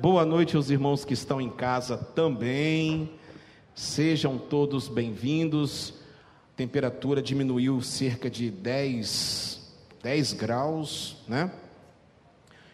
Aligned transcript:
Boa 0.00 0.24
noite 0.24 0.56
aos 0.56 0.70
irmãos 0.70 1.04
que 1.04 1.12
estão 1.12 1.42
em 1.42 1.50
casa 1.50 1.98
também. 1.98 3.10
Sejam 3.74 4.38
todos 4.38 4.88
bem-vindos. 4.88 5.92
Temperatura 6.56 7.20
diminuiu 7.20 7.82
cerca 7.82 8.30
de 8.30 8.50
10, 8.50 9.60
10 10.02 10.32
graus, 10.32 11.18
né? 11.28 11.52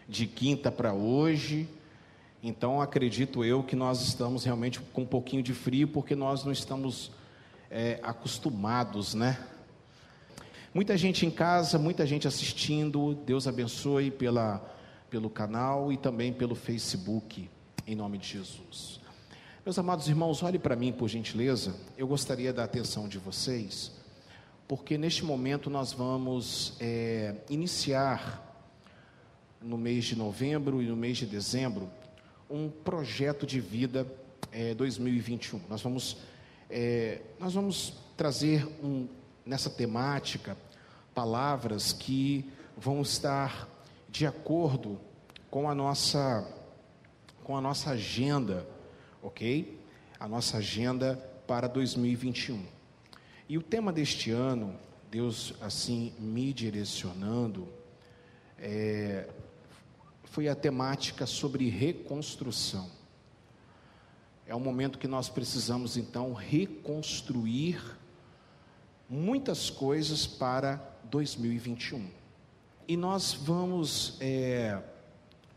De 0.07 0.25
quinta 0.25 0.71
para 0.71 0.93
hoje. 0.93 1.67
Então 2.41 2.81
acredito 2.81 3.43
eu 3.43 3.61
que 3.61 3.75
nós 3.75 4.01
estamos 4.07 4.45
realmente 4.45 4.79
com 4.79 5.01
um 5.01 5.05
pouquinho 5.05 5.43
de 5.43 5.53
frio, 5.53 5.89
porque 5.89 6.15
nós 6.15 6.45
não 6.45 6.53
estamos 6.53 7.11
é, 7.69 7.99
acostumados, 8.03 9.13
né? 9.13 9.37
Muita 10.73 10.95
gente 10.95 11.25
em 11.25 11.31
casa, 11.31 11.77
muita 11.77 12.05
gente 12.05 12.25
assistindo. 12.25 13.15
Deus 13.25 13.49
abençoe 13.49 14.11
pela, 14.11 14.76
pelo 15.09 15.29
canal 15.29 15.91
e 15.91 15.97
também 15.97 16.33
pelo 16.33 16.55
Facebook, 16.55 17.49
em 17.85 17.95
nome 17.95 18.17
de 18.17 18.27
Jesus. 18.27 18.99
Meus 19.65 19.77
amados 19.77 20.07
irmãos, 20.07 20.43
olhe 20.43 20.57
para 20.57 20.75
mim, 20.75 20.91
por 20.93 21.07
gentileza. 21.07 21.75
Eu 21.97 22.07
gostaria 22.07 22.53
da 22.53 22.63
atenção 22.63 23.07
de 23.07 23.17
vocês, 23.17 23.91
porque 24.67 24.97
neste 24.97 25.25
momento 25.25 25.69
nós 25.69 25.91
vamos 25.91 26.73
é, 26.79 27.35
iniciar, 27.49 28.45
no 29.61 29.77
mês 29.77 30.05
de 30.05 30.15
novembro 30.15 30.81
e 30.81 30.85
no 30.85 30.95
mês 30.95 31.17
de 31.17 31.25
dezembro, 31.25 31.89
um 32.49 32.69
projeto 32.69 33.45
de 33.45 33.59
vida 33.59 34.07
é, 34.51 34.73
2021. 34.73 35.61
Nós 35.69 35.81
vamos, 35.81 36.17
é, 36.69 37.21
nós 37.39 37.53
vamos 37.53 37.93
trazer 38.15 38.65
um, 38.83 39.07
nessa 39.45 39.69
temática 39.69 40.57
palavras 41.13 41.91
que 41.91 42.49
vão 42.77 43.01
estar 43.01 43.67
de 44.17 44.25
acordo 44.25 44.99
com 45.51 45.69
a 45.69 45.75
nossa 45.75 46.51
com 47.43 47.55
a 47.55 47.61
nossa 47.61 47.91
agenda, 47.91 48.67
OK? 49.21 49.79
A 50.19 50.27
nossa 50.27 50.57
agenda 50.57 51.15
para 51.45 51.67
2021. 51.67 52.65
E 53.47 53.59
o 53.59 53.61
tema 53.61 53.93
deste 53.93 54.31
ano, 54.31 54.75
Deus 55.11 55.53
assim 55.61 56.13
me 56.17 56.51
direcionando, 56.51 57.69
é, 58.57 59.29
foi 60.23 60.49
a 60.49 60.55
temática 60.55 61.27
sobre 61.27 61.69
reconstrução. 61.69 62.89
É 64.47 64.55
um 64.55 64.59
momento 64.59 64.97
que 64.97 65.07
nós 65.07 65.29
precisamos 65.29 65.95
então 65.95 66.33
reconstruir 66.33 67.79
muitas 69.07 69.69
coisas 69.69 70.25
para 70.25 70.77
2021. 71.03 72.26
E 72.87 72.95
nós 72.95 73.33
vamos, 73.33 74.15
é, 74.21 74.81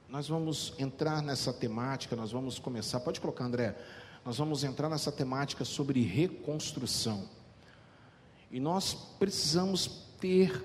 nós 0.08 0.26
vamos 0.26 0.74
entrar 0.80 1.22
nessa 1.22 1.52
temática, 1.52 2.16
nós 2.16 2.32
vamos 2.32 2.58
começar, 2.58 2.98
pode 2.98 3.20
colocar 3.20 3.44
André, 3.44 3.76
nós 4.24 4.36
vamos 4.38 4.64
entrar 4.64 4.88
nessa 4.88 5.12
temática 5.12 5.64
sobre 5.64 6.02
reconstrução. 6.02 7.28
E 8.50 8.58
nós 8.58 8.94
precisamos 9.16 10.08
ter, 10.18 10.60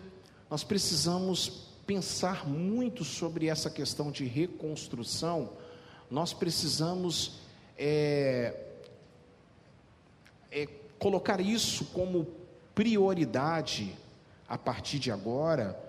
nós 0.49 0.63
precisamos 0.63 1.67
pensar 1.85 2.47
muito 2.47 3.03
sobre 3.03 3.47
essa 3.47 3.69
questão 3.69 4.09
de 4.09 4.25
reconstrução, 4.25 5.52
nós 6.09 6.33
precisamos 6.33 7.41
é, 7.77 8.59
é, 10.52 10.67
colocar 10.97 11.39
isso 11.39 11.85
como 11.94 12.25
prioridade 12.73 13.95
a 14.50 14.57
partir 14.57 14.97
de 14.97 15.11
agora, 15.11 15.84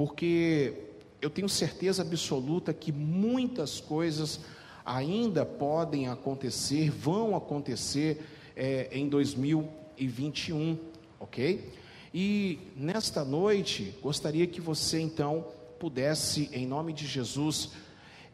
porque 0.00 0.72
eu 1.20 1.28
tenho 1.28 1.46
certeza 1.46 2.00
absoluta 2.00 2.72
que 2.72 2.90
muitas 2.90 3.80
coisas 3.80 4.40
ainda 4.82 5.44
podem 5.44 6.08
acontecer, 6.08 6.90
vão 6.90 7.36
acontecer 7.36 8.24
é, 8.56 8.88
em 8.92 9.10
2021, 9.10 10.78
ok? 11.20 11.70
E 12.14 12.58
nesta 12.74 13.22
noite, 13.26 13.94
gostaria 14.00 14.46
que 14.46 14.58
você 14.58 14.98
então 15.00 15.48
pudesse, 15.78 16.48
em 16.50 16.66
nome 16.66 16.94
de 16.94 17.06
Jesus, 17.06 17.72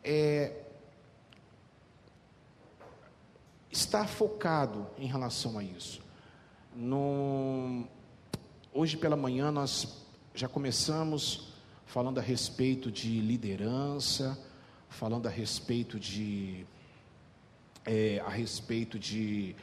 é, 0.04 0.52
estar 3.72 4.06
focado 4.06 4.86
em 4.96 5.08
relação 5.08 5.58
a 5.58 5.64
isso. 5.64 6.00
No, 6.76 7.88
Hoje 8.72 8.96
pela 8.96 9.16
manhã 9.16 9.50
nós 9.50 10.06
já 10.32 10.46
começamos 10.46 11.55
falando 11.86 12.18
a 12.18 12.22
respeito 12.22 12.90
de 12.90 13.20
liderança, 13.20 14.38
falando 14.88 15.26
a 15.26 15.30
respeito 15.30 15.98
de 15.98 16.66
é, 17.86 18.20
a 18.26 18.28
respeito 18.28 18.98
de, 18.98 19.54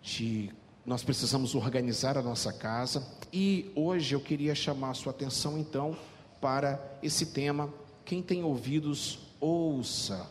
de 0.00 0.50
nós 0.84 1.02
precisamos 1.02 1.56
organizar 1.56 2.16
a 2.16 2.22
nossa 2.22 2.52
casa 2.52 3.04
e 3.32 3.70
hoje 3.74 4.14
eu 4.14 4.20
queria 4.20 4.54
chamar 4.54 4.90
a 4.90 4.94
sua 4.94 5.10
atenção 5.10 5.58
então 5.58 5.96
para 6.40 6.80
esse 7.02 7.26
tema. 7.26 7.72
Quem 8.04 8.22
tem 8.22 8.44
ouvidos 8.44 9.18
ouça, 9.40 10.30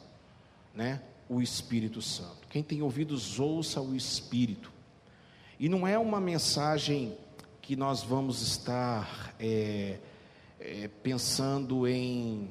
né? 0.74 1.02
O 1.28 1.42
Espírito 1.42 2.02
Santo. 2.02 2.48
Quem 2.50 2.64
tem 2.64 2.82
ouvidos 2.82 3.38
ouça 3.38 3.82
o 3.82 3.94
Espírito. 3.94 4.72
E 5.60 5.68
não 5.68 5.86
é 5.86 6.00
uma 6.00 6.22
mensagem 6.22 7.18
que 7.62 7.76
nós 7.76 8.02
vamos 8.04 8.42
estar 8.42 9.36
é, 9.38 9.98
é, 10.60 10.88
pensando 10.88 11.88
em 11.88 12.50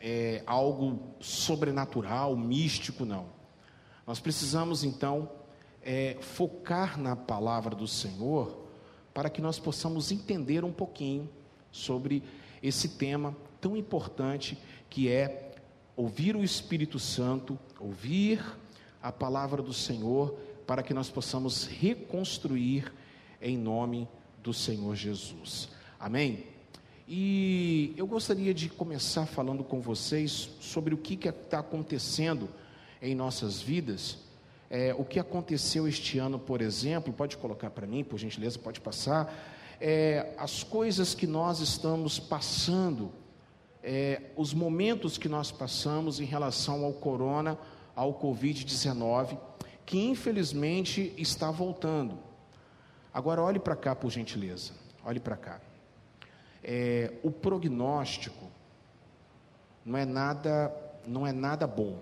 é, 0.00 0.42
algo 0.46 1.00
sobrenatural, 1.20 2.36
místico, 2.36 3.04
não. 3.04 3.26
Nós 4.06 4.20
precisamos 4.20 4.84
então 4.84 5.30
é, 5.82 6.16
focar 6.20 6.98
na 7.00 7.16
palavra 7.16 7.74
do 7.74 7.88
Senhor 7.88 8.66
para 9.12 9.30
que 9.30 9.40
nós 9.40 9.58
possamos 9.58 10.12
entender 10.12 10.64
um 10.64 10.72
pouquinho 10.72 11.28
sobre 11.70 12.22
esse 12.62 12.90
tema 12.90 13.36
tão 13.60 13.76
importante 13.76 14.58
que 14.90 15.08
é 15.08 15.54
ouvir 15.96 16.36
o 16.36 16.44
Espírito 16.44 16.98
Santo, 16.98 17.58
ouvir 17.80 18.44
a 19.02 19.10
palavra 19.10 19.62
do 19.62 19.72
Senhor, 19.72 20.36
para 20.66 20.82
que 20.82 20.92
nós 20.92 21.08
possamos 21.08 21.66
reconstruir 21.66 22.92
em 23.40 23.56
nome 23.56 24.08
do 24.42 24.52
Senhor 24.52 24.94
Jesus. 24.94 25.68
Amém? 25.98 26.55
E 27.08 27.94
eu 27.96 28.04
gostaria 28.04 28.52
de 28.52 28.68
começar 28.68 29.26
falando 29.26 29.62
com 29.62 29.80
vocês 29.80 30.50
sobre 30.60 30.92
o 30.92 30.98
que 30.98 31.14
está 31.28 31.60
acontecendo 31.60 32.48
em 33.00 33.14
nossas 33.14 33.62
vidas. 33.62 34.18
É, 34.68 34.92
o 34.92 35.04
que 35.04 35.20
aconteceu 35.20 35.86
este 35.86 36.18
ano, 36.18 36.36
por 36.36 36.60
exemplo, 36.60 37.12
pode 37.12 37.36
colocar 37.36 37.70
para 37.70 37.86
mim, 37.86 38.02
por 38.02 38.18
gentileza, 38.18 38.58
pode 38.58 38.80
passar. 38.80 39.32
É, 39.80 40.34
as 40.36 40.64
coisas 40.64 41.14
que 41.14 41.28
nós 41.28 41.60
estamos 41.60 42.18
passando, 42.18 43.12
é, 43.84 44.22
os 44.34 44.52
momentos 44.52 45.16
que 45.16 45.28
nós 45.28 45.52
passamos 45.52 46.18
em 46.18 46.24
relação 46.24 46.84
ao 46.84 46.92
corona, 46.92 47.56
ao 47.94 48.18
Covid-19, 48.18 49.38
que 49.84 49.96
infelizmente 49.96 51.14
está 51.16 51.52
voltando. 51.52 52.18
Agora 53.14 53.40
olhe 53.40 53.60
para 53.60 53.76
cá, 53.76 53.94
por 53.94 54.10
gentileza. 54.10 54.72
Olhe 55.04 55.20
para 55.20 55.36
cá. 55.36 55.65
É, 56.62 57.12
o 57.22 57.30
prognóstico 57.30 58.50
não 59.84 59.98
é 59.98 60.04
nada, 60.04 60.74
não 61.06 61.26
é 61.26 61.32
nada 61.32 61.66
bom. 61.66 61.98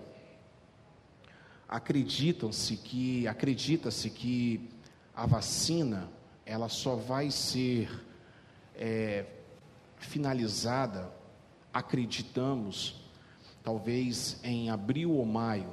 Acreditam-se 1.67 2.77
que, 2.77 3.27
acredita-se 3.27 4.09
que 4.09 4.69
a 5.13 5.25
vacina 5.25 6.09
ela 6.45 6.69
só 6.69 6.95
vai 6.95 7.31
ser 7.31 7.89
é, 8.75 9.25
finalizada, 9.97 11.11
acreditamos, 11.73 13.03
talvez 13.63 14.39
em 14.43 14.69
abril 14.69 15.11
ou 15.11 15.25
maio, 15.25 15.69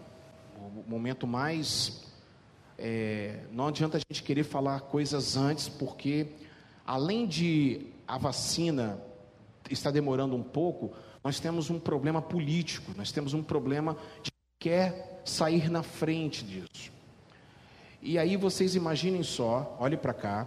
o 0.57 0.89
momento 0.89 1.27
mais 1.27 2.03
é, 2.85 3.45
não 3.53 3.69
adianta 3.69 3.97
a 3.97 4.01
gente 4.01 4.23
querer 4.25 4.43
falar 4.43 4.81
coisas 4.81 5.37
antes, 5.37 5.69
porque 5.69 6.27
além 6.93 7.27
de 7.27 7.87
a 8.07 8.19
vacina 8.19 9.03
estar 9.71 9.91
demorando 9.91 10.37
um 10.37 10.43
pouco, 10.43 10.93
nós 11.25 11.41
temos 11.41 11.71
um 11.71 11.81
problema 11.81 12.21
político, 12.21 12.93
nós 12.95 13.11
temos 13.11 13.33
um 13.33 13.43
problema 13.43 13.97
de 14.23 14.31
quer 14.59 15.23
sair 15.25 15.71
na 15.71 15.83
frente 15.83 16.45
disso. 16.45 16.93
E 18.03 18.19
aí 18.19 18.37
vocês 18.37 18.75
imaginem 18.75 19.23
só, 19.23 19.75
olhe 19.81 19.97
para 19.97 20.13
cá, 20.13 20.47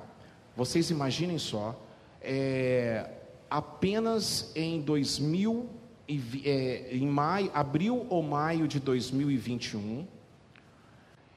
vocês 0.56 0.92
imaginem 0.92 1.40
só, 1.40 1.76
é, 2.22 3.10
apenas 3.50 4.52
em 4.56 4.82
2000 4.82 5.68
é, 6.44 6.90
em 6.92 7.08
maio, 7.08 7.50
abril 7.56 8.06
ou 8.08 8.22
maio 8.22 8.68
de 8.68 8.80
2021, 8.80 10.06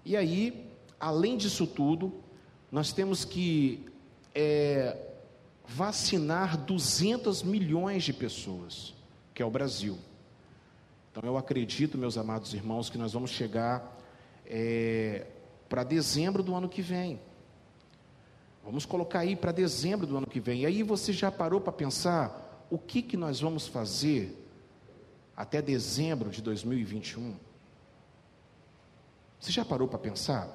e 0.04 0.18
aí 0.18 0.70
além 1.00 1.38
disso 1.38 1.66
tudo, 1.66 2.12
nós 2.70 2.92
temos 2.92 3.24
que 3.24 3.88
é, 4.40 4.96
vacinar 5.66 6.56
200 6.56 7.42
milhões 7.42 8.04
de 8.04 8.12
pessoas, 8.12 8.94
que 9.34 9.42
é 9.42 9.44
o 9.44 9.50
Brasil. 9.50 9.98
Então 11.10 11.24
eu 11.24 11.36
acredito, 11.36 11.98
meus 11.98 12.16
amados 12.16 12.54
irmãos, 12.54 12.88
que 12.88 12.96
nós 12.96 13.12
vamos 13.12 13.32
chegar 13.32 13.98
é, 14.46 15.26
para 15.68 15.82
dezembro 15.82 16.40
do 16.40 16.54
ano 16.54 16.68
que 16.68 16.80
vem. 16.80 17.18
Vamos 18.64 18.86
colocar 18.86 19.20
aí 19.20 19.34
para 19.34 19.50
dezembro 19.50 20.06
do 20.06 20.16
ano 20.16 20.26
que 20.26 20.38
vem. 20.38 20.60
E 20.60 20.66
aí 20.66 20.84
você 20.84 21.12
já 21.12 21.32
parou 21.32 21.60
para 21.60 21.72
pensar 21.72 22.64
o 22.70 22.78
que, 22.78 23.02
que 23.02 23.16
nós 23.16 23.40
vamos 23.40 23.66
fazer 23.66 24.38
até 25.36 25.60
dezembro 25.60 26.30
de 26.30 26.40
2021? 26.42 27.34
Você 29.40 29.50
já 29.50 29.64
parou 29.64 29.88
para 29.88 29.98
pensar? 29.98 30.48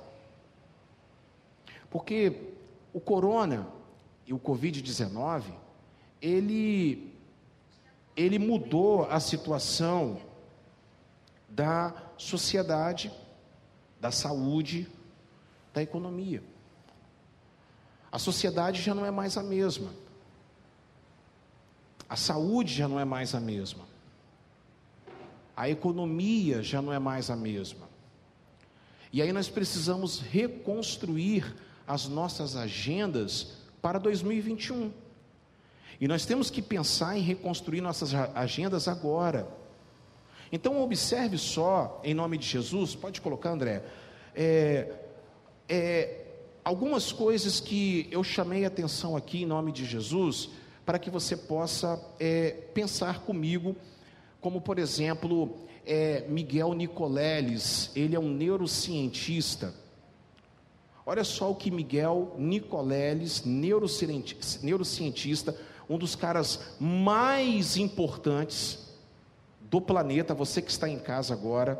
Porque 1.90 2.54
o 2.94 3.02
corona 3.02 3.68
e 4.26 4.34
o 4.34 4.40
Covid-19, 4.40 5.46
ele, 6.22 7.12
ele 8.16 8.40
mudou 8.40 9.06
a 9.10 9.20
situação 9.20 10.22
da 11.50 11.94
sociedade, 12.18 13.12
da 14.00 14.12
saúde, 14.12 14.88
da 15.74 15.82
economia. 15.82 16.44
A 18.12 18.20
sociedade 18.20 18.82
já 18.82 18.94
não 18.94 19.06
é 19.06 19.12
mais 19.12 19.38
a 19.38 19.44
mesma. 19.44 19.92
A 22.08 22.16
saúde 22.16 22.74
já 22.74 22.88
não 22.88 23.00
é 23.00 23.06
mais 23.06 23.34
a 23.34 23.40
mesma. 23.40 23.86
A 25.56 25.68
economia 25.68 26.62
já 26.62 26.82
não 26.82 26.94
é 26.94 27.00
mais 27.00 27.30
a 27.30 27.36
mesma. 27.36 27.90
E 29.12 29.22
aí 29.22 29.32
nós 29.32 29.50
precisamos 29.50 30.20
reconstruir 30.20 31.56
as 31.88 32.08
nossas 32.08 32.56
agendas 32.56 33.54
para 33.82 34.00
2021. 34.00 34.92
E 36.00 36.08
nós 36.08 36.26
temos 36.26 36.50
que 36.50 36.62
pensar 36.62 37.18
em 37.18 37.22
reconstruir 37.22 37.82
nossas 37.82 38.14
agendas 38.14 38.88
agora. 38.88 39.48
Então 40.52 40.82
observe 40.82 41.38
só, 41.38 42.00
em 42.04 42.14
nome 42.14 42.38
de 42.38 42.48
Jesus, 42.48 42.96
pode 42.96 43.22
colocar, 43.22 43.52
André, 43.52 43.84
é, 44.36 44.92
é, 45.68 46.26
algumas 46.64 47.12
coisas 47.12 47.60
que 47.60 48.08
eu 48.12 48.24
chamei 48.24 48.66
atenção 48.66 49.16
aqui 49.16 49.44
em 49.44 49.46
nome 49.46 49.72
de 49.72 49.86
Jesus, 49.86 50.50
para 50.86 51.00
que 51.00 51.10
você 51.10 51.36
possa 51.36 52.00
é, 52.20 52.52
pensar 52.74 53.22
comigo, 53.22 53.76
como 54.42 54.62
por 54.62 54.78
exemplo, 54.78 55.58
é, 55.86 56.26
Miguel 56.28 56.74
Nicoleles, 56.74 57.92
ele 57.96 58.16
é 58.16 58.20
um 58.20 58.30
neurocientista. 58.30 59.74
Olha 61.06 61.24
só 61.24 61.52
o 61.52 61.56
que 61.56 61.70
Miguel 61.70 62.34
Nicoleles, 62.38 63.44
neurocientista, 63.44 65.56
um 65.90 65.98
dos 65.98 66.16
caras 66.16 66.76
mais 66.80 67.76
importantes 67.76 68.80
do 69.60 69.82
planeta, 69.82 70.34
você 70.34 70.62
que 70.62 70.72
está 70.72 70.88
em 70.88 71.00
casa 71.00 71.34
agora, 71.34 71.78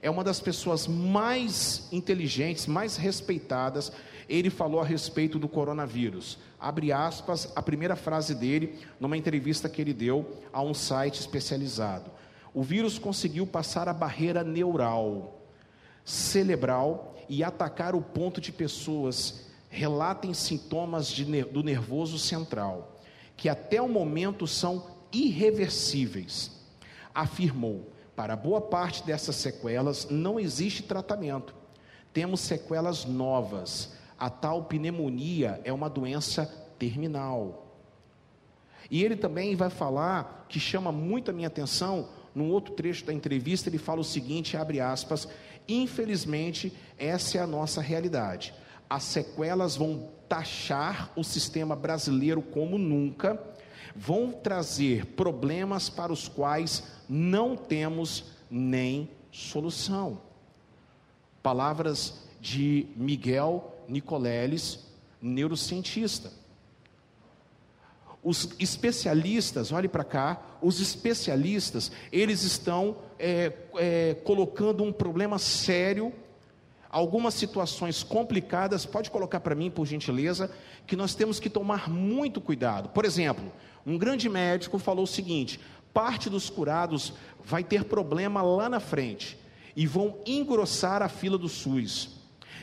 é 0.00 0.08
uma 0.08 0.22
das 0.22 0.40
pessoas 0.40 0.86
mais 0.86 1.88
inteligentes, 1.90 2.66
mais 2.66 2.96
respeitadas. 2.96 3.92
Ele 4.28 4.50
falou 4.50 4.80
a 4.80 4.84
respeito 4.84 5.38
do 5.38 5.48
coronavírus. 5.48 6.38
Abre 6.58 6.92
aspas, 6.92 7.52
a 7.56 7.62
primeira 7.62 7.96
frase 7.96 8.34
dele, 8.34 8.78
numa 9.00 9.16
entrevista 9.16 9.68
que 9.68 9.82
ele 9.82 9.92
deu 9.92 10.38
a 10.52 10.62
um 10.62 10.72
site 10.72 11.18
especializado. 11.18 12.10
O 12.54 12.62
vírus 12.62 12.98
conseguiu 12.98 13.46
passar 13.46 13.88
a 13.88 13.92
barreira 13.92 14.44
neural, 14.44 15.40
cerebral 16.04 17.16
e 17.30 17.44
atacar 17.44 17.94
o 17.94 18.02
ponto 18.02 18.40
de 18.40 18.50
pessoas 18.50 19.46
relatem 19.68 20.34
sintomas 20.34 21.06
de, 21.06 21.24
do 21.44 21.62
nervoso 21.62 22.18
central, 22.18 23.00
que 23.36 23.48
até 23.48 23.80
o 23.80 23.88
momento 23.88 24.48
são 24.48 24.88
irreversíveis. 25.12 26.50
Afirmou: 27.14 27.92
para 28.16 28.34
boa 28.34 28.60
parte 28.60 29.04
dessas 29.04 29.36
sequelas 29.36 30.10
não 30.10 30.40
existe 30.40 30.82
tratamento. 30.82 31.54
Temos 32.12 32.40
sequelas 32.40 33.04
novas. 33.04 33.92
A 34.18 34.28
tal 34.28 34.64
pneumonia 34.64 35.60
é 35.62 35.72
uma 35.72 35.88
doença 35.88 36.46
terminal. 36.80 37.76
E 38.90 39.04
ele 39.04 39.14
também 39.14 39.54
vai 39.54 39.70
falar, 39.70 40.46
que 40.48 40.58
chama 40.58 40.90
muito 40.90 41.30
a 41.30 41.32
minha 41.32 41.46
atenção, 41.46 42.08
num 42.34 42.50
outro 42.50 42.74
trecho 42.74 43.04
da 43.04 43.12
entrevista, 43.12 43.68
ele 43.68 43.78
fala 43.78 44.00
o 44.00 44.04
seguinte, 44.04 44.56
abre 44.56 44.80
aspas, 44.80 45.28
infelizmente, 45.74 46.72
essa 46.98 47.38
é 47.38 47.40
a 47.40 47.46
nossa 47.46 47.80
realidade. 47.80 48.54
As 48.88 49.04
sequelas 49.04 49.76
vão 49.76 50.08
taxar 50.28 51.10
o 51.16 51.24
sistema 51.24 51.74
brasileiro 51.74 52.40
como 52.40 52.78
nunca, 52.78 53.40
vão 53.94 54.32
trazer 54.32 55.06
problemas 55.06 55.88
para 55.88 56.12
os 56.12 56.28
quais 56.28 56.84
não 57.08 57.56
temos 57.56 58.24
nem 58.50 59.10
solução. 59.30 60.20
Palavras 61.42 62.14
de 62.40 62.86
Miguel 62.96 63.76
Nicoleles, 63.88 64.86
neurocientista. 65.20 66.30
Os 68.22 68.50
especialistas, 68.58 69.72
olhe 69.72 69.88
para 69.88 70.04
cá, 70.04 70.42
os 70.62 70.80
especialistas, 70.80 71.90
eles 72.12 72.42
estão 72.42 72.96
é, 73.18 73.52
é, 73.76 74.16
colocando 74.24 74.82
um 74.82 74.92
problema 74.92 75.38
sério, 75.38 76.12
algumas 76.90 77.34
situações 77.34 78.02
complicadas, 78.02 78.84
pode 78.84 79.10
colocar 79.10 79.40
para 79.40 79.54
mim, 79.54 79.70
por 79.70 79.86
gentileza, 79.86 80.50
que 80.86 80.96
nós 80.96 81.14
temos 81.14 81.38
que 81.38 81.48
tomar 81.48 81.88
muito 81.88 82.40
cuidado. 82.40 82.88
Por 82.88 83.04
exemplo, 83.04 83.52
um 83.86 83.96
grande 83.96 84.28
médico 84.28 84.78
falou 84.78 85.04
o 85.04 85.08
seguinte: 85.08 85.60
parte 85.92 86.28
dos 86.28 86.50
curados 86.50 87.12
vai 87.44 87.64
ter 87.64 87.84
problema 87.84 88.42
lá 88.42 88.68
na 88.68 88.80
frente 88.80 89.38
e 89.76 89.86
vão 89.86 90.18
engrossar 90.26 91.00
a 91.02 91.08
fila 91.08 91.38
do 91.38 91.48
SUS. 91.48 92.18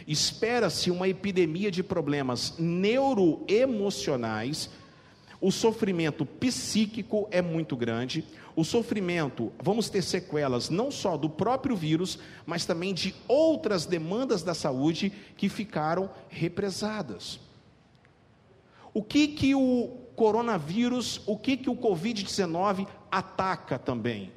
Espera-se 0.08 0.92
uma 0.92 1.10
epidemia 1.10 1.72
de 1.72 1.82
problemas 1.84 2.54
neuroemocionais 2.58 4.70
o 5.40 5.52
sofrimento 5.52 6.26
psíquico 6.26 7.28
é 7.30 7.42
muito 7.42 7.76
grande. 7.76 8.26
O 8.56 8.64
sofrimento, 8.64 9.52
vamos 9.62 9.90
ter 9.90 10.02
sequelas 10.02 10.70
não 10.70 10.90
só 10.90 11.16
do 11.16 11.30
próprio 11.30 11.76
vírus, 11.76 12.18
mas 12.46 12.66
também 12.66 12.94
de 12.94 13.14
outras 13.28 13.86
demandas 13.86 14.42
da 14.42 14.56
saúde 14.56 15.12
que 15.38 15.48
ficaram 15.48 16.10
represadas. 16.28 17.40
O 18.94 19.04
que 19.04 19.28
que 19.28 19.54
o 19.54 19.90
coronavírus, 20.16 21.22
o 21.28 21.38
que 21.38 21.56
que 21.56 21.70
o 21.70 21.76
COVID-19 21.76 22.88
ataca 23.12 23.78
também? 23.78 24.32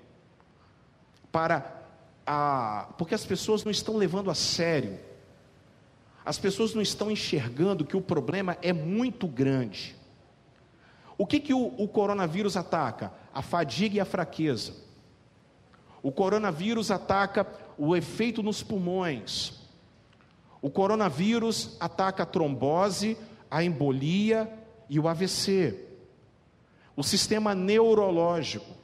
Para 1.33 1.81
a, 2.27 2.93
porque 2.99 3.15
as 3.15 3.25
pessoas 3.25 3.65
não 3.65 3.71
estão 3.71 3.97
levando 3.97 4.31
a 4.31 4.35
sério. 4.35 4.99
As 6.23 6.37
pessoas 6.37 6.75
não 6.75 6.83
estão 6.83 7.11
enxergando 7.11 7.87
que 7.87 7.97
o 7.97 8.03
problema 8.03 8.59
é 8.61 8.75
muito 8.75 9.27
grande. 9.27 9.97
O 11.21 11.27
que, 11.27 11.39
que 11.39 11.53
o, 11.53 11.75
o 11.77 11.87
coronavírus 11.87 12.57
ataca? 12.57 13.13
A 13.31 13.43
fadiga 13.43 13.99
e 13.99 14.01
a 14.01 14.07
fraqueza. 14.07 14.73
O 16.03 16.11
coronavírus 16.11 16.91
ataca 16.91 17.47
o 17.77 17.95
efeito 17.95 18.43
nos 18.43 18.63
pulmões. 18.63 19.53
O 20.63 20.71
coronavírus 20.71 21.77
ataca 21.79 22.23
a 22.23 22.27
trombose, 22.27 23.19
a 23.51 23.63
embolia 23.63 24.51
e 24.89 24.99
o 24.99 25.07
AVC. 25.07 25.79
O 26.97 27.03
sistema 27.03 27.55
neurológico 27.55 28.75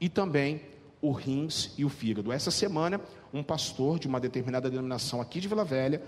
e 0.00 0.08
também 0.08 0.62
o 1.02 1.12
rins 1.12 1.74
e 1.76 1.84
o 1.84 1.90
fígado. 1.90 2.32
Essa 2.32 2.50
semana, 2.50 2.98
um 3.34 3.42
pastor 3.42 3.98
de 3.98 4.08
uma 4.08 4.18
determinada 4.18 4.70
denominação 4.70 5.20
aqui 5.20 5.40
de 5.40 5.48
Vila 5.48 5.62
Velha 5.62 6.02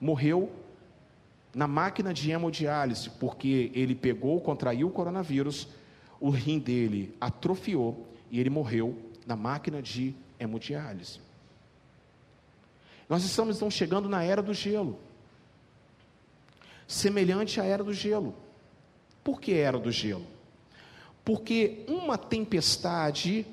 morreu 0.00 0.52
na 1.54 1.66
máquina 1.66 2.14
de 2.14 2.30
hemodiálise, 2.30 3.10
porque 3.10 3.70
ele 3.74 3.94
pegou, 3.94 4.40
contraiu 4.40 4.88
o 4.88 4.90
coronavírus, 4.90 5.68
o 6.20 6.30
rim 6.30 6.58
dele 6.58 7.14
atrofiou 7.20 8.06
e 8.30 8.38
ele 8.38 8.50
morreu 8.50 8.96
na 9.26 9.34
máquina 9.34 9.82
de 9.82 10.14
hemodiálise. 10.38 11.20
Nós 13.08 13.24
estamos 13.24 13.56
então 13.56 13.70
chegando 13.70 14.08
na 14.08 14.22
era 14.22 14.40
do 14.40 14.54
gelo, 14.54 14.98
semelhante 16.86 17.60
à 17.60 17.64
era 17.64 17.82
do 17.82 17.92
gelo. 17.92 18.34
Por 19.24 19.40
que 19.40 19.54
era 19.54 19.78
do 19.78 19.90
gelo? 19.90 20.26
Porque 21.24 21.84
uma 21.88 22.16
tempestade, 22.16 23.44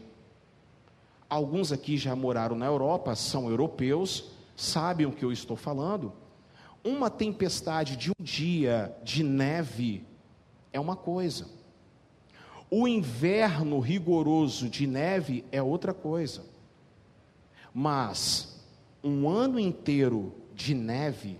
alguns 1.27 1.71
aqui 1.71 1.97
já 1.97 2.15
moraram 2.15 2.55
na 2.55 2.65
Europa, 2.65 3.15
são 3.15 3.49
europeus, 3.49 4.25
sabem 4.55 5.07
o 5.07 5.11
que 5.11 5.25
eu 5.25 5.31
estou 5.31 5.57
falando 5.57 6.13
uma 6.83 7.09
tempestade 7.09 7.95
de 7.95 8.11
um 8.11 8.23
dia 8.23 8.95
de 9.03 9.23
neve 9.23 10.05
é 10.71 10.79
uma 10.79 10.95
coisa, 10.95 11.47
o 12.69 12.87
inverno 12.87 13.79
rigoroso 13.79 14.69
de 14.69 14.85
neve 14.85 15.45
é 15.51 15.61
outra 15.61 15.93
coisa, 15.93 16.43
mas 17.73 18.61
um 19.03 19.29
ano 19.29 19.59
inteiro 19.59 20.33
de 20.53 20.73
neve 20.73 21.39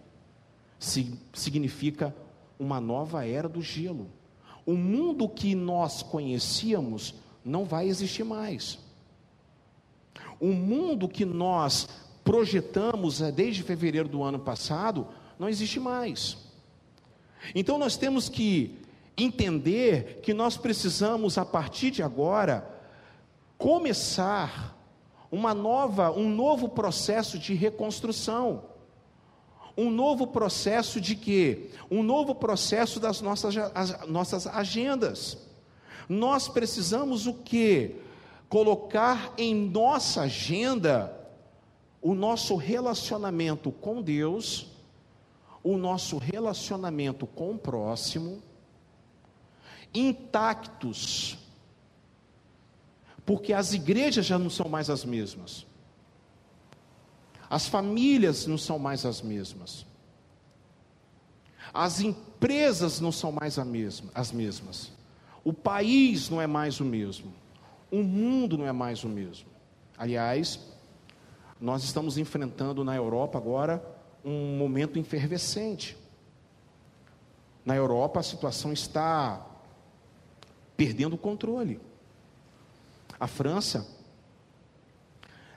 significa 1.33 2.15
uma 2.59 2.79
nova 2.79 3.25
era 3.27 3.49
do 3.49 3.61
gelo. 3.61 4.07
O 4.65 4.73
mundo 4.73 5.27
que 5.27 5.55
nós 5.55 6.01
conhecíamos 6.01 7.15
não 7.43 7.65
vai 7.65 7.87
existir 7.87 8.23
mais. 8.23 8.79
O 10.39 10.47
mundo 10.47 11.07
que 11.07 11.25
nós 11.25 11.87
projetamos 12.23 13.21
é, 13.21 13.31
desde 13.31 13.63
fevereiro 13.63 14.09
do 14.09 14.21
ano 14.21 14.39
passado 14.39 15.07
não 15.39 15.49
existe 15.49 15.79
mais. 15.79 16.37
Então 17.53 17.77
nós 17.77 17.97
temos 17.97 18.29
que 18.29 18.79
entender 19.17 20.19
que 20.21 20.33
nós 20.33 20.57
precisamos, 20.57 21.37
a 21.37 21.45
partir 21.45 21.91
de 21.91 22.03
agora, 22.03 22.69
começar 23.57 24.77
uma 25.31 25.53
nova, 25.53 26.11
um 26.11 26.29
novo 26.29 26.69
processo 26.69 27.37
de 27.37 27.53
reconstrução. 27.53 28.63
Um 29.75 29.91
novo 29.91 30.27
processo 30.27 30.99
de 30.99 31.15
quê? 31.15 31.69
Um 31.89 32.01
novo 32.01 32.33
processo 32.33 32.99
das 32.99 33.21
nossas, 33.21 33.55
as, 33.75 34.07
nossas 34.07 34.47
agendas. 34.47 35.37
Nós 36.09 36.47
precisamos 36.47 37.27
o 37.27 37.33
quê? 37.33 37.95
Colocar 38.49 39.33
em 39.37 39.53
nossa 39.53 40.21
agenda 40.21 41.13
o 42.01 42.13
nosso 42.13 42.55
relacionamento 42.55 43.71
com 43.71 44.01
Deus, 44.01 44.67
o 45.73 45.77
nosso 45.77 46.17
relacionamento 46.17 47.27
com 47.27 47.51
o 47.51 47.57
próximo, 47.57 48.41
intactos. 49.93 51.37
Porque 53.25 53.51
as 53.51 53.73
igrejas 53.73 54.25
já 54.25 54.39
não 54.39 54.49
são 54.49 54.69
mais 54.69 54.89
as 54.89 55.03
mesmas, 55.03 55.65
as 57.49 57.67
famílias 57.67 58.47
não 58.47 58.57
são 58.57 58.79
mais 58.79 59.05
as 59.05 59.21
mesmas, 59.21 59.85
as 61.73 61.99
empresas 61.99 63.01
não 63.01 63.11
são 63.11 63.33
mais 63.33 63.57
mesma, 63.57 64.09
as 64.15 64.31
mesmas, 64.31 64.93
o 65.43 65.51
país 65.51 66.29
não 66.29 66.41
é 66.41 66.47
mais 66.47 66.79
o 66.79 66.85
mesmo, 66.85 67.33
o 67.91 68.01
mundo 68.03 68.57
não 68.57 68.65
é 68.65 68.71
mais 68.71 69.03
o 69.03 69.09
mesmo. 69.09 69.49
Aliás, 69.97 70.61
nós 71.59 71.83
estamos 71.83 72.17
enfrentando 72.17 72.85
na 72.85 72.95
Europa 72.95 73.37
agora 73.37 73.96
um 74.23 74.57
momento 74.57 74.97
efervescente. 74.99 75.97
Na 77.65 77.75
Europa 77.75 78.19
a 78.19 78.23
situação 78.23 78.71
está 78.71 79.45
perdendo 80.75 81.13
o 81.13 81.17
controle. 81.17 81.79
A 83.19 83.27
França, 83.27 83.87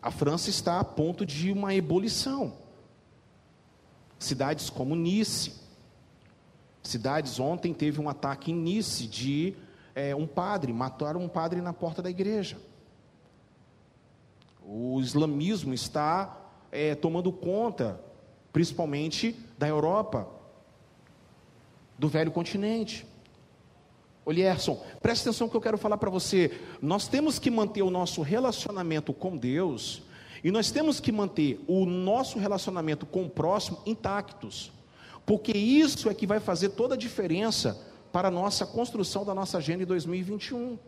a 0.01 0.11
França 0.11 0.49
está 0.49 0.81
a 0.81 0.85
ponto 0.85 1.27
de 1.27 1.53
uma 1.53 1.75
ebulição. 1.75 2.55
Cidades 4.19 4.71
como 4.71 4.97
Nice, 4.97 5.55
cidades 6.83 7.39
ontem 7.39 7.73
teve 7.73 8.01
um 8.01 8.09
ataque 8.09 8.51
em 8.51 8.55
Nice 8.55 9.07
de 9.07 9.55
é, 9.95 10.15
um 10.15 10.27
padre, 10.27 10.73
mataram 10.73 11.23
um 11.23 11.29
padre 11.29 11.61
na 11.61 11.73
porta 11.73 12.03
da 12.03 12.11
igreja. 12.11 12.59
O 14.65 15.01
islamismo 15.01 15.75
está 15.75 16.37
é, 16.71 16.95
tomando 16.95 17.33
conta, 17.33 18.01
principalmente 18.53 19.37
da 19.59 19.69
Europa, 19.69 20.29
do 21.99 22.09
velho 22.09 22.31
continente. 22.31 23.07
Olierson, 24.25 24.83
preste 25.03 25.23
atenção 25.23 25.49
que 25.49 25.57
eu 25.57 25.61
quero 25.61 25.79
falar 25.79 25.99
para 25.99 26.11
você. 26.11 26.59
Nós 26.81 27.09
temos 27.09 27.39
que 27.39 27.51
manter 27.51 27.83
o 27.83 27.91
nosso 27.91 28.23
relacionamento 28.23 29.13
com 29.13 29.37
Deus 29.37 30.03
e 30.43 30.51
nós 30.51 30.71
temos 30.71 31.01
que 31.01 31.13
manter 31.13 31.63
o 31.67 31.85
nosso 31.85 32.39
relacionamento 32.39 33.05
com 33.05 33.25
o 33.25 33.31
próximo 33.31 33.79
intactos, 33.85 34.73
porque 35.27 35.53
isso 35.53 36.09
é 36.09 36.15
que 36.15 36.27
vai 36.27 36.41
fazer 36.41 36.71
toda 36.71 36.95
a 36.95 36.99
diferença 36.99 37.87
para 38.13 38.29
a 38.29 38.31
nossa 38.31 38.67
construção 38.67 39.25
da 39.25 39.35
nossa 39.35 39.59
agenda 39.59 39.83
em 39.83 39.87
2021. 39.87 40.79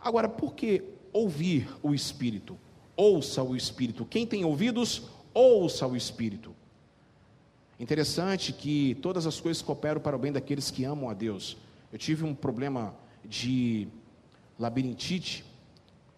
Agora, 0.00 0.28
por 0.28 0.54
que 0.54 0.82
ouvir 1.12 1.68
o 1.82 1.94
Espírito? 1.94 2.56
Ouça 2.96 3.42
o 3.42 3.56
Espírito. 3.56 4.04
Quem 4.04 4.26
tem 4.26 4.44
ouvidos, 4.44 5.02
ouça 5.34 5.86
o 5.86 5.96
Espírito. 5.96 6.54
Interessante 7.78 8.52
que 8.52 8.94
todas 9.02 9.26
as 9.26 9.40
coisas 9.40 9.62
cooperam 9.62 10.00
para 10.00 10.14
o 10.14 10.18
bem 10.18 10.32
daqueles 10.32 10.70
que 10.70 10.84
amam 10.84 11.10
a 11.10 11.14
Deus. 11.14 11.56
Eu 11.92 11.98
tive 11.98 12.24
um 12.24 12.34
problema 12.34 12.94
de 13.24 13.88
labirintite, 14.58 15.44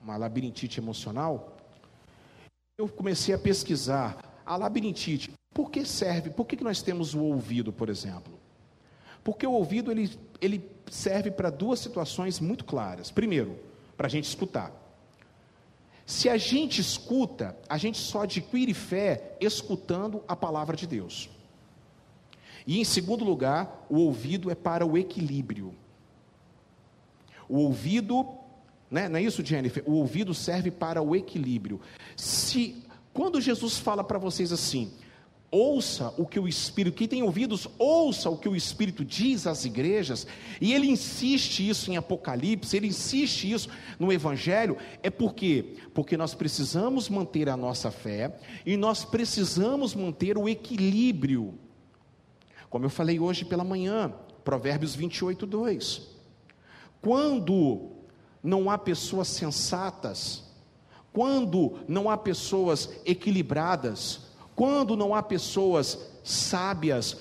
uma 0.03 0.17
labirintite 0.17 0.79
emocional. 0.79 1.57
Eu 2.77 2.89
comecei 2.89 3.35
a 3.35 3.39
pesquisar 3.39 4.19
a 4.45 4.57
labirintite. 4.57 5.33
Por 5.55 5.71
que 5.71 5.85
serve? 5.85 6.31
Por 6.31 6.47
que 6.47 6.63
nós 6.63 6.83
temos 6.83 7.15
o 7.15 7.21
ouvido, 7.21 7.73
por 7.73 7.89
exemplo? 7.89 8.35
Porque 9.23 9.47
o 9.47 9.53
ouvido 9.53 9.91
ele, 9.91 10.11
ele 10.41 10.71
serve 10.91 11.31
para 11.31 11.49
duas 11.49 11.79
situações 11.81 12.41
muito 12.41 12.65
claras. 12.65 13.11
Primeiro, 13.11 13.59
para 13.97 14.07
a 14.07 14.11
gente 14.11 14.25
escutar. 14.25 14.84
Se 16.07 16.29
a 16.29 16.37
gente 16.37 16.81
escuta, 16.81 17.57
a 17.69 17.79
gente 17.79 17.99
só 17.99 18.23
adquire 18.23 18.75
fé 18.75 19.37
escutando 19.41 20.23
a 20.29 20.37
palavra 20.37 20.77
de 20.77 20.87
Deus. 20.87 21.31
E 22.67 22.79
em 22.79 22.85
segundo 22.85 23.25
lugar, 23.25 23.87
o 23.89 23.99
ouvido 23.99 24.51
é 24.51 24.55
para 24.55 24.87
o 24.87 24.97
equilíbrio. 24.99 25.75
O 27.49 27.59
ouvido, 27.59 28.27
né, 28.91 29.09
não 29.09 29.19
é 29.19 29.23
isso, 29.23 29.45
Jennifer? 29.45 29.83
O 29.87 29.93
ouvido 29.93 30.35
serve 30.35 30.71
para 30.71 31.03
o 31.03 31.15
equilíbrio. 31.15 31.81
Se 32.17 32.83
quando 33.13 33.41
Jesus 33.41 33.79
fala 33.79 34.03
para 34.03 34.19
vocês 34.19 34.53
assim, 34.53 34.93
ouça 35.55 36.13
o 36.17 36.27
que 36.27 36.39
o 36.41 36.49
Espírito, 36.49 36.97
quem 36.97 37.07
tem 37.07 37.23
ouvidos, 37.23 37.69
ouça 37.79 38.29
o 38.29 38.37
que 38.37 38.49
o 38.49 38.57
Espírito 38.57 39.05
diz 39.05 39.47
às 39.47 39.65
igrejas, 39.65 40.27
e 40.61 40.73
ele 40.73 40.89
insiste 40.89 41.69
isso 41.69 41.91
em 41.91 41.97
Apocalipse, 41.97 42.77
ele 42.77 42.89
insiste 42.89 43.51
isso 43.51 43.69
no 43.99 44.13
Evangelho, 44.13 44.77
é 45.03 45.11
por 45.11 45.35
quê? 45.35 45.77
Porque 45.95 46.17
nós 46.17 46.35
precisamos 46.35 47.09
manter 47.09 47.49
a 47.49 47.57
nossa 47.57 47.91
fé 47.91 48.37
e 48.67 48.77
nós 48.77 49.05
precisamos 49.05 49.95
manter 49.95 50.37
o 50.37 50.49
equilíbrio 50.49 51.59
como 52.75 52.87
eu 52.87 52.91
falei 52.91 53.21
hoje 53.21 53.45
pela 53.45 53.63
manhã, 53.63 54.13
Provérbios 54.43 54.97
28, 54.97 55.47
2. 55.47 56.09
Quando 57.01 57.93
não 58.43 58.69
há 58.69 58.77
pessoas 58.77 59.29
sensatas, 59.29 60.43
quando 61.13 61.79
não 61.87 62.11
há 62.11 62.19
pessoas 62.19 62.91
equilibradas, 63.07 64.23
quando 64.55 64.97
não 64.97 65.15
há 65.15 65.23
pessoas 65.23 65.99
sábias, 66.23 67.17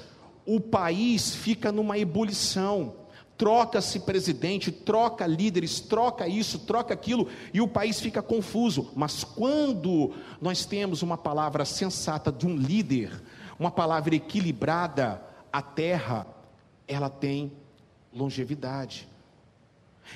o 0.46 0.60
país 0.60 1.36
fica 1.36 1.72
numa 1.72 1.98
ebulição. 1.98 2.96
Troca-se 3.36 4.00
presidente, 4.02 4.72
troca 4.72 5.26
líderes, 5.26 5.80
troca 5.80 6.28
isso, 6.28 6.60
troca 6.60 6.94
aquilo, 6.94 7.28
e 7.54 7.60
o 7.60 7.68
país 7.68 8.00
fica 8.00 8.22
confuso. 8.22 8.92
Mas 8.96 9.24
quando 9.24 10.14
nós 10.40 10.66
temos 10.66 11.02
uma 11.02 11.18
palavra 11.18 11.66
sensata 11.66 12.32
de 12.32 12.46
um 12.46 12.56
líder, 12.56 13.12
uma 13.60 13.72
palavra 13.72 14.16
equilibrada, 14.16 15.22
a 15.52 15.62
terra, 15.62 16.28
ela 16.88 17.10
tem 17.10 17.52
longevidade. 18.14 19.10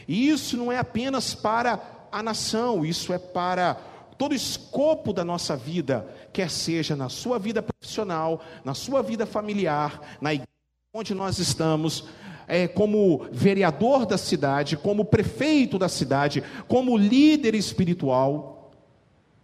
E 0.07 0.29
isso 0.29 0.55
não 0.55 0.71
é 0.71 0.77
apenas 0.77 1.33
para 1.33 1.81
a 2.11 2.21
nação, 2.21 2.85
isso 2.85 3.11
é 3.11 3.17
para 3.17 3.77
todo 4.17 4.31
o 4.31 4.35
escopo 4.35 5.13
da 5.13 5.23
nossa 5.23 5.55
vida, 5.55 6.07
quer 6.33 6.49
seja 6.49 6.95
na 6.95 7.09
sua 7.09 7.37
vida 7.37 7.61
profissional, 7.61 8.41
na 8.63 8.73
sua 8.73 9.01
vida 9.01 9.25
familiar, 9.25 10.17
na 10.19 10.33
igreja 10.33 10.47
onde 10.93 11.13
nós 11.13 11.37
estamos, 11.37 12.05
é, 12.47 12.67
como 12.67 13.27
vereador 13.31 14.05
da 14.05 14.17
cidade, 14.17 14.77
como 14.77 15.05
prefeito 15.05 15.77
da 15.77 15.87
cidade, 15.87 16.43
como 16.67 16.97
líder 16.97 17.53
espiritual, 17.53 18.71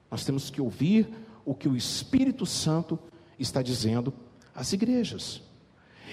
nós 0.09 0.23
temos 0.23 0.49
que 0.49 0.61
ouvir 0.61 1.07
o 1.45 1.53
que 1.53 1.67
o 1.67 1.75
Espírito 1.75 2.45
Santo 2.45 2.97
está 3.37 3.61
dizendo 3.61 4.13
às 4.55 4.73
igrejas. 4.73 5.41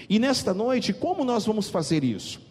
E 0.09 0.19
nesta 0.19 0.53
noite, 0.53 0.93
como 0.93 1.23
nós 1.23 1.45
vamos 1.45 1.69
fazer 1.69 2.03
isso? 2.03 2.41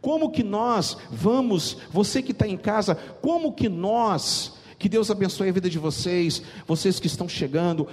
Como 0.00 0.30
que 0.30 0.42
nós 0.42 0.96
vamos, 1.10 1.76
você 1.90 2.22
que 2.22 2.32
está 2.32 2.46
em 2.46 2.56
casa, 2.56 2.94
como 2.94 3.52
que 3.52 3.68
nós, 3.68 4.54
que 4.80 4.88
Deus 4.88 5.10
abençoe 5.10 5.50
a 5.50 5.52
vida 5.52 5.68
de 5.68 5.78
vocês, 5.78 6.42
vocês 6.66 6.98
que 6.98 7.06
estão 7.06 7.28
chegando, 7.28 7.86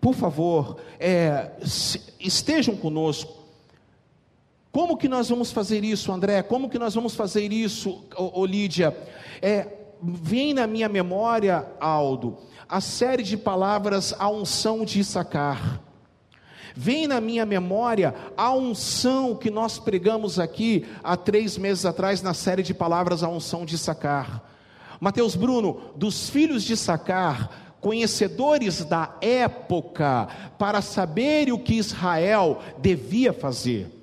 por 0.00 0.16
favor, 0.16 0.78
é, 0.98 1.52
estejam 2.18 2.74
conosco. 2.74 3.38
Como 4.72 4.96
que 4.96 5.08
nós 5.08 5.28
vamos 5.28 5.52
fazer 5.52 5.84
isso, 5.84 6.10
André? 6.10 6.42
Como 6.42 6.68
que 6.68 6.76
nós 6.76 6.92
vamos 6.92 7.14
fazer 7.14 7.52
isso, 7.52 8.04
ô 8.16 8.44
Lídia? 8.44 8.96
É, 9.40 9.68
vem 10.02 10.52
na 10.52 10.66
minha 10.66 10.88
memória, 10.88 11.64
Aldo, 11.78 12.36
a 12.68 12.80
série 12.80 13.22
de 13.22 13.36
palavras, 13.36 14.12
a 14.18 14.28
unção 14.28 14.84
de 14.84 15.04
sacar. 15.04 15.80
Vem 16.74 17.06
na 17.06 17.20
minha 17.20 17.46
memória 17.46 18.12
a 18.36 18.52
unção 18.52 19.36
que 19.36 19.52
nós 19.52 19.78
pregamos 19.78 20.36
aqui 20.40 20.84
há 21.00 21.16
três 21.16 21.56
meses 21.56 21.86
atrás 21.86 22.22
na 22.22 22.34
série 22.34 22.64
de 22.64 22.74
palavras 22.74 23.22
A 23.22 23.28
Unção 23.28 23.64
de 23.64 23.76
Sacar. 23.76 24.47
Mateus 25.00 25.36
Bruno, 25.36 25.80
dos 25.96 26.28
filhos 26.28 26.64
de 26.64 26.76
Sacar, 26.76 27.76
conhecedores 27.80 28.84
da 28.84 29.14
época, 29.20 30.28
para 30.58 30.82
saber 30.82 31.52
o 31.52 31.58
que 31.58 31.74
Israel 31.74 32.60
devia 32.78 33.32
fazer. 33.32 33.98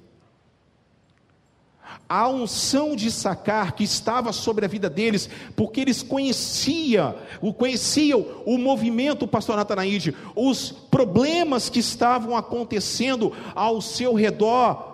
a 2.07 2.27
unção 2.27 2.95
de 2.95 3.09
sacar 3.09 3.71
que 3.71 3.83
estava 3.83 4.31
sobre 4.31 4.65
a 4.65 4.67
vida 4.67 4.89
deles, 4.89 5.29
porque 5.55 5.81
eles 5.81 6.03
conheciam, 6.03 7.15
conheciam 7.57 8.25
o 8.45 8.57
movimento, 8.57 9.27
pastor 9.27 9.55
Natanaide, 9.55 10.15
os 10.35 10.71
problemas 10.71 11.67
que 11.67 11.79
estavam 11.79 12.37
acontecendo 12.37 13.33
ao 13.55 13.81
seu 13.81 14.13
redor. 14.13 14.93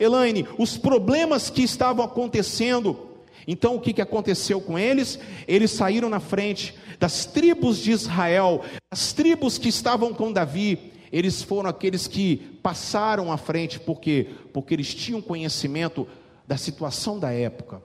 Elaine, 0.00 0.46
os 0.56 0.78
problemas 0.78 1.50
que 1.50 1.62
estavam 1.62 2.04
acontecendo. 2.04 3.07
Então 3.50 3.74
o 3.74 3.80
que, 3.80 3.94
que 3.94 4.02
aconteceu 4.02 4.60
com 4.60 4.78
eles? 4.78 5.18
Eles 5.48 5.70
saíram 5.70 6.10
na 6.10 6.20
frente 6.20 6.74
das 7.00 7.24
tribos 7.24 7.78
de 7.78 7.92
Israel, 7.92 8.62
as 8.90 9.14
tribos 9.14 9.56
que 9.56 9.70
estavam 9.70 10.12
com 10.12 10.30
Davi, 10.30 10.92
eles 11.10 11.42
foram 11.42 11.70
aqueles 11.70 12.06
que 12.06 12.36
passaram 12.62 13.32
à 13.32 13.38
frente, 13.38 13.80
por 13.80 14.00
quê? 14.00 14.28
Porque 14.52 14.74
eles 14.74 14.94
tinham 14.94 15.22
conhecimento 15.22 16.06
da 16.46 16.58
situação 16.58 17.18
da 17.18 17.32
época. 17.32 17.82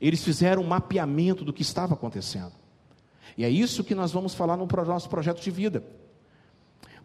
Eles 0.00 0.24
fizeram 0.24 0.62
um 0.62 0.66
mapeamento 0.66 1.44
do 1.44 1.52
que 1.52 1.62
estava 1.62 1.94
acontecendo. 1.94 2.52
E 3.36 3.44
é 3.44 3.48
isso 3.48 3.84
que 3.84 3.94
nós 3.94 4.10
vamos 4.10 4.34
falar 4.34 4.56
no 4.56 4.66
nosso 4.66 5.08
projeto 5.08 5.40
de 5.40 5.50
vida. 5.52 5.84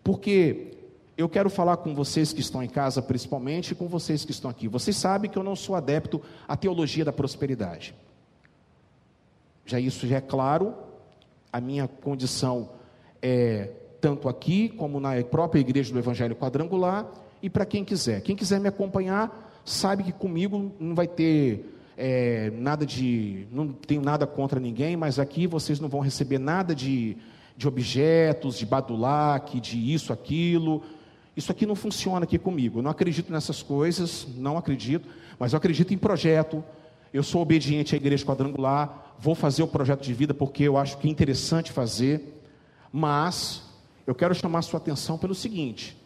Porque 0.03 0.72
eu 1.17 1.29
quero 1.29 1.49
falar 1.49 1.77
com 1.77 1.93
vocês 1.93 2.33
que 2.33 2.41
estão 2.41 2.63
em 2.63 2.67
casa, 2.67 3.01
principalmente, 3.01 3.71
e 3.71 3.75
com 3.75 3.87
vocês 3.87 4.25
que 4.25 4.31
estão 4.31 4.49
aqui. 4.49 4.67
Vocês 4.67 4.95
sabem 4.95 5.29
que 5.29 5.37
eu 5.37 5.43
não 5.43 5.55
sou 5.55 5.75
adepto 5.75 6.21
à 6.47 6.57
teologia 6.57 7.05
da 7.05 7.13
prosperidade. 7.13 7.93
Já 9.65 9.79
isso 9.79 10.07
já 10.07 10.17
é 10.17 10.21
claro, 10.21 10.73
a 11.51 11.61
minha 11.61 11.87
condição 11.87 12.69
é 13.21 13.69
tanto 14.01 14.27
aqui 14.27 14.67
como 14.69 14.99
na 14.99 15.23
própria 15.23 15.61
igreja 15.61 15.93
do 15.93 15.99
Evangelho 15.99 16.35
Quadrangular, 16.35 17.07
e 17.41 17.49
para 17.49 17.65
quem 17.65 17.85
quiser. 17.85 18.21
Quem 18.21 18.35
quiser 18.35 18.59
me 18.59 18.67
acompanhar, 18.67 19.61
sabe 19.63 20.03
que 20.03 20.11
comigo 20.11 20.71
não 20.79 20.95
vai 20.95 21.07
ter 21.07 21.73
é, 21.97 22.51
nada 22.51 22.85
de. 22.85 23.47
Não 23.51 23.71
tenho 23.71 24.01
nada 24.01 24.25
contra 24.25 24.59
ninguém, 24.59 24.97
mas 24.97 25.19
aqui 25.19 25.45
vocês 25.45 25.79
não 25.79 25.87
vão 25.87 26.01
receber 26.01 26.39
nada 26.39 26.73
de, 26.73 27.17
de 27.55 27.67
objetos, 27.67 28.57
de 28.57 28.65
badulac, 28.65 29.59
de 29.59 29.93
isso, 29.93 30.11
aquilo. 30.11 30.83
Isso 31.35 31.51
aqui 31.51 31.65
não 31.65 31.75
funciona 31.75 32.25
aqui 32.25 32.37
comigo. 32.37 32.79
Eu 32.79 32.83
não 32.83 32.91
acredito 32.91 33.31
nessas 33.31 33.61
coisas, 33.63 34.27
não 34.35 34.57
acredito, 34.57 35.07
mas 35.39 35.53
eu 35.53 35.57
acredito 35.57 35.93
em 35.93 35.97
projeto. 35.97 36.63
Eu 37.13 37.23
sou 37.23 37.41
obediente 37.41 37.95
à 37.95 37.97
igreja 37.97 38.25
quadrangular, 38.25 39.15
vou 39.19 39.35
fazer 39.35 39.63
o 39.63 39.67
projeto 39.67 40.01
de 40.01 40.13
vida 40.13 40.33
porque 40.33 40.63
eu 40.63 40.77
acho 40.77 40.97
que 40.97 41.07
é 41.07 41.11
interessante 41.11 41.71
fazer, 41.71 42.41
mas 42.91 43.63
eu 44.05 44.13
quero 44.13 44.33
chamar 44.35 44.59
a 44.59 44.63
sua 44.63 44.77
atenção 44.77 45.17
pelo 45.17 45.33
seguinte: 45.33 45.97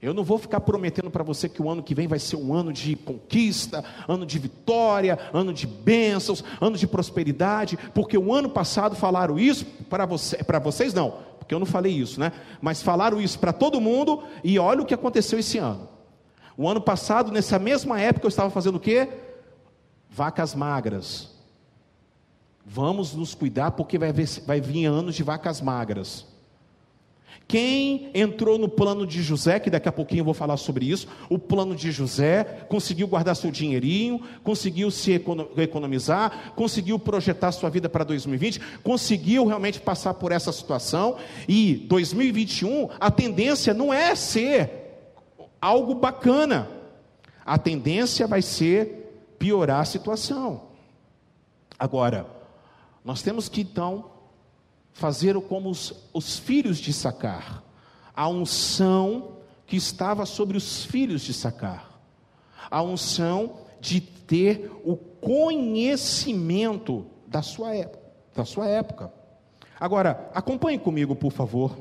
eu 0.00 0.12
não 0.12 0.22
vou 0.22 0.38
ficar 0.38 0.60
prometendo 0.60 1.10
para 1.10 1.24
você 1.24 1.48
que 1.48 1.62
o 1.62 1.70
ano 1.70 1.82
que 1.82 1.94
vem 1.94 2.06
vai 2.06 2.18
ser 2.18 2.36
um 2.36 2.54
ano 2.54 2.72
de 2.72 2.96
conquista, 2.96 3.84
ano 4.06 4.26
de 4.26 4.38
vitória, 4.38 5.18
ano 5.32 5.52
de 5.52 5.66
bênçãos, 5.66 6.44
ano 6.60 6.76
de 6.76 6.86
prosperidade, 6.86 7.78
porque 7.94 8.16
o 8.18 8.32
ano 8.32 8.48
passado 8.48 8.94
falaram 8.94 9.38
isso 9.38 9.64
para 9.88 10.04
você, 10.04 10.36
para 10.44 10.58
vocês 10.58 10.92
não, 10.92 11.14
porque 11.46 11.54
eu 11.54 11.60
não 11.60 11.66
falei 11.66 11.92
isso, 11.92 12.18
né? 12.18 12.32
Mas 12.60 12.82
falaram 12.82 13.20
isso 13.20 13.38
para 13.38 13.52
todo 13.52 13.80
mundo 13.80 14.24
e 14.42 14.58
olha 14.58 14.82
o 14.82 14.84
que 14.84 14.92
aconteceu 14.92 15.38
esse 15.38 15.58
ano. 15.58 15.88
O 16.56 16.68
ano 16.68 16.80
passado, 16.80 17.30
nessa 17.30 17.56
mesma 17.56 18.00
época, 18.00 18.26
eu 18.26 18.30
estava 18.30 18.50
fazendo 18.50 18.76
o 18.76 18.80
quê? 18.80 19.08
Vacas 20.10 20.56
magras. 20.56 21.30
Vamos 22.64 23.14
nos 23.14 23.32
cuidar 23.32 23.70
porque 23.70 23.96
vai, 23.96 24.12
vai 24.44 24.60
vir 24.60 24.86
anos 24.86 25.14
de 25.14 25.22
vacas 25.22 25.60
magras. 25.60 26.26
Quem 27.48 28.10
entrou 28.12 28.58
no 28.58 28.68
plano 28.68 29.06
de 29.06 29.22
José, 29.22 29.60
que 29.60 29.70
daqui 29.70 29.88
a 29.88 29.92
pouquinho 29.92 30.20
eu 30.20 30.24
vou 30.24 30.34
falar 30.34 30.56
sobre 30.56 30.86
isso, 30.86 31.06
o 31.30 31.38
plano 31.38 31.76
de 31.76 31.92
José, 31.92 32.42
conseguiu 32.68 33.06
guardar 33.06 33.36
seu 33.36 33.52
dinheirinho, 33.52 34.20
conseguiu 34.42 34.90
se 34.90 35.12
economizar, 35.56 36.52
conseguiu 36.56 36.98
projetar 36.98 37.52
sua 37.52 37.70
vida 37.70 37.88
para 37.88 38.02
2020, 38.02 38.60
conseguiu 38.82 39.46
realmente 39.46 39.80
passar 39.80 40.14
por 40.14 40.32
essa 40.32 40.50
situação, 40.50 41.18
e 41.46 41.74
2021, 41.74 42.88
a 42.98 43.12
tendência 43.12 43.72
não 43.72 43.94
é 43.94 44.16
ser 44.16 44.70
algo 45.60 45.94
bacana, 45.94 46.68
a 47.44 47.56
tendência 47.56 48.26
vai 48.26 48.42
ser 48.42 49.36
piorar 49.38 49.82
a 49.82 49.84
situação. 49.84 50.62
Agora, 51.78 52.26
nós 53.04 53.22
temos 53.22 53.48
que 53.48 53.60
então 53.60 54.15
fazer 54.96 55.38
como 55.42 55.68
os, 55.68 55.92
os 56.14 56.38
filhos 56.38 56.78
de 56.78 56.90
Sacar, 56.90 57.62
a 58.14 58.26
unção 58.28 59.36
que 59.66 59.76
estava 59.76 60.24
sobre 60.24 60.56
os 60.56 60.86
filhos 60.86 61.20
de 61.20 61.34
Sacar, 61.34 62.00
a 62.70 62.82
unção 62.82 63.58
de 63.78 64.00
ter 64.00 64.72
o 64.82 64.96
conhecimento 64.96 67.04
da 67.26 67.42
sua 67.42 67.72
da 68.34 68.46
sua 68.46 68.68
época. 68.68 69.12
Agora, 69.78 70.30
acompanhe 70.34 70.78
comigo, 70.78 71.14
por 71.14 71.30
favor, 71.30 71.76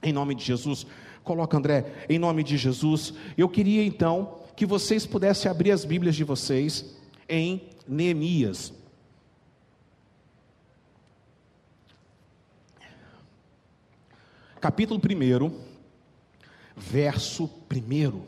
em 0.00 0.12
nome 0.12 0.36
de 0.36 0.44
Jesus. 0.44 0.86
Coloca, 1.24 1.56
André, 1.56 2.06
em 2.08 2.18
nome 2.18 2.44
de 2.44 2.56
Jesus. 2.56 3.12
Eu 3.36 3.48
queria 3.48 3.84
então 3.84 4.36
que 4.54 4.64
vocês 4.64 5.04
pudessem 5.04 5.50
abrir 5.50 5.72
as 5.72 5.84
Bíblias 5.84 6.14
de 6.14 6.22
vocês 6.22 6.96
em 7.28 7.62
Neemias. 7.88 8.72
Capítulo 14.60 15.00
1, 15.00 15.52
verso 16.76 17.50
1. 17.72 18.22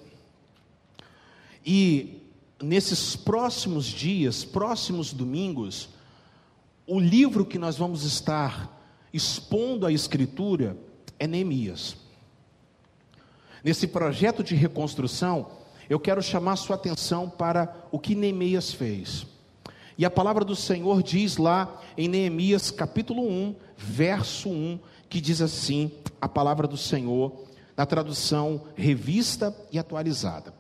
E 1.64 2.22
nesses 2.60 3.14
próximos 3.14 3.84
dias, 3.84 4.42
próximos 4.42 5.12
domingos, 5.12 5.90
o 6.86 6.98
livro 6.98 7.44
que 7.44 7.58
nós 7.58 7.76
vamos 7.76 8.02
estar 8.04 8.80
expondo 9.12 9.84
a 9.84 9.92
Escritura 9.92 10.76
é 11.18 11.26
Neemias. 11.26 11.96
Nesse 13.62 13.86
projeto 13.86 14.42
de 14.42 14.54
reconstrução, 14.54 15.50
eu 15.88 16.00
quero 16.00 16.22
chamar 16.22 16.56
sua 16.56 16.76
atenção 16.76 17.28
para 17.28 17.86
o 17.92 17.98
que 17.98 18.14
Neemias 18.14 18.72
fez. 18.72 19.26
E 19.98 20.06
a 20.06 20.10
palavra 20.10 20.44
do 20.44 20.56
Senhor 20.56 21.02
diz 21.02 21.36
lá 21.36 21.80
em 21.96 22.08
Neemias 22.08 22.70
capítulo 22.70 23.22
1, 23.28 23.54
verso 23.76 24.48
1, 24.48 24.80
que 25.10 25.20
diz 25.20 25.42
assim 25.42 25.92
a 26.22 26.28
palavra 26.28 26.68
do 26.68 26.76
Senhor, 26.76 27.32
na 27.76 27.84
tradução 27.84 28.62
revista 28.76 29.52
e 29.72 29.78
atualizada. 29.78 30.54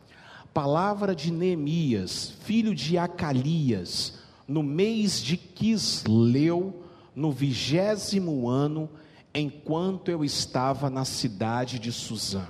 Palavra 0.52 1.14
de 1.14 1.30
Neemias, 1.30 2.34
filho 2.40 2.74
de 2.74 2.98
Acalias, 2.98 4.14
no 4.48 4.60
mês 4.60 5.22
de 5.22 5.36
Quisleu, 5.36 6.82
no 7.14 7.30
vigésimo 7.30 8.48
ano, 8.48 8.90
enquanto 9.32 10.10
eu 10.10 10.24
estava 10.24 10.90
na 10.90 11.04
cidade 11.04 11.78
de 11.78 11.92
Suzã. 11.92 12.48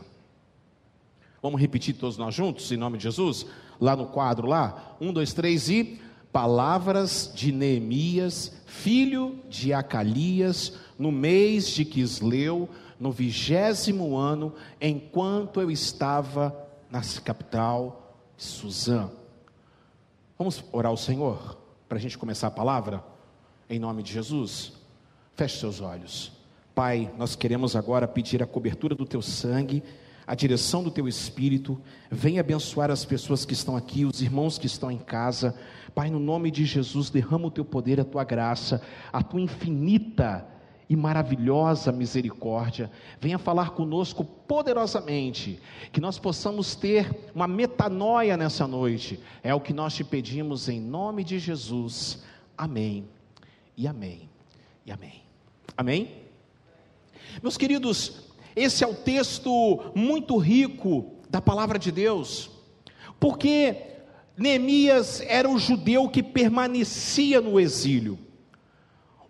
Vamos 1.42 1.60
repetir 1.60 1.94
todos 1.94 2.16
nós 2.16 2.34
juntos, 2.34 2.72
em 2.72 2.78
nome 2.78 2.96
de 2.96 3.04
Jesus? 3.04 3.44
Lá 3.78 3.94
no 3.94 4.06
quadro, 4.06 4.46
lá. 4.46 4.96
Um, 4.98 5.12
dois, 5.12 5.34
três 5.34 5.68
e. 5.68 6.00
Palavras 6.32 7.30
de 7.34 7.52
Neemias, 7.52 8.54
filho 8.64 9.38
de 9.50 9.70
Acalias, 9.74 10.72
no 10.98 11.12
mês 11.12 11.68
de 11.68 11.84
Quisleu, 11.84 12.70
no 13.02 13.10
vigésimo 13.10 14.16
ano, 14.16 14.54
enquanto 14.80 15.60
eu 15.60 15.72
estava 15.72 16.56
na 16.88 17.00
capital 17.24 18.16
Suzã. 18.36 19.10
Vamos 20.38 20.62
orar 20.70 20.90
ao 20.90 20.96
Senhor 20.96 21.58
para 21.88 21.98
a 21.98 22.00
gente 22.00 22.16
começar 22.16 22.46
a 22.46 22.52
palavra? 22.52 23.02
Em 23.68 23.80
nome 23.80 24.04
de 24.04 24.12
Jesus. 24.12 24.74
Feche 25.34 25.58
seus 25.58 25.80
olhos. 25.80 26.30
Pai, 26.76 27.12
nós 27.18 27.34
queremos 27.34 27.74
agora 27.74 28.06
pedir 28.06 28.40
a 28.40 28.46
cobertura 28.46 28.94
do 28.94 29.04
teu 29.04 29.20
sangue, 29.20 29.82
a 30.24 30.36
direção 30.36 30.84
do 30.84 30.90
teu 30.90 31.08
espírito. 31.08 31.80
Venha 32.08 32.40
abençoar 32.40 32.88
as 32.88 33.04
pessoas 33.04 33.44
que 33.44 33.52
estão 33.52 33.76
aqui, 33.76 34.04
os 34.04 34.22
irmãos 34.22 34.58
que 34.58 34.66
estão 34.66 34.92
em 34.92 34.98
casa. 34.98 35.58
Pai, 35.92 36.08
no 36.08 36.20
nome 36.20 36.52
de 36.52 36.64
Jesus, 36.64 37.10
derrama 37.10 37.48
o 37.48 37.50
teu 37.50 37.64
poder, 37.64 38.00
a 38.00 38.04
tua 38.04 38.22
graça, 38.22 38.80
a 39.12 39.24
tua 39.24 39.40
infinita 39.40 40.46
e 40.88 40.96
maravilhosa 40.96 41.90
misericórdia, 41.90 42.90
venha 43.20 43.38
falar 43.38 43.70
conosco 43.70 44.24
poderosamente, 44.24 45.58
que 45.90 46.00
nós 46.00 46.18
possamos 46.18 46.74
ter 46.74 47.30
uma 47.34 47.48
metanoia 47.48 48.36
nessa 48.36 48.66
noite, 48.66 49.18
é 49.42 49.54
o 49.54 49.60
que 49.60 49.72
nós 49.72 49.94
te 49.94 50.04
pedimos 50.04 50.68
em 50.68 50.80
nome 50.80 51.24
de 51.24 51.38
Jesus. 51.38 52.22
Amém, 52.56 53.08
e 53.76 53.86
amém, 53.86 54.28
e 54.84 54.92
amém. 54.92 55.22
Amém? 55.76 56.22
Meus 57.42 57.56
queridos, 57.56 58.28
esse 58.54 58.84
é 58.84 58.86
o 58.86 58.94
texto 58.94 59.92
muito 59.94 60.36
rico 60.36 61.14
da 61.30 61.40
palavra 61.40 61.78
de 61.78 61.90
Deus, 61.90 62.50
porque 63.18 63.92
Neemias 64.36 65.20
era 65.22 65.48
o 65.48 65.58
judeu 65.58 66.08
que 66.08 66.22
permanecia 66.22 67.40
no 67.40 67.58
exílio. 67.58 68.18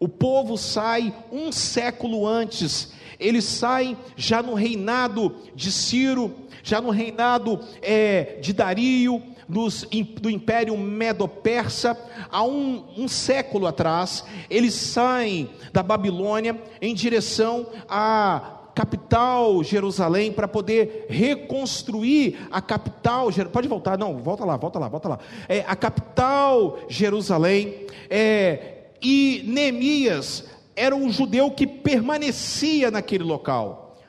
O 0.02 0.08
povo 0.08 0.58
sai 0.58 1.14
um 1.30 1.52
século 1.52 2.26
antes, 2.26 2.92
eles 3.20 3.44
saem 3.44 3.96
já 4.16 4.42
no 4.42 4.52
reinado 4.52 5.36
de 5.54 5.70
Ciro, 5.70 6.34
já 6.60 6.80
no 6.80 6.90
reinado 6.90 7.60
é, 7.80 8.38
de 8.40 8.52
Dario, 8.52 9.22
do 9.48 10.28
Império 10.28 10.76
Medo-Persa, 10.76 11.96
há 12.32 12.42
um, 12.42 12.82
um 12.98 13.06
século 13.06 13.64
atrás, 13.64 14.24
eles 14.50 14.74
saem 14.74 15.48
da 15.72 15.84
Babilônia 15.84 16.60
em 16.80 16.96
direção 16.96 17.68
à 17.88 18.58
capital 18.74 19.62
Jerusalém 19.62 20.32
para 20.32 20.48
poder 20.48 21.06
reconstruir 21.10 22.48
a 22.50 22.60
capital. 22.60 23.28
Pode 23.52 23.68
voltar, 23.68 23.96
não, 23.96 24.18
volta 24.18 24.44
lá, 24.44 24.56
volta 24.56 24.80
lá, 24.80 24.88
volta 24.88 25.08
lá. 25.10 25.18
É, 25.48 25.60
a 25.60 25.76
capital 25.76 26.80
Jerusalém. 26.88 27.86
É, 28.10 28.81
e 29.02 29.42
Neemias 29.46 30.44
era 30.76 30.94
um 30.94 31.10
judeu 31.10 31.50
que 31.50 31.66
permanecia 31.66 32.90
naquele 32.90 33.24
local, 33.24 34.00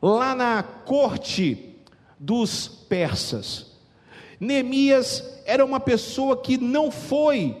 lá 0.00 0.34
na 0.34 0.62
corte 0.62 1.76
dos 2.18 2.66
persas. 2.88 3.66
Neemias 4.40 5.42
era 5.44 5.64
uma 5.64 5.78
pessoa 5.78 6.36
que 6.36 6.56
não 6.56 6.90
foi, 6.90 7.56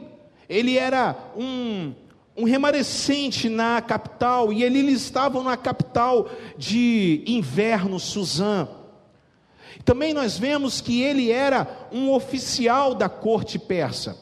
ele 0.48 0.78
era 0.78 1.16
um 1.36 1.92
um 2.38 2.44
remanescente 2.44 3.48
na 3.48 3.82
capital, 3.82 4.52
e 4.52 4.62
eles 4.62 5.02
estavam 5.02 5.42
na 5.42 5.56
capital 5.56 6.30
de 6.56 7.24
inverno, 7.26 7.98
Suzã. 7.98 8.68
Também 9.84 10.14
nós 10.14 10.38
vemos 10.38 10.80
que 10.80 11.02
ele 11.02 11.32
era 11.32 11.88
um 11.90 12.12
oficial 12.12 12.94
da 12.94 13.08
corte 13.08 13.58
persa, 13.58 14.16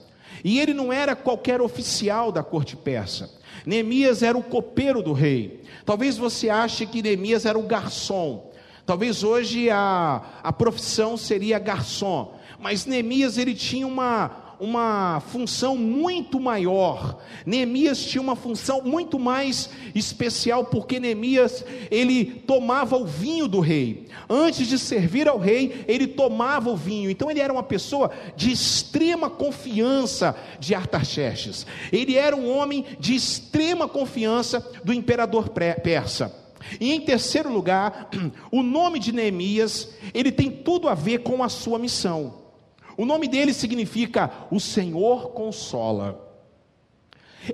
e 0.47 0.61
ele 0.61 0.73
não 0.73 0.93
era 0.93 1.17
qualquer 1.17 1.61
oficial 1.61 2.31
da 2.31 2.41
corte 2.41 2.77
persa. 2.77 3.29
Neemias 3.67 4.23
era 4.23 4.39
o 4.39 4.43
copeiro 4.45 5.03
do 5.03 5.13
rei. 5.13 5.61
Talvez 5.85 6.17
você 6.17 6.49
ache 6.49 6.87
que 6.87 7.03
Neemias 7.03 7.45
era 7.45 7.59
o 7.59 7.65
garçom. 7.65 8.53
Talvez 8.87 9.25
hoje 9.25 9.69
a, 9.69 10.23
a 10.45 10.53
profissão 10.53 11.17
seria 11.17 11.59
garçom. 11.59 12.33
Mas 12.61 12.87
Neemias 12.87 13.39
ele 13.39 13.57
tinha 13.57 13.89
uma, 13.89 14.46
uma 14.59 15.21
função 15.21 15.77
muito 15.77 16.41
maior. 16.41 17.19
Neemias 17.45 18.05
tinha 18.05 18.23
uma 18.23 18.37
função 18.37 18.83
muito 18.83 19.19
mais 19.19 19.71
especial, 19.95 20.65
porque 20.65 20.99
Neemias, 20.99 21.65
ele 21.91 22.25
tomava 22.25 22.97
o 22.97 23.05
vinho 23.05 23.47
do 23.47 23.61
rei. 23.61 24.07
Antes 24.29 24.67
de 24.67 24.79
servir 24.79 25.29
ao 25.29 25.39
rei, 25.39 25.85
ele 25.87 26.07
tomava 26.07 26.71
o 26.71 26.77
vinho. 26.77 27.11
Então 27.11 27.31
ele 27.31 27.41
era 27.41 27.53
uma 27.53 27.63
pessoa 27.63 28.11
de 28.37 28.51
extrema 28.51 29.29
confiança 29.29 30.37
de 30.59 30.75
Artaxerxes. 30.75 31.67
Ele 31.93 32.17
era 32.17 32.35
um 32.35 32.51
homem 32.57 32.85
de 32.99 33.15
extrema 33.15 33.89
confiança 33.89 34.67
do 34.85 34.93
imperador 34.93 35.51
persa. 35.51 36.47
E 36.81 36.93
em 36.93 37.01
terceiro 37.01 37.53
lugar, 37.53 38.11
o 38.51 38.63
nome 38.63 38.99
de 38.99 39.13
Neemias, 39.13 39.91
ele 40.13 40.33
tem 40.33 40.51
tudo 40.51 40.89
a 40.89 40.95
ver 40.95 41.19
com 41.19 41.43
a 41.43 41.49
sua 41.49 41.79
missão. 41.79 42.46
O 42.97 43.05
nome 43.05 43.29
dele 43.29 43.53
significa 43.53 44.31
o 44.51 44.59
Senhor 44.59 45.31
consola. 45.31 46.25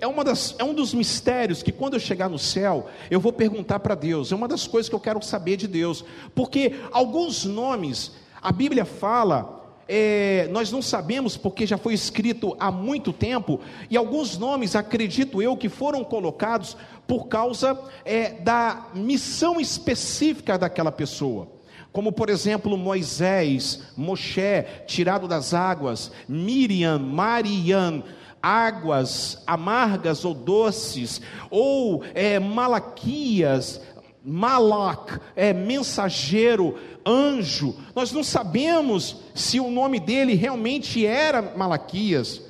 É, 0.01 0.25
das, 0.25 0.55
é 0.59 0.65
um 0.65 0.73
dos 0.73 0.95
mistérios 0.95 1.63
que 1.63 1.73
quando 1.73 1.95
eu 1.95 2.01
chegar 2.01 2.31
no 2.31 2.39
céu, 2.39 2.87
eu 3.11 3.21
vou 3.21 3.33
perguntar 3.33 3.81
para 3.81 3.95
Deus. 3.95 4.33
É 4.33 4.35
uma 4.35 4.49
das 4.49 4.67
coisas 4.67 4.89
que 4.89 4.95
eu 4.95 5.01
quero 5.01 5.23
saber 5.23 5.57
de 5.57 5.67
Deus. 5.67 6.05
Porque 6.35 6.75
alguns 6.93 7.45
nomes, 7.45 8.13
a 8.41 8.53
Bíblia 8.53 8.85
fala 8.85 9.61
é, 9.89 10.49
nós 10.51 10.71
não 10.71 10.81
sabemos 10.81 11.37
porque 11.37 11.67
já 11.67 11.77
foi 11.77 11.93
escrito 11.93 12.57
há 12.59 12.71
muito 12.71 13.13
tempo, 13.13 13.61
e 13.91 13.97
alguns 13.97 14.39
nomes, 14.39 14.77
acredito 14.77 15.43
eu, 15.43 15.57
que 15.57 15.69
foram 15.69 16.05
colocados 16.05 16.77
por 17.07 17.27
causa 17.27 17.79
é, 18.05 18.31
da 18.31 18.87
missão 18.95 19.61
específica 19.61 20.57
daquela 20.57 20.93
pessoa 20.93 21.49
como 21.93 22.11
por 22.11 22.31
exemplo 22.31 22.77
Moisés, 22.77 23.83
Moshe, 23.97 24.65
tirado 24.87 25.29
das 25.29 25.53
águas, 25.53 26.11
Miriam, 26.27 26.99
Mariam, 26.99 28.03
águas 28.43 29.43
amargas 29.47 30.25
ou 30.25 30.35
doces, 30.35 31.21
ou 31.51 32.03
é, 32.15 32.39
Malaquias, 32.39 33.81
Malak, 34.25 35.21
é, 35.37 35.53
mensageiro, 35.53 36.79
anjo. 37.07 37.77
Nós 37.95 38.11
não 38.11 38.25
sabemos 38.25 39.17
se 39.35 39.61
o 39.61 39.71
nome 39.71 40.01
dele 40.01 40.35
realmente 40.35 41.05
era 41.05 41.43
Malaquias, 41.43 42.41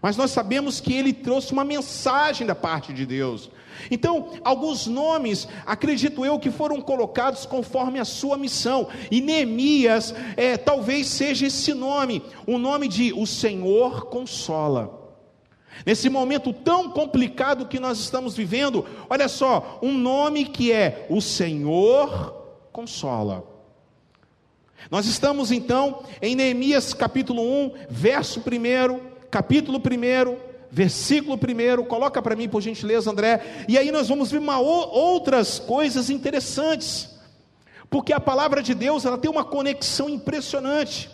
mas 0.00 0.16
nós 0.16 0.30
sabemos 0.30 0.80
que 0.80 0.94
ele 0.94 1.12
trouxe 1.12 1.52
uma 1.52 1.64
mensagem 1.64 2.46
da 2.46 2.54
parte 2.54 2.92
de 2.92 3.04
Deus. 3.04 3.50
Então, 3.90 4.30
alguns 4.44 4.86
nomes, 4.86 5.48
acredito 5.66 6.24
eu, 6.24 6.38
que 6.38 6.50
foram 6.50 6.80
colocados 6.80 7.46
conforme 7.46 7.98
a 7.98 8.04
sua 8.04 8.36
missão, 8.36 8.88
e 9.10 9.20
Neemias 9.20 10.14
é, 10.36 10.56
talvez 10.56 11.08
seja 11.08 11.46
esse 11.46 11.74
nome, 11.74 12.22
o 12.46 12.58
nome 12.58 12.88
de 12.88 13.12
O 13.12 13.26
Senhor 13.26 14.06
Consola. 14.06 15.00
Nesse 15.86 16.08
momento 16.08 16.52
tão 16.52 16.90
complicado 16.90 17.66
que 17.66 17.80
nós 17.80 17.98
estamos 17.98 18.36
vivendo, 18.36 18.86
olha 19.08 19.28
só, 19.28 19.78
um 19.82 19.92
nome 19.92 20.44
que 20.44 20.70
é 20.70 21.06
O 21.08 21.20
Senhor 21.20 22.32
Consola. 22.72 23.52
Nós 24.90 25.06
estamos 25.06 25.50
então 25.50 26.02
em 26.20 26.34
Neemias 26.34 26.92
capítulo 26.92 27.42
1, 27.42 27.72
verso 27.88 28.40
1, 28.40 29.00
capítulo 29.30 29.78
1, 29.78 30.51
versículo 30.74 31.36
primeiro, 31.36 31.84
coloca 31.84 32.22
para 32.22 32.34
mim 32.34 32.48
por 32.48 32.62
gentileza, 32.62 33.10
André, 33.10 33.64
e 33.68 33.76
aí 33.76 33.92
nós 33.92 34.08
vamos 34.08 34.30
ver 34.30 34.38
uma, 34.38 34.58
outras 34.58 35.58
coisas 35.58 36.08
interessantes, 36.08 37.10
porque 37.90 38.10
a 38.10 38.18
palavra 38.18 38.62
de 38.62 38.72
Deus 38.72 39.04
ela 39.04 39.18
tem 39.18 39.30
uma 39.30 39.44
conexão 39.44 40.08
impressionante. 40.08 41.10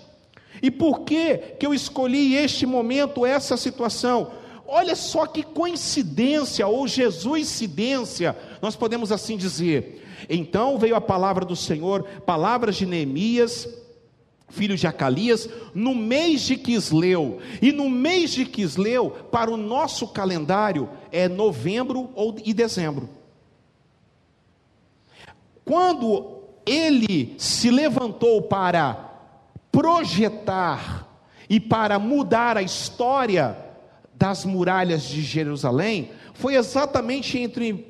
E 0.62 0.70
por 0.70 1.00
que 1.00 1.38
que 1.58 1.66
eu 1.66 1.74
escolhi 1.74 2.36
este 2.36 2.66
momento, 2.66 3.26
essa 3.26 3.56
situação? 3.56 4.30
Olha 4.64 4.94
só 4.94 5.26
que 5.26 5.42
coincidência 5.42 6.66
ou 6.66 6.86
Jesuscidência, 6.86 8.36
nós 8.62 8.76
podemos 8.76 9.10
assim 9.10 9.36
dizer. 9.36 10.04
Então 10.28 10.78
veio 10.78 10.94
a 10.94 11.00
palavra 11.00 11.44
do 11.44 11.56
Senhor, 11.56 12.04
palavras 12.24 12.76
de 12.76 12.86
Neemias, 12.86 13.68
filho 14.48 14.76
de 14.76 14.86
Acalias, 14.86 15.48
no 15.74 15.94
mês 15.94 16.42
de 16.42 16.56
Quisleu. 16.56 17.38
E 17.60 17.72
no 17.72 17.88
mês 17.88 18.30
de 18.30 18.44
Quisleu, 18.44 19.10
para 19.30 19.50
o 19.50 19.56
nosso 19.56 20.08
calendário, 20.08 20.88
é 21.12 21.28
novembro 21.28 22.10
ou 22.14 22.36
e 22.44 22.54
dezembro. 22.54 23.08
Quando 25.64 26.38
ele 26.64 27.34
se 27.38 27.70
levantou 27.70 28.42
para 28.42 29.08
projetar 29.70 31.06
e 31.48 31.60
para 31.60 31.98
mudar 31.98 32.56
a 32.56 32.62
história 32.62 33.56
das 34.14 34.44
muralhas 34.44 35.02
de 35.02 35.22
Jerusalém, 35.22 36.10
foi 36.34 36.54
exatamente 36.54 37.38
entre 37.38 37.86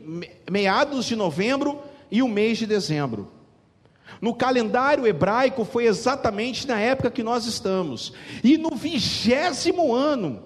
meados 0.51 1.07
de 1.07 1.15
novembro 1.15 1.81
e 2.11 2.23
o 2.23 2.29
mês 2.29 2.59
de 2.59 2.67
dezembro. 2.67 3.38
No 4.21 4.35
calendário 4.35 5.07
hebraico 5.07 5.65
foi 5.65 5.87
exatamente 5.87 6.67
na 6.67 6.81
época 6.81 7.11
que 7.11 7.23
nós 7.23 7.47
estamos. 7.47 8.13
E 8.43 8.59
no 8.59 8.71
vigésimo 8.71 9.95
ano, 9.95 10.43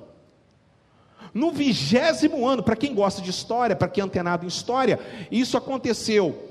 no 1.33 1.51
vigésimo 1.51 2.47
ano, 2.47 2.63
para 2.63 2.77
quem 2.77 2.95
gosta 2.95 3.23
de 3.23 3.31
história, 3.31 3.75
para 3.75 3.89
quem 3.89 4.03
é 4.03 4.05
antenado 4.05 4.45
em 4.45 4.49
história, 4.49 5.01
isso 5.31 5.57
aconteceu 5.57 6.49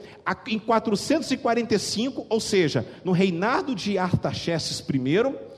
em 0.48 0.60
445, 0.60 2.26
ou 2.30 2.40
seja, 2.40 2.86
no 3.04 3.12
reinado 3.12 3.76
de 3.76 3.98
Artaxerxes 3.98 4.80
I, 4.80 5.52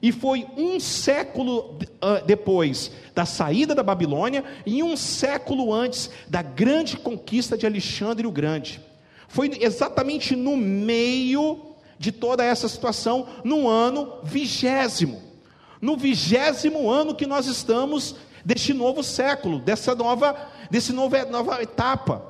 e 0.00 0.12
foi 0.12 0.46
um 0.56 0.78
século 0.78 1.76
uh, 1.80 2.24
depois 2.24 2.92
da 3.14 3.24
saída 3.24 3.74
da 3.74 3.82
Babilônia 3.82 4.44
e 4.64 4.82
um 4.82 4.96
século 4.96 5.72
antes 5.72 6.08
da 6.28 6.40
grande 6.40 6.96
conquista 6.96 7.58
de 7.58 7.66
Alexandre 7.66 8.26
o 8.26 8.30
Grande. 8.30 8.80
Foi 9.28 9.50
exatamente 9.60 10.34
no 10.34 10.56
meio 10.56 11.60
de 11.98 12.10
toda 12.10 12.44
essa 12.44 12.68
situação, 12.68 13.26
no 13.44 13.68
ano 13.68 14.20
vigésimo. 14.22 15.22
No 15.80 15.96
vigésimo 15.96 16.90
ano 16.90 17.14
que 17.14 17.26
nós 17.26 17.46
estamos 17.46 18.16
deste 18.44 18.72
novo 18.72 19.02
século, 19.02 19.58
dessa 19.58 19.94
nova, 19.94 20.34
desse 20.70 20.92
novo, 20.92 21.14
nova 21.30 21.62
etapa. 21.62 22.24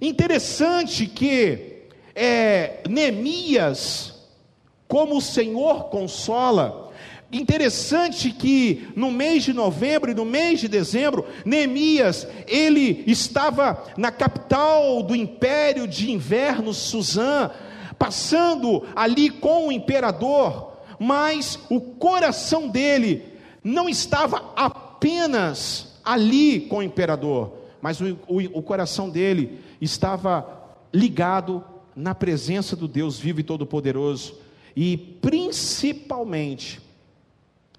Interessante 0.00 1.06
que 1.06 1.82
é, 2.14 2.82
Neemias, 2.88 4.14
como 4.86 5.16
o 5.16 5.22
Senhor 5.22 5.84
consola, 5.84 6.83
Interessante 7.34 8.30
que 8.30 8.92
no 8.94 9.10
mês 9.10 9.42
de 9.42 9.52
novembro 9.52 10.08
e 10.08 10.14
no 10.14 10.24
mês 10.24 10.60
de 10.60 10.68
dezembro, 10.68 11.26
Neemias, 11.44 12.28
ele 12.46 13.02
estava 13.08 13.84
na 13.96 14.12
capital 14.12 15.02
do 15.02 15.16
império 15.16 15.88
de 15.88 16.12
inverno, 16.12 16.72
Suzã, 16.72 17.50
passando 17.98 18.84
ali 18.94 19.30
com 19.30 19.66
o 19.66 19.72
imperador, 19.72 20.74
mas 20.96 21.58
o 21.68 21.80
coração 21.80 22.68
dele 22.68 23.24
não 23.64 23.88
estava 23.88 24.52
apenas 24.54 25.98
ali 26.04 26.60
com 26.60 26.76
o 26.76 26.82
imperador, 26.84 27.52
mas 27.82 28.00
o, 28.00 28.16
o, 28.28 28.58
o 28.58 28.62
coração 28.62 29.10
dele 29.10 29.58
estava 29.80 30.76
ligado 30.92 31.64
na 31.96 32.14
presença 32.14 32.76
do 32.76 32.86
Deus 32.86 33.18
vivo 33.18 33.40
e 33.40 33.42
todo-poderoso, 33.42 34.36
e 34.76 34.96
principalmente 34.96 36.83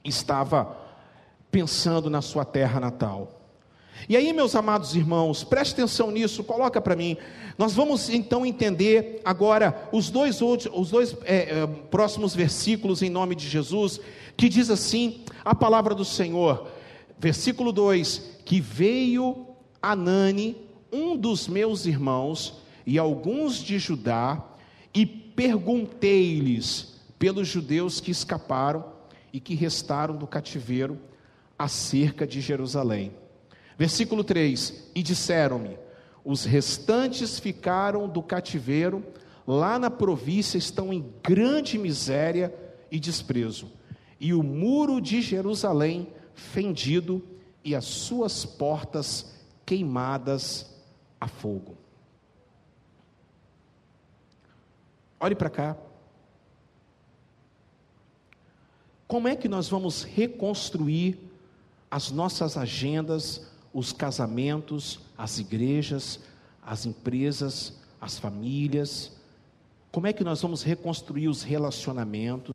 estava 0.06 0.78
pensando 1.52 2.10
na 2.10 2.22
sua 2.22 2.46
terra 2.46 2.80
natal. 2.80 3.42
E 4.08 4.16
aí, 4.16 4.32
meus 4.34 4.56
amados 4.56 4.96
irmãos, 4.96 5.44
preste 5.44 5.74
atenção 5.74 6.12
nisso, 6.12 6.44
coloca 6.44 6.80
para 6.80 6.96
mim. 6.96 7.18
Nós 7.58 7.74
vamos 7.74 8.10
então 8.10 8.46
entender 8.46 9.22
agora 9.24 9.90
os 9.92 10.10
dois, 10.10 10.40
os 10.42 10.92
dois 10.92 11.16
é, 11.24 11.62
é, 11.62 11.68
próximos 11.90 12.36
versículos 12.36 13.02
em 13.02 13.10
nome 13.10 13.36
de 13.36 13.48
Jesus, 13.48 14.00
que 14.38 14.50
diz 14.50 14.70
assim: 14.70 15.22
a 15.44 15.56
palavra 15.56 15.96
do 15.96 16.06
Senhor, 16.06 16.68
versículo 17.18 17.72
2: 17.72 18.40
que 18.44 18.60
veio 18.60 19.48
Anani, 19.82 20.58
um 20.92 21.16
dos 21.16 21.48
meus 21.48 21.86
irmãos, 21.86 22.62
e 22.86 23.00
alguns 23.00 23.56
de 23.56 23.80
Judá, 23.80 24.44
e 24.94 25.06
perguntei-lhes 25.06 26.96
pelos 27.18 27.48
judeus 27.48 28.00
que 28.00 28.12
escaparam 28.12 28.95
e 29.36 29.40
que 29.42 29.54
restaram 29.54 30.16
do 30.16 30.26
cativeiro 30.26 30.98
acerca 31.60 32.26
de 32.26 32.40
Jerusalém. 32.40 33.12
Versículo 33.78 34.24
3: 34.24 34.92
E 34.96 35.04
disseram-me: 35.04 35.78
os 36.24 36.46
restantes 36.46 37.38
ficaram 37.38 38.08
do 38.08 38.24
cativeiro, 38.24 39.04
lá 39.46 39.78
na 39.78 39.90
província 39.90 40.58
estão 40.58 40.94
em 40.94 41.14
grande 41.22 41.78
miséria 41.78 42.56
e 42.90 42.98
desprezo, 42.98 43.70
e 44.22 44.34
o 44.34 44.42
muro 44.42 45.02
de 45.02 45.22
Jerusalém 45.22 46.08
fendido 46.34 47.22
e 47.62 47.76
as 47.76 47.84
suas 47.84 48.46
portas 48.46 49.36
queimadas 49.66 50.74
a 51.20 51.28
fogo. 51.28 51.76
Olhe 55.20 55.36
para 55.36 55.50
cá. 55.50 55.76
Como 59.08 59.28
é 59.28 59.36
que 59.36 59.48
nós 59.48 59.70
vamos 59.70 60.04
reconstruir 60.04 61.20
as 61.92 62.10
nossas 62.10 62.58
agendas, 62.58 63.42
os 63.72 63.94
casamentos, 63.94 65.00
as 65.18 65.38
igrejas, 65.38 66.20
as 66.62 66.86
empresas, 66.86 67.74
as 68.02 68.18
famílias? 68.18 69.12
Como 69.92 70.08
é 70.08 70.14
que 70.14 70.24
nós 70.24 70.42
vamos 70.42 70.64
reconstruir 70.64 71.28
os 71.28 71.44
relacionamentos? 71.44 72.54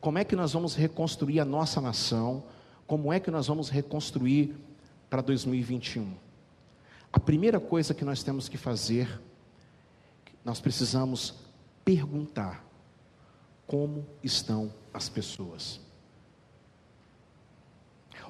Como 0.00 0.16
é 0.16 0.24
que 0.24 0.34
nós 0.34 0.54
vamos 0.54 0.74
reconstruir 0.74 1.38
a 1.40 1.44
nossa 1.44 1.80
nação? 1.80 2.42
Como 2.86 3.12
é 3.12 3.20
que 3.20 3.30
nós 3.30 3.46
vamos 3.46 3.68
reconstruir 3.68 4.56
para 5.10 5.20
2021? 5.20 6.14
A 7.12 7.20
primeira 7.20 7.60
coisa 7.60 7.92
que 7.92 8.04
nós 8.04 8.22
temos 8.22 8.48
que 8.48 8.56
fazer, 8.56 9.20
nós 10.44 10.60
precisamos 10.60 11.34
perguntar 11.84 12.64
como 13.66 14.06
estão 14.24 14.72
as 14.92 15.08
pessoas. 15.08 15.80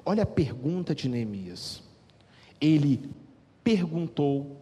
Olha 0.05 0.23
a 0.23 0.25
pergunta 0.25 0.95
de 0.95 1.07
Neemias. 1.07 1.83
Ele 2.59 3.09
perguntou 3.63 4.57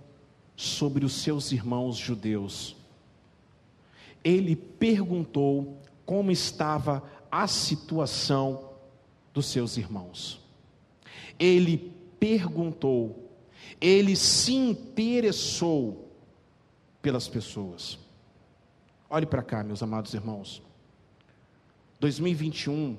sobre 0.56 1.06
os 1.06 1.14
seus 1.14 1.52
irmãos 1.52 1.96
judeus. 1.96 2.76
Ele 4.24 4.56
perguntou 4.56 5.78
como 6.06 6.32
estava 6.32 7.04
a 7.32 7.48
situação 7.48 8.70
dos 9.34 9.46
seus 9.46 9.78
irmãos. 9.78 10.42
Ele 11.40 11.94
perguntou, 12.20 13.32
ele 13.80 14.16
se 14.16 14.54
interessou 14.54 16.10
pelas 17.02 17.28
pessoas. 17.28 17.98
Olhe 19.10 19.26
para 19.26 19.42
cá, 19.42 19.64
meus 19.64 19.82
amados 19.82 20.14
irmãos. 20.14 20.62
2021 22.00 22.98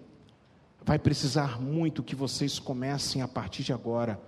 vai 0.82 0.98
precisar 0.98 1.60
muito 1.60 2.02
que 2.02 2.14
vocês 2.14 2.58
comecem 2.58 3.22
a 3.22 3.28
partir 3.28 3.62
de 3.62 3.72
agora 3.72 4.20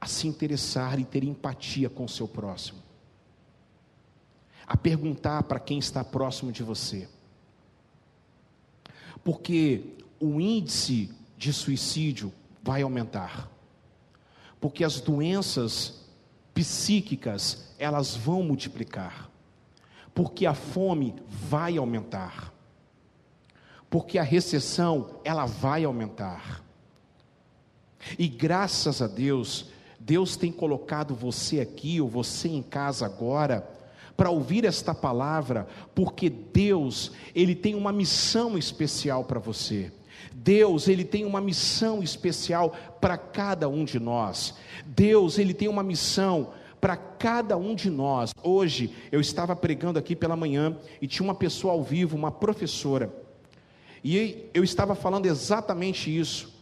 a 0.00 0.06
se 0.06 0.28
interessar 0.28 0.98
e 0.98 1.04
ter 1.04 1.24
empatia 1.24 1.88
com 1.88 2.04
o 2.04 2.08
seu 2.08 2.28
próximo. 2.28 2.82
A 4.66 4.76
perguntar 4.76 5.42
para 5.44 5.60
quem 5.60 5.78
está 5.78 6.04
próximo 6.04 6.52
de 6.52 6.62
você. 6.62 7.08
Porque 9.24 9.94
o 10.20 10.40
índice 10.40 11.10
de 11.36 11.52
suicídio 11.52 12.32
vai 12.62 12.82
aumentar. 12.82 13.50
Porque 14.60 14.84
as 14.84 15.00
doenças 15.00 16.04
psíquicas, 16.52 17.74
elas 17.78 18.16
vão 18.16 18.42
multiplicar. 18.42 19.30
Porque 20.14 20.46
a 20.46 20.54
fome 20.54 21.14
vai 21.28 21.76
aumentar 21.76 22.55
porque 23.90 24.18
a 24.18 24.22
recessão 24.22 25.20
ela 25.24 25.46
vai 25.46 25.84
aumentar. 25.84 26.62
E 28.18 28.28
graças 28.28 29.02
a 29.02 29.06
Deus, 29.06 29.66
Deus 29.98 30.36
tem 30.36 30.52
colocado 30.52 31.14
você 31.14 31.60
aqui 31.60 32.00
ou 32.00 32.08
você 32.08 32.48
em 32.48 32.62
casa 32.62 33.06
agora 33.06 33.68
para 34.16 34.30
ouvir 34.30 34.64
esta 34.64 34.94
palavra, 34.94 35.66
porque 35.94 36.30
Deus, 36.30 37.12
ele 37.34 37.54
tem 37.54 37.74
uma 37.74 37.92
missão 37.92 38.56
especial 38.56 39.24
para 39.24 39.38
você. 39.38 39.92
Deus, 40.34 40.88
ele 40.88 41.04
tem 41.04 41.24
uma 41.24 41.40
missão 41.40 42.02
especial 42.02 42.74
para 43.00 43.18
cada 43.18 43.68
um 43.68 43.84
de 43.84 43.98
nós. 43.98 44.54
Deus, 44.86 45.38
ele 45.38 45.52
tem 45.52 45.68
uma 45.68 45.82
missão 45.82 46.52
para 46.80 46.96
cada 46.96 47.56
um 47.56 47.74
de 47.74 47.90
nós. 47.90 48.32
Hoje 48.42 48.94
eu 49.10 49.20
estava 49.20 49.56
pregando 49.56 49.98
aqui 49.98 50.14
pela 50.14 50.36
manhã 50.36 50.76
e 51.02 51.06
tinha 51.06 51.24
uma 51.24 51.34
pessoa 51.34 51.72
ao 51.72 51.82
vivo, 51.82 52.16
uma 52.16 52.30
professora. 52.30 53.25
E 54.08 54.48
eu 54.54 54.62
estava 54.62 54.94
falando 54.94 55.26
exatamente 55.26 56.16
isso, 56.16 56.54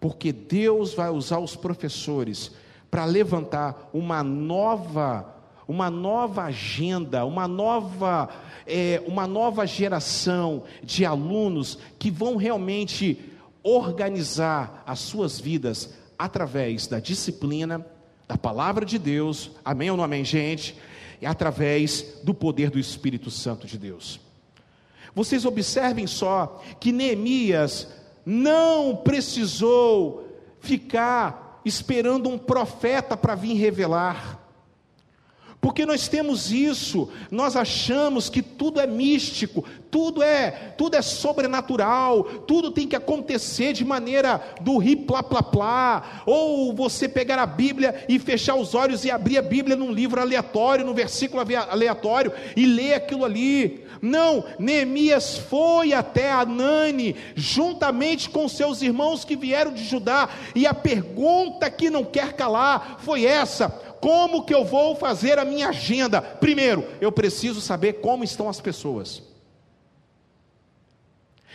porque 0.00 0.32
Deus 0.32 0.92
vai 0.92 1.10
usar 1.10 1.38
os 1.38 1.54
professores 1.54 2.50
para 2.90 3.04
levantar 3.04 3.88
uma 3.94 4.20
nova, 4.24 5.32
uma 5.68 5.88
nova 5.88 6.42
agenda, 6.42 7.24
uma 7.24 7.46
nova, 7.46 8.28
é, 8.66 9.00
uma 9.06 9.28
nova 9.28 9.64
geração 9.64 10.64
de 10.82 11.04
alunos 11.04 11.78
que 12.00 12.10
vão 12.10 12.34
realmente 12.34 13.30
organizar 13.62 14.82
as 14.84 14.98
suas 14.98 15.38
vidas 15.38 15.90
através 16.18 16.88
da 16.88 16.98
disciplina, 16.98 17.86
da 18.26 18.36
palavra 18.36 18.84
de 18.84 18.98
Deus, 18.98 19.52
amém 19.64 19.88
ou 19.88 19.96
não 19.96 20.02
amém, 20.02 20.24
gente? 20.24 20.76
E 21.20 21.26
através 21.26 22.18
do 22.24 22.34
poder 22.34 22.70
do 22.70 22.78
Espírito 22.80 23.30
Santo 23.30 23.68
de 23.68 23.78
Deus. 23.78 24.31
Vocês 25.14 25.44
observem 25.44 26.06
só 26.06 26.62
que 26.80 26.92
Neemias 26.92 27.88
não 28.24 28.96
precisou 28.96 30.26
ficar 30.60 31.60
esperando 31.64 32.28
um 32.28 32.38
profeta 32.38 33.16
para 33.16 33.34
vir 33.34 33.54
revelar. 33.54 34.42
Porque 35.62 35.86
nós 35.86 36.08
temos 36.08 36.50
isso, 36.50 37.08
nós 37.30 37.54
achamos 37.54 38.28
que 38.28 38.42
tudo 38.42 38.80
é 38.80 38.86
místico, 38.86 39.64
tudo 39.92 40.20
é, 40.20 40.50
tudo 40.76 40.96
é 40.96 41.02
sobrenatural, 41.02 42.24
tudo 42.24 42.72
tem 42.72 42.88
que 42.88 42.96
acontecer 42.96 43.72
de 43.72 43.84
maneira 43.84 44.42
do 44.60 44.76
ri 44.78 44.96
plá 44.96 45.22
plá 45.22 45.40
plá, 45.40 46.22
ou 46.26 46.74
você 46.74 47.08
pegar 47.08 47.38
a 47.38 47.46
Bíblia 47.46 48.04
e 48.08 48.18
fechar 48.18 48.56
os 48.56 48.74
olhos 48.74 49.04
e 49.04 49.10
abrir 49.12 49.38
a 49.38 49.42
Bíblia 49.42 49.76
num 49.76 49.92
livro 49.92 50.20
aleatório, 50.20 50.84
num 50.84 50.94
versículo 50.94 51.40
aleatório 51.70 52.32
e 52.56 52.66
ler 52.66 52.94
aquilo 52.94 53.24
ali. 53.24 53.81
Não, 54.02 54.44
Neemias 54.58 55.38
foi 55.38 55.92
até 55.92 56.32
Anani, 56.32 57.14
juntamente 57.36 58.28
com 58.28 58.48
seus 58.48 58.82
irmãos 58.82 59.24
que 59.24 59.36
vieram 59.36 59.72
de 59.72 59.84
Judá, 59.84 60.28
e 60.56 60.66
a 60.66 60.74
pergunta 60.74 61.70
que 61.70 61.88
não 61.88 62.04
quer 62.04 62.32
calar 62.32 62.98
foi 62.98 63.24
essa: 63.24 63.68
como 64.00 64.44
que 64.44 64.52
eu 64.52 64.64
vou 64.64 64.96
fazer 64.96 65.38
a 65.38 65.44
minha 65.44 65.68
agenda? 65.68 66.20
Primeiro, 66.20 66.84
eu 67.00 67.12
preciso 67.12 67.60
saber 67.60 68.00
como 68.00 68.24
estão 68.24 68.48
as 68.48 68.60
pessoas. 68.60 69.22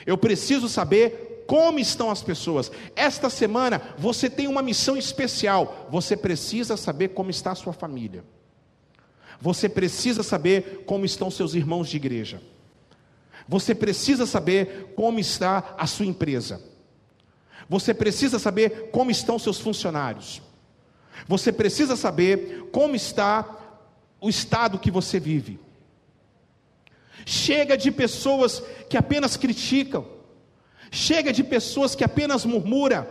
Eu 0.06 0.18
preciso 0.18 0.70
saber 0.70 1.44
como 1.46 1.80
estão 1.80 2.10
as 2.10 2.24
pessoas. 2.24 2.72
Esta 2.96 3.30
semana 3.30 3.82
você 3.98 4.30
tem 4.30 4.48
uma 4.48 4.62
missão 4.62 4.96
especial. 4.96 5.88
Você 5.90 6.16
precisa 6.16 6.78
saber 6.78 7.10
como 7.10 7.30
está 7.30 7.52
a 7.52 7.56
sua 7.56 7.74
família. 7.74 8.24
Você 9.42 9.70
precisa 9.70 10.24
saber 10.24 10.84
como 10.86 11.06
estão 11.06 11.30
seus 11.30 11.54
irmãos 11.54 11.90
de 11.90 11.98
igreja. 11.98 12.42
Você 13.48 13.74
precisa 13.74 14.26
saber 14.26 14.94
como 14.96 15.20
está 15.20 15.76
a 15.78 15.88
sua 15.88 16.06
empresa. 16.06 16.62
Você 17.70 17.94
precisa 17.94 18.40
saber 18.40 18.90
como 18.92 19.12
estão 19.12 19.38
seus 19.38 19.60
funcionários. 19.60 20.42
Você 21.28 21.52
precisa 21.52 21.96
saber 21.96 22.70
como 22.72 22.96
está 22.96 23.46
o 24.20 24.30
estado 24.30 24.80
que 24.80 24.92
você 24.92 25.20
vive. 25.20 25.60
Chega 27.26 27.78
de 27.78 27.92
pessoas 27.92 28.64
que 28.90 28.98
apenas 28.98 29.36
criticam. 29.36 30.06
Chega 30.90 31.34
de 31.34 31.44
pessoas 31.44 31.96
que 31.96 32.04
apenas 32.04 32.46
murmuram. 32.46 33.06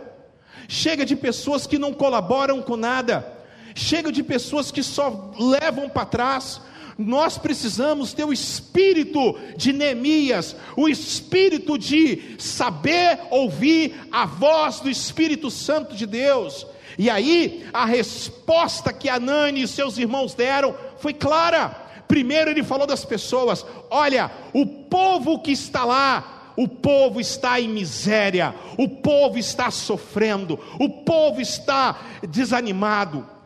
Chega 0.67 1.05
de 1.05 1.15
pessoas 1.15 1.67
que 1.67 1.77
não 1.77 1.93
colaboram 1.93 2.61
com 2.61 2.75
nada. 2.75 3.36
Chega 3.77 4.11
de 4.11 4.23
pessoas 4.23 4.71
que 4.71 4.81
só 4.81 5.31
levam 5.39 5.87
para 5.87 6.03
trás. 6.03 6.59
Nós 6.97 7.37
precisamos 7.37 8.11
ter 8.11 8.23
o 8.23 8.33
espírito 8.33 9.37
de 9.55 9.71
Neemias, 9.71 10.55
o 10.75 10.89
espírito 10.89 11.77
de 11.77 12.35
saber 12.39 13.19
ouvir 13.29 13.95
a 14.11 14.25
voz 14.25 14.79
do 14.79 14.89
Espírito 14.89 15.51
Santo 15.51 15.95
de 15.95 16.07
Deus. 16.07 16.65
E 16.97 17.07
aí, 17.07 17.67
a 17.71 17.85
resposta 17.85 18.91
que 18.91 19.07
Anani 19.09 19.61
e 19.61 19.67
seus 19.67 19.99
irmãos 19.99 20.33
deram 20.33 20.75
foi 20.97 21.13
clara. 21.13 21.69
Primeiro, 22.07 22.49
ele 22.49 22.63
falou 22.63 22.87
das 22.87 23.05
pessoas: 23.05 23.63
olha, 23.91 24.31
o 24.55 24.65
povo 24.65 25.39
que 25.39 25.51
está 25.51 25.85
lá, 25.85 26.51
o 26.57 26.67
povo 26.67 27.21
está 27.21 27.61
em 27.61 27.69
miséria, 27.69 28.55
o 28.75 28.89
povo 28.89 29.37
está 29.37 29.69
sofrendo, 29.69 30.59
o 30.79 30.89
povo 30.89 31.39
está 31.39 31.95
desanimado. 32.27 33.36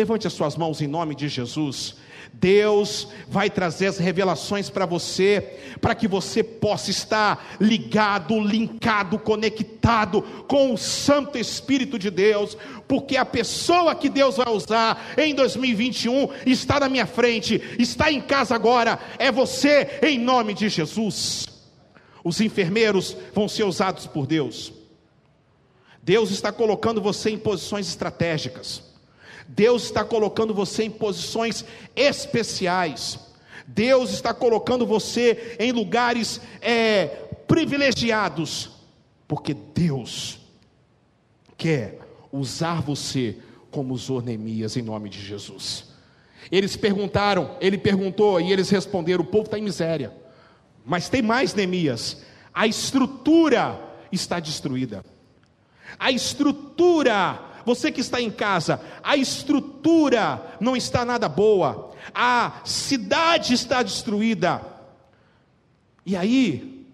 Levante 0.00 0.26
as 0.26 0.32
suas 0.32 0.56
mãos 0.56 0.80
em 0.80 0.86
nome 0.86 1.14
de 1.14 1.28
Jesus. 1.28 1.94
Deus 2.32 3.08
vai 3.28 3.50
trazer 3.50 3.88
as 3.88 3.98
revelações 3.98 4.70
para 4.70 4.86
você, 4.86 5.58
para 5.78 5.94
que 5.94 6.08
você 6.08 6.42
possa 6.42 6.90
estar 6.90 7.58
ligado, 7.60 8.40
linkado, 8.40 9.18
conectado 9.18 10.22
com 10.48 10.72
o 10.72 10.78
Santo 10.78 11.36
Espírito 11.36 11.98
de 11.98 12.08
Deus, 12.08 12.56
porque 12.88 13.18
a 13.18 13.26
pessoa 13.26 13.94
que 13.94 14.08
Deus 14.08 14.38
vai 14.38 14.50
usar 14.50 15.12
em 15.18 15.34
2021 15.34 16.30
está 16.46 16.80
na 16.80 16.88
minha 16.88 17.04
frente, 17.04 17.60
está 17.78 18.10
em 18.10 18.22
casa 18.22 18.54
agora, 18.54 18.98
é 19.18 19.30
você, 19.30 19.98
em 20.02 20.18
nome 20.18 20.54
de 20.54 20.70
Jesus. 20.70 21.46
Os 22.24 22.40
enfermeiros 22.40 23.14
vão 23.34 23.46
ser 23.46 23.64
usados 23.64 24.06
por 24.06 24.26
Deus. 24.26 24.72
Deus 26.02 26.30
está 26.30 26.50
colocando 26.50 27.02
você 27.02 27.28
em 27.28 27.38
posições 27.38 27.86
estratégicas. 27.86 28.88
Deus 29.52 29.84
está 29.84 30.04
colocando 30.04 30.54
você 30.54 30.84
em 30.84 30.90
posições 30.90 31.64
especiais. 31.96 33.18
Deus 33.66 34.12
está 34.12 34.32
colocando 34.32 34.86
você 34.86 35.56
em 35.58 35.72
lugares 35.72 36.40
é, 36.60 37.06
privilegiados, 37.48 38.70
porque 39.26 39.52
Deus 39.54 40.38
quer 41.56 41.98
usar 42.30 42.80
você 42.80 43.38
como 43.72 43.92
usou 43.92 44.22
Neemias 44.22 44.76
em 44.76 44.82
nome 44.82 45.08
de 45.08 45.20
Jesus. 45.20 45.86
Eles 46.50 46.76
perguntaram, 46.76 47.56
ele 47.60 47.76
perguntou 47.76 48.40
e 48.40 48.52
eles 48.52 48.70
responderam: 48.70 49.22
o 49.22 49.26
povo 49.26 49.46
está 49.46 49.58
em 49.58 49.62
miséria. 49.62 50.12
Mas 50.84 51.08
tem 51.08 51.22
mais, 51.22 51.54
Neemias. 51.54 52.22
A 52.54 52.68
estrutura 52.68 53.80
está 54.12 54.38
destruída. 54.38 55.04
A 55.98 56.10
estrutura 56.12 57.49
você 57.64 57.90
que 57.90 58.00
está 58.00 58.20
em 58.20 58.30
casa, 58.30 58.80
a 59.02 59.16
estrutura 59.16 60.56
não 60.60 60.76
está 60.76 61.04
nada 61.04 61.28
boa, 61.28 61.90
a 62.14 62.60
cidade 62.64 63.54
está 63.54 63.82
destruída. 63.82 64.62
E 66.04 66.16
aí, 66.16 66.86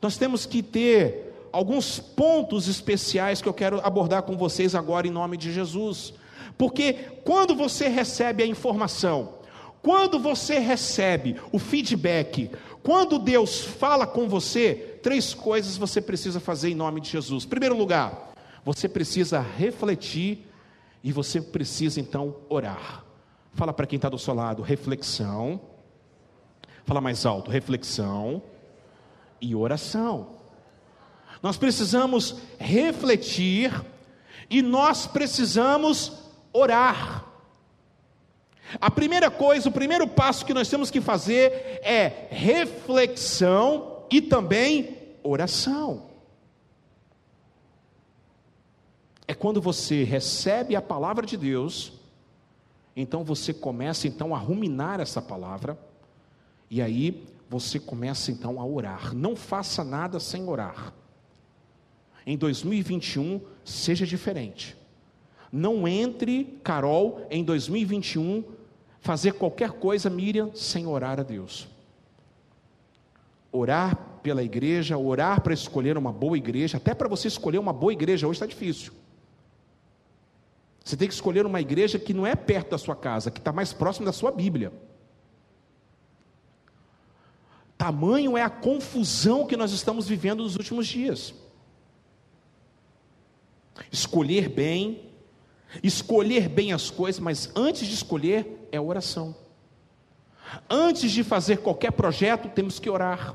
nós 0.00 0.16
temos 0.16 0.46
que 0.46 0.62
ter 0.62 1.48
alguns 1.52 1.98
pontos 1.98 2.68
especiais 2.68 3.42
que 3.42 3.48
eu 3.48 3.54
quero 3.54 3.80
abordar 3.84 4.22
com 4.22 4.36
vocês 4.36 4.74
agora 4.74 5.06
em 5.06 5.10
nome 5.10 5.36
de 5.36 5.52
Jesus. 5.52 6.14
Porque 6.56 6.92
quando 7.24 7.54
você 7.54 7.88
recebe 7.88 8.42
a 8.42 8.46
informação, 8.46 9.34
quando 9.82 10.18
você 10.18 10.58
recebe 10.58 11.36
o 11.52 11.58
feedback, 11.58 12.50
quando 12.82 13.18
Deus 13.18 13.60
fala 13.60 14.06
com 14.06 14.28
você, 14.28 14.98
três 15.02 15.34
coisas 15.34 15.76
você 15.76 16.00
precisa 16.00 16.40
fazer 16.40 16.70
em 16.70 16.74
nome 16.74 17.00
de 17.00 17.10
Jesus. 17.10 17.44
Primeiro 17.44 17.76
lugar, 17.76 18.29
você 18.64 18.88
precisa 18.88 19.40
refletir 19.40 20.46
e 21.02 21.12
você 21.12 21.40
precisa 21.40 22.00
então 22.00 22.36
orar. 22.48 23.04
Fala 23.54 23.72
para 23.72 23.86
quem 23.86 23.96
está 23.96 24.08
do 24.08 24.18
seu 24.18 24.34
lado, 24.34 24.62
reflexão. 24.62 25.60
Fala 26.84 27.00
mais 27.00 27.24
alto, 27.24 27.50
reflexão 27.50 28.42
e 29.40 29.54
oração. 29.54 30.38
Nós 31.42 31.56
precisamos 31.56 32.36
refletir 32.58 33.72
e 34.48 34.60
nós 34.60 35.06
precisamos 35.06 36.12
orar. 36.52 37.24
A 38.80 38.90
primeira 38.90 39.30
coisa, 39.30 39.68
o 39.68 39.72
primeiro 39.72 40.06
passo 40.06 40.44
que 40.44 40.54
nós 40.54 40.68
temos 40.68 40.90
que 40.90 41.00
fazer 41.00 41.80
é 41.82 42.28
reflexão 42.30 44.04
e 44.10 44.20
também 44.20 44.98
oração. 45.22 46.09
É 49.30 49.34
quando 49.34 49.60
você 49.60 50.02
recebe 50.02 50.74
a 50.74 50.82
palavra 50.82 51.24
de 51.24 51.36
Deus, 51.36 51.92
então 52.96 53.22
você 53.22 53.54
começa 53.54 54.08
então 54.08 54.34
a 54.34 54.38
ruminar 54.38 54.98
essa 54.98 55.22
palavra, 55.22 55.78
e 56.68 56.82
aí 56.82 57.24
você 57.48 57.78
começa 57.78 58.32
então 58.32 58.60
a 58.60 58.66
orar. 58.66 59.14
Não 59.14 59.36
faça 59.36 59.84
nada 59.84 60.18
sem 60.18 60.48
orar. 60.48 60.92
Em 62.26 62.36
2021 62.36 63.40
seja 63.64 64.04
diferente. 64.04 64.76
Não 65.52 65.86
entre, 65.86 66.58
Carol, 66.64 67.24
em 67.30 67.44
2021 67.44 68.42
fazer 68.98 69.34
qualquer 69.34 69.70
coisa, 69.70 70.10
Miriam, 70.10 70.50
sem 70.56 70.88
orar 70.88 71.20
a 71.20 71.22
Deus. 71.22 71.68
Orar 73.52 73.94
pela 74.24 74.42
igreja, 74.42 74.98
orar 74.98 75.40
para 75.40 75.54
escolher 75.54 75.96
uma 75.96 76.10
boa 76.10 76.36
igreja, 76.36 76.78
até 76.78 76.94
para 76.94 77.06
você 77.06 77.28
escolher 77.28 77.58
uma 77.58 77.72
boa 77.72 77.92
igreja 77.92 78.26
hoje 78.26 78.38
está 78.38 78.46
difícil. 78.46 78.98
Você 80.84 80.96
tem 80.96 81.06
que 81.06 81.14
escolher 81.14 81.46
uma 81.46 81.60
igreja 81.60 81.98
que 81.98 82.14
não 82.14 82.26
é 82.26 82.34
perto 82.34 82.70
da 82.70 82.78
sua 82.78 82.96
casa, 82.96 83.30
que 83.30 83.38
está 83.38 83.52
mais 83.52 83.72
próximo 83.72 84.06
da 84.06 84.12
sua 84.12 84.30
Bíblia. 84.30 84.72
Tamanho 87.76 88.36
é 88.36 88.42
a 88.42 88.50
confusão 88.50 89.46
que 89.46 89.56
nós 89.56 89.72
estamos 89.72 90.06
vivendo 90.06 90.42
nos 90.42 90.56
últimos 90.56 90.86
dias. 90.86 91.34
Escolher 93.90 94.48
bem, 94.48 95.10
escolher 95.82 96.48
bem 96.48 96.72
as 96.72 96.90
coisas, 96.90 97.20
mas 97.20 97.50
antes 97.54 97.86
de 97.86 97.94
escolher 97.94 98.68
é 98.70 98.80
oração. 98.80 99.34
Antes 100.68 101.10
de 101.10 101.22
fazer 101.22 101.58
qualquer 101.58 101.92
projeto, 101.92 102.48
temos 102.48 102.78
que 102.78 102.90
orar. 102.90 103.34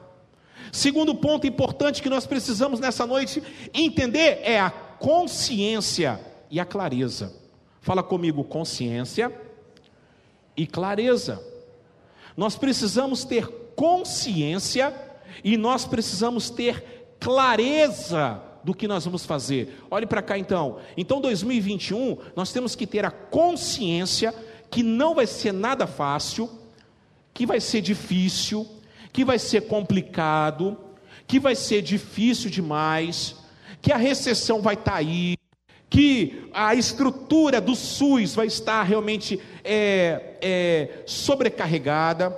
Segundo 0.72 1.16
ponto 1.16 1.48
importante 1.48 2.02
que 2.02 2.10
nós 2.10 2.28
precisamos 2.28 2.80
nessa 2.80 3.06
noite 3.06 3.42
entender 3.74 4.40
é 4.44 4.60
a 4.60 4.70
consciência 4.70 6.20
e 6.50 6.60
a 6.60 6.66
clareza. 6.66 7.34
Fala 7.82 8.02
comigo, 8.02 8.44
consciência 8.44 9.32
e 10.56 10.66
clareza. 10.66 11.42
Nós 12.36 12.56
precisamos 12.56 13.24
ter 13.24 13.48
consciência 13.76 14.94
e 15.44 15.58
nós 15.58 15.86
precisamos 15.86 16.50
ter 16.50 17.16
clareza 17.20 18.42
do 18.64 18.74
que 18.74 18.88
nós 18.88 19.06
vamos 19.06 19.26
fazer. 19.26 19.84
Olhe 19.92 20.06
para 20.06 20.22
cá 20.22 20.38
então. 20.38 20.80
Então, 20.98 21.22
2021, 21.22 22.18
nós 22.36 22.52
temos 22.52 22.76
que 22.76 22.88
ter 22.88 23.06
a 23.06 23.12
consciência 23.12 24.34
que 24.72 24.82
não 24.82 25.14
vai 25.14 25.28
ser 25.28 25.52
nada 25.52 25.86
fácil, 25.86 26.50
que 27.34 27.46
vai 27.46 27.62
ser 27.62 27.82
difícil, 27.82 28.68
que 29.14 29.24
vai 29.24 29.38
ser 29.38 29.68
complicado, 29.68 30.78
que 31.28 31.40
vai 31.40 31.56
ser 31.56 31.82
difícil 31.82 32.50
demais, 32.50 33.36
que 33.82 33.92
a 33.92 33.98
recessão 33.98 34.62
vai 34.62 34.74
estar 34.74 34.94
tá 34.94 34.98
aí, 34.98 35.38
que 35.90 36.50
a 36.54 36.76
estrutura 36.76 37.62
do 37.62 37.76
SUS 37.76 38.36
vai 38.36 38.48
estar 38.48 38.84
realmente 38.84 39.40
é, 39.64 40.36
é, 40.42 40.90
sobrecarregada, 41.06 42.36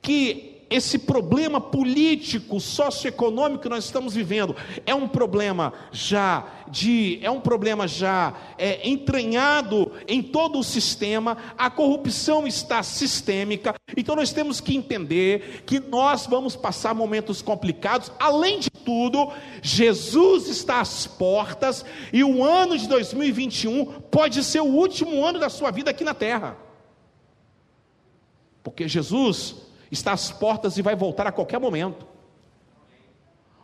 que 0.00 0.51
esse 0.72 0.98
problema 0.98 1.60
político, 1.60 2.58
socioeconômico 2.58 3.62
que 3.62 3.68
nós 3.68 3.84
estamos 3.84 4.14
vivendo 4.14 4.56
é 4.86 4.94
um 4.94 5.06
problema 5.06 5.72
já 5.92 6.46
de 6.68 7.18
é 7.22 7.30
um 7.30 7.40
problema 7.40 7.86
já 7.86 8.34
é, 8.56 8.88
entranhado 8.88 9.92
em 10.08 10.22
todo 10.22 10.58
o 10.58 10.64
sistema. 10.64 11.36
A 11.58 11.68
corrupção 11.68 12.46
está 12.46 12.82
sistêmica. 12.82 13.74
Então 13.96 14.16
nós 14.16 14.32
temos 14.32 14.60
que 14.60 14.74
entender 14.74 15.62
que 15.66 15.78
nós 15.78 16.26
vamos 16.26 16.56
passar 16.56 16.94
momentos 16.94 17.42
complicados. 17.42 18.10
Além 18.18 18.58
de 18.58 18.70
tudo, 18.70 19.30
Jesus 19.60 20.48
está 20.48 20.80
às 20.80 21.06
portas 21.06 21.84
e 22.12 22.24
o 22.24 22.42
ano 22.42 22.78
de 22.78 22.88
2021 22.88 23.84
pode 24.10 24.42
ser 24.42 24.60
o 24.60 24.66
último 24.66 25.24
ano 25.24 25.38
da 25.38 25.50
sua 25.50 25.70
vida 25.70 25.90
aqui 25.90 26.04
na 26.04 26.14
Terra. 26.14 26.56
Porque 28.62 28.88
Jesus 28.88 29.56
está 29.92 30.12
às 30.12 30.32
portas 30.32 30.78
e 30.78 30.82
vai 30.82 30.96
voltar 30.96 31.26
a 31.26 31.32
qualquer 31.32 31.60
momento. 31.60 32.06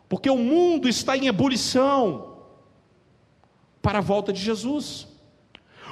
Porque 0.08 0.28
o 0.28 0.36
mundo 0.36 0.88
está 0.88 1.16
em 1.16 1.26
ebulição 1.26 2.36
para 3.80 3.98
a 3.98 4.02
volta 4.02 4.32
de 4.32 4.40
Jesus. 4.40 5.08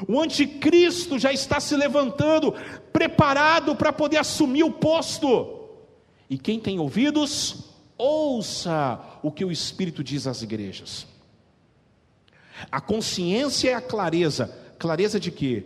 O 0.06 0.20
anticristo 0.20 1.18
já 1.18 1.32
está 1.32 1.58
se 1.58 1.74
levantando, 1.74 2.54
preparado 2.92 3.74
para 3.74 3.92
poder 3.92 4.18
assumir 4.18 4.62
o 4.62 4.70
posto. 4.70 5.70
E 6.28 6.36
quem 6.36 6.60
tem 6.60 6.78
ouvidos, 6.78 7.70
ouça 7.96 9.00
o 9.22 9.32
que 9.32 9.44
o 9.44 9.50
Espírito 9.50 10.04
diz 10.04 10.26
às 10.26 10.42
igrejas. 10.42 11.06
A 12.70 12.80
consciência 12.80 13.70
é 13.70 13.74
a 13.74 13.80
clareza. 13.80 14.54
Clareza 14.78 15.18
de 15.18 15.30
quê? 15.30 15.64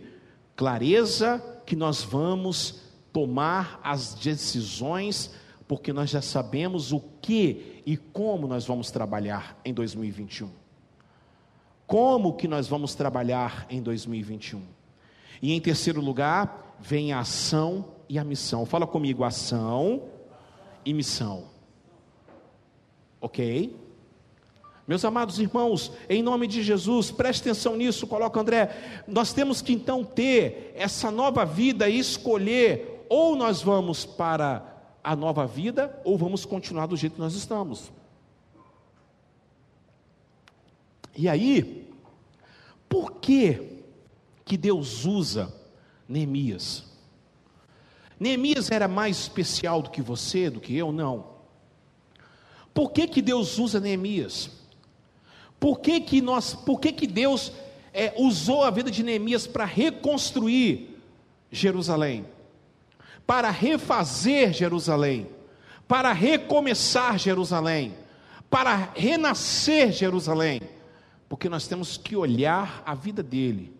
Clareza 0.55 1.43
que 1.65 1.75
nós 1.75 2.01
vamos 2.01 2.81
tomar 3.11 3.79
as 3.83 4.13
decisões, 4.13 5.31
porque 5.67 5.93
nós 5.93 6.09
já 6.09 6.21
sabemos 6.21 6.91
o 6.91 6.99
que 7.21 7.81
e 7.85 7.97
como 7.97 8.47
nós 8.47 8.65
vamos 8.65 8.91
trabalhar 8.91 9.59
em 9.65 9.73
2021. 9.73 10.49
Como 11.87 12.33
que 12.33 12.47
nós 12.47 12.67
vamos 12.67 12.95
trabalhar 12.95 13.65
em 13.69 13.81
2021? 13.81 14.61
E 15.41 15.51
em 15.53 15.59
terceiro 15.59 15.99
lugar, 15.99 16.77
vem 16.79 17.11
a 17.11 17.19
ação 17.19 17.85
e 18.07 18.17
a 18.17 18.23
missão. 18.23 18.65
Fala 18.65 18.87
comigo, 18.87 19.23
ação 19.23 20.03
e 20.85 20.93
missão. 20.93 21.45
Ok? 23.19 23.75
Meus 24.87 25.05
amados 25.05 25.39
irmãos, 25.39 25.91
em 26.09 26.21
nome 26.21 26.47
de 26.47 26.61
Jesus, 26.61 27.11
preste 27.11 27.41
atenção 27.41 27.77
nisso, 27.77 28.05
coloca 28.07 28.39
André. 28.39 29.03
Nós 29.07 29.31
temos 29.31 29.61
que 29.61 29.71
então 29.71 30.03
ter 30.03 30.73
essa 30.75 31.09
nova 31.09 31.45
vida 31.45 31.87
e 31.87 31.97
escolher, 31.97 32.90
ou 33.13 33.35
nós 33.35 33.61
vamos 33.61 34.05
para 34.05 34.65
a 35.03 35.17
nova 35.17 35.45
vida, 35.45 35.99
ou 36.05 36.17
vamos 36.17 36.45
continuar 36.45 36.85
do 36.85 36.95
jeito 36.95 37.15
que 37.15 37.19
nós 37.19 37.33
estamos. 37.33 37.91
E 41.17 41.27
aí, 41.27 41.91
por 42.87 43.11
que, 43.15 43.83
que 44.45 44.55
Deus 44.55 45.03
usa 45.03 45.53
Neemias? 46.07 46.85
Neemias 48.17 48.71
era 48.71 48.87
mais 48.87 49.17
especial 49.17 49.81
do 49.81 49.89
que 49.89 50.01
você, 50.01 50.49
do 50.49 50.61
que 50.61 50.77
eu? 50.77 50.93
Não. 50.93 51.25
Por 52.73 52.91
que, 52.91 53.09
que 53.09 53.21
Deus 53.21 53.59
usa 53.59 53.81
Neemias? 53.81 54.51
Por 55.59 55.81
que, 55.81 55.99
que, 55.99 56.21
nós, 56.21 56.53
por 56.53 56.79
que, 56.79 56.93
que 56.93 57.07
Deus 57.07 57.51
é, 57.93 58.13
usou 58.15 58.63
a 58.63 58.71
vida 58.71 58.89
de 58.89 59.03
Neemias 59.03 59.45
para 59.45 59.65
reconstruir 59.65 60.97
Jerusalém? 61.51 62.25
Para 63.31 63.49
refazer 63.49 64.51
Jerusalém? 64.51 65.29
Para 65.87 66.11
recomeçar 66.11 67.17
Jerusalém? 67.17 67.95
Para 68.49 68.91
renascer 68.93 69.93
Jerusalém? 69.93 70.59
Porque 71.29 71.47
nós 71.47 71.65
temos 71.65 71.95
que 71.95 72.13
olhar 72.13 72.83
a 72.85 72.93
vida 72.93 73.23
dele, 73.23 73.73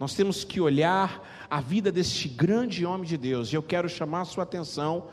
nós 0.00 0.14
temos 0.14 0.42
que 0.42 0.58
olhar 0.58 1.22
a 1.50 1.60
vida 1.60 1.92
deste 1.92 2.28
grande 2.30 2.86
homem 2.86 3.06
de 3.06 3.18
Deus, 3.18 3.52
e 3.52 3.56
eu 3.56 3.62
quero 3.62 3.90
chamar 3.90 4.22
a 4.22 4.24
sua 4.24 4.44
atenção 4.44 5.08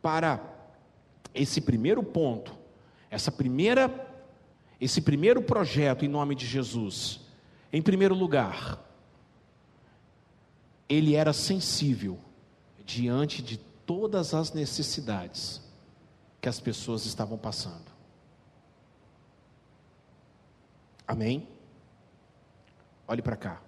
para 0.00 0.40
esse 1.34 1.60
primeiro 1.60 2.02
ponto, 2.02 2.56
essa 3.10 3.30
primeira 3.30 4.06
esse 4.80 5.02
primeiro 5.02 5.42
projeto 5.42 6.02
em 6.02 6.08
nome 6.08 6.34
de 6.34 6.46
Jesus, 6.46 7.20
em 7.70 7.82
primeiro 7.82 8.14
lugar, 8.14 8.82
ele 10.88 11.14
era 11.14 11.34
sensível 11.34 12.18
diante 12.88 13.42
de 13.42 13.58
todas 13.58 14.32
as 14.32 14.54
necessidades 14.54 15.60
que 16.40 16.48
as 16.48 16.58
pessoas 16.58 17.04
estavam 17.04 17.36
passando. 17.36 17.84
Amém? 21.06 21.46
Olhe 23.06 23.20
para 23.20 23.36
cá. 23.36 23.60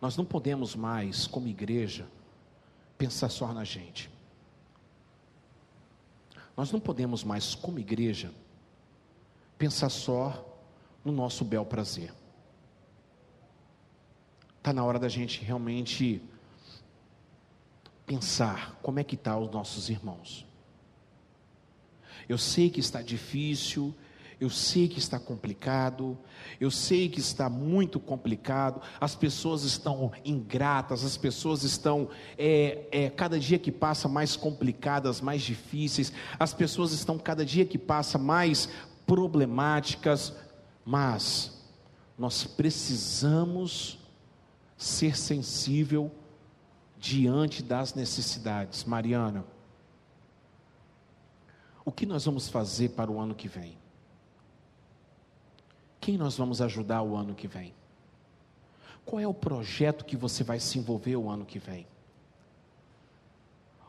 Nós 0.00 0.16
não 0.16 0.24
podemos 0.24 0.76
mais, 0.76 1.26
como 1.26 1.48
igreja, 1.48 2.06
pensar 2.96 3.28
só 3.28 3.52
na 3.52 3.64
gente. 3.64 4.08
Nós 6.56 6.70
não 6.70 6.78
podemos 6.78 7.24
mais, 7.24 7.56
como 7.56 7.80
igreja, 7.80 8.32
pensar 9.58 9.90
só 9.90 10.46
no 11.04 11.10
nosso 11.10 11.44
bel 11.44 11.66
prazer. 11.66 12.14
Está 14.58 14.72
na 14.72 14.84
hora 14.84 14.98
da 14.98 15.08
gente 15.08 15.42
realmente 15.42 16.22
pensar 18.10 18.76
como 18.82 18.98
é 18.98 19.04
que 19.04 19.14
estão 19.14 19.34
tá 19.34 19.38
os 19.38 19.52
nossos 19.52 19.88
irmãos. 19.88 20.44
Eu 22.28 22.36
sei 22.36 22.68
que 22.68 22.80
está 22.80 23.00
difícil, 23.00 23.94
eu 24.40 24.50
sei 24.50 24.88
que 24.88 24.98
está 24.98 25.16
complicado, 25.16 26.18
eu 26.60 26.72
sei 26.72 27.08
que 27.08 27.20
está 27.20 27.48
muito 27.48 28.00
complicado, 28.00 28.82
as 29.00 29.14
pessoas 29.14 29.62
estão 29.62 30.10
ingratas, 30.24 31.04
as 31.04 31.16
pessoas 31.16 31.62
estão, 31.62 32.08
é, 32.36 32.88
é, 32.90 33.10
cada 33.10 33.38
dia 33.38 33.60
que 33.60 33.70
passa, 33.70 34.08
mais 34.08 34.34
complicadas, 34.34 35.20
mais 35.20 35.42
difíceis, 35.42 36.12
as 36.36 36.52
pessoas 36.52 36.90
estão, 36.90 37.16
cada 37.16 37.44
dia 37.44 37.64
que 37.64 37.78
passa, 37.78 38.18
mais 38.18 38.68
problemáticas, 39.06 40.34
mas 40.84 41.64
nós 42.18 42.42
precisamos 42.42 44.00
ser 44.76 45.16
sensível 45.16 46.10
diante 47.00 47.62
das 47.62 47.94
necessidades. 47.94 48.84
Mariana, 48.84 49.42
o 51.84 51.90
que 51.90 52.04
nós 52.04 52.26
vamos 52.26 52.48
fazer 52.48 52.90
para 52.90 53.10
o 53.10 53.18
ano 53.18 53.34
que 53.34 53.48
vem? 53.48 53.78
Quem 55.98 56.18
nós 56.18 56.36
vamos 56.36 56.60
ajudar 56.60 57.02
o 57.02 57.16
ano 57.16 57.34
que 57.34 57.48
vem? 57.48 57.74
Qual 59.04 59.18
é 59.18 59.26
o 59.26 59.34
projeto 59.34 60.04
que 60.04 60.16
você 60.16 60.44
vai 60.44 60.60
se 60.60 60.78
envolver 60.78 61.16
o 61.16 61.28
ano 61.30 61.46
que 61.46 61.58
vem? 61.58 61.86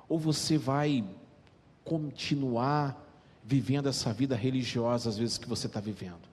Ou 0.07 0.17
você 0.17 0.57
vai 0.57 1.03
continuar 1.83 2.97
vivendo 3.43 3.87
essa 3.89 4.13
vida 4.13 4.35
religiosa, 4.35 5.09
às 5.09 5.17
vezes, 5.17 5.37
que 5.37 5.47
você 5.47 5.67
está 5.67 5.79
vivendo? 5.79 6.29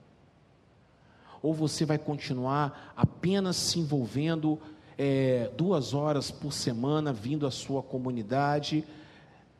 Ou 1.41 1.53
você 1.53 1.85
vai 1.85 1.97
continuar 1.97 2.93
apenas 2.95 3.55
se 3.57 3.79
envolvendo 3.79 4.59
é, 5.01 5.49
duas 5.55 5.93
horas 5.93 6.29
por 6.29 6.51
semana, 6.51 7.13
vindo 7.13 7.47
à 7.47 7.51
sua 7.51 7.81
comunidade, 7.81 8.83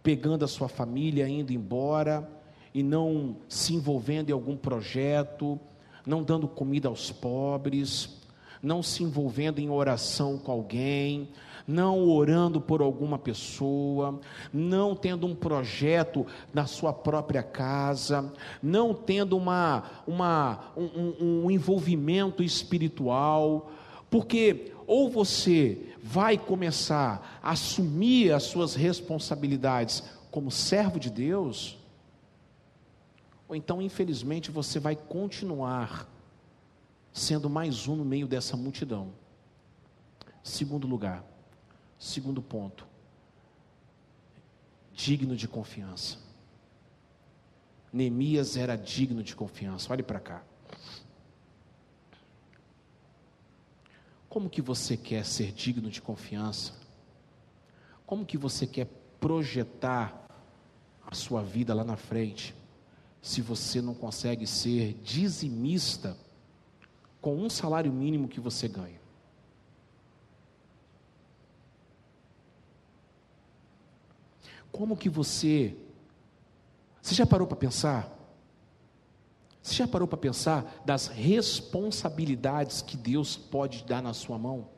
pegando 0.03 0.43
a 0.43 0.49
sua 0.49 0.67
família, 0.67 1.29
indo 1.29 1.53
embora, 1.53 2.29
e 2.73 2.83
não 2.83 3.37
se 3.47 3.73
envolvendo 3.73 4.29
em 4.29 4.33
algum 4.33 4.57
projeto, 4.57 5.57
não 6.05 6.23
dando 6.23 6.45
comida 6.45 6.89
aos 6.89 7.09
pobres, 7.09 8.19
não 8.61 8.83
se 8.83 9.01
envolvendo 9.01 9.59
em 9.59 9.69
oração 9.69 10.37
com 10.37 10.51
alguém, 10.51 11.29
não 11.65 12.09
orando 12.09 12.59
por 12.59 12.81
alguma 12.81 13.17
pessoa, 13.17 14.19
não 14.51 14.93
tendo 14.93 15.25
um 15.25 15.33
projeto 15.33 16.27
na 16.53 16.65
sua 16.65 16.91
própria 16.91 17.43
casa, 17.43 18.33
não 18.61 18.93
tendo 18.93 19.37
uma, 19.37 19.83
uma, 20.05 20.59
um, 20.75 21.43
um 21.45 21.51
envolvimento 21.51 22.43
espiritual, 22.43 23.71
porque 24.09 24.73
ou 24.89 25.09
você 25.09 25.95
vai 26.01 26.37
começar 26.37 27.39
a 27.43 27.51
assumir 27.51 28.31
as 28.31 28.43
suas 28.43 28.73
responsabilidades 28.73 30.03
como 30.31 30.49
servo 30.49 30.99
de 30.99 31.09
Deus, 31.09 31.77
ou 33.47 33.55
então, 33.55 33.81
infelizmente, 33.81 34.51
você 34.51 34.79
vai 34.79 34.95
continuar 34.95 36.07
sendo 37.13 37.49
mais 37.49 37.87
um 37.87 37.95
no 37.95 38.05
meio 38.05 38.27
dessa 38.27 38.57
multidão. 38.57 39.11
Segundo 40.43 40.87
lugar, 40.87 41.23
Segundo 41.99 42.41
ponto, 42.41 42.87
digno 44.93 45.35
de 45.35 45.49
confiança. 45.49 46.17
Neemias 47.91 48.55
era 48.55 48.77
digno 48.77 49.21
de 49.21 49.35
confiança. 49.35 49.91
Olhe 49.91 50.01
para 50.01 50.21
cá. 50.21 50.41
Como 54.29 54.49
que 54.49 54.61
você 54.61 54.95
quer 54.95 55.25
ser 55.25 55.51
digno 55.51 55.89
de 55.89 56.01
confiança? 56.01 56.73
Como 58.05 58.25
que 58.25 58.37
você 58.37 58.67
quer 58.67 58.87
projetar 59.19 60.27
a 61.05 61.15
sua 61.15 61.41
vida 61.41 61.73
lá 61.73 61.83
na 61.83 61.97
frente, 61.97 62.55
se 63.21 63.41
você 63.41 63.81
não 63.81 63.95
consegue 63.95 64.45
ser 64.45 64.93
dizimista 65.03 66.15
com 67.19 67.35
um 67.35 67.49
salário 67.49 67.91
mínimo 67.91 68.27
que 68.27 68.39
você 68.39 68.67
ganha? 68.67 68.99
Como 74.71 74.95
que 74.95 75.09
você. 75.09 75.75
Você 77.01 77.15
já 77.15 77.25
parou 77.25 77.47
para 77.47 77.57
pensar? 77.57 78.18
Você 79.61 79.75
já 79.75 79.87
parou 79.87 80.07
para 80.07 80.17
pensar 80.17 80.81
das 80.85 81.07
responsabilidades 81.07 82.81
que 82.81 82.95
Deus 82.95 83.35
pode 83.35 83.83
dar 83.83 84.01
na 84.01 84.13
sua 84.13 84.37
mão? 84.37 84.69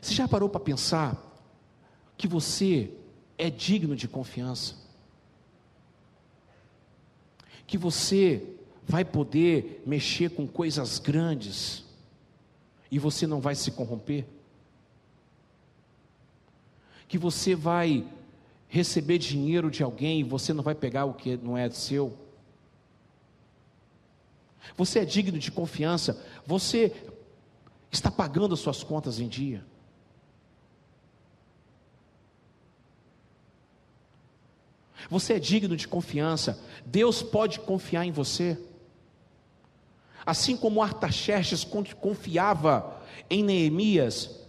Você 0.00 0.14
já 0.14 0.28
parou 0.28 0.48
para 0.48 0.60
pensar 0.60 1.16
que 2.16 2.28
você 2.28 2.90
é 3.36 3.50
digno 3.50 3.96
de 3.96 4.06
confiança? 4.06 4.76
Que 7.66 7.76
você 7.76 8.56
vai 8.86 9.04
poder 9.04 9.82
mexer 9.86 10.30
com 10.30 10.46
coisas 10.46 10.98
grandes 10.98 11.84
e 12.90 12.98
você 12.98 13.26
não 13.26 13.40
vai 13.40 13.54
se 13.54 13.70
corromper? 13.70 14.26
que 17.14 17.18
você 17.18 17.54
vai 17.54 18.04
receber 18.74 19.18
dinheiro 19.18 19.70
de 19.70 19.84
alguém 19.84 20.18
e 20.18 20.24
você 20.24 20.52
não 20.52 20.60
vai 20.60 20.74
pegar 20.74 21.04
o 21.04 21.14
que 21.14 21.36
não 21.36 21.56
é 21.56 21.70
seu. 21.70 22.18
Você 24.76 24.98
é 24.98 25.04
digno 25.04 25.38
de 25.38 25.52
confiança. 25.52 26.20
Você 26.44 26.92
está 27.92 28.10
pagando 28.10 28.52
as 28.52 28.58
suas 28.58 28.82
contas 28.82 29.20
em 29.20 29.28
dia? 29.28 29.64
Você 35.08 35.34
é 35.34 35.38
digno 35.38 35.76
de 35.76 35.86
confiança, 35.86 36.58
Deus 36.84 37.22
pode 37.22 37.60
confiar 37.60 38.04
em 38.04 38.10
você. 38.10 38.58
Assim 40.26 40.56
como 40.56 40.82
Artaxerxes 40.82 41.62
confiava 42.00 43.00
em 43.30 43.44
Neemias, 43.44 44.40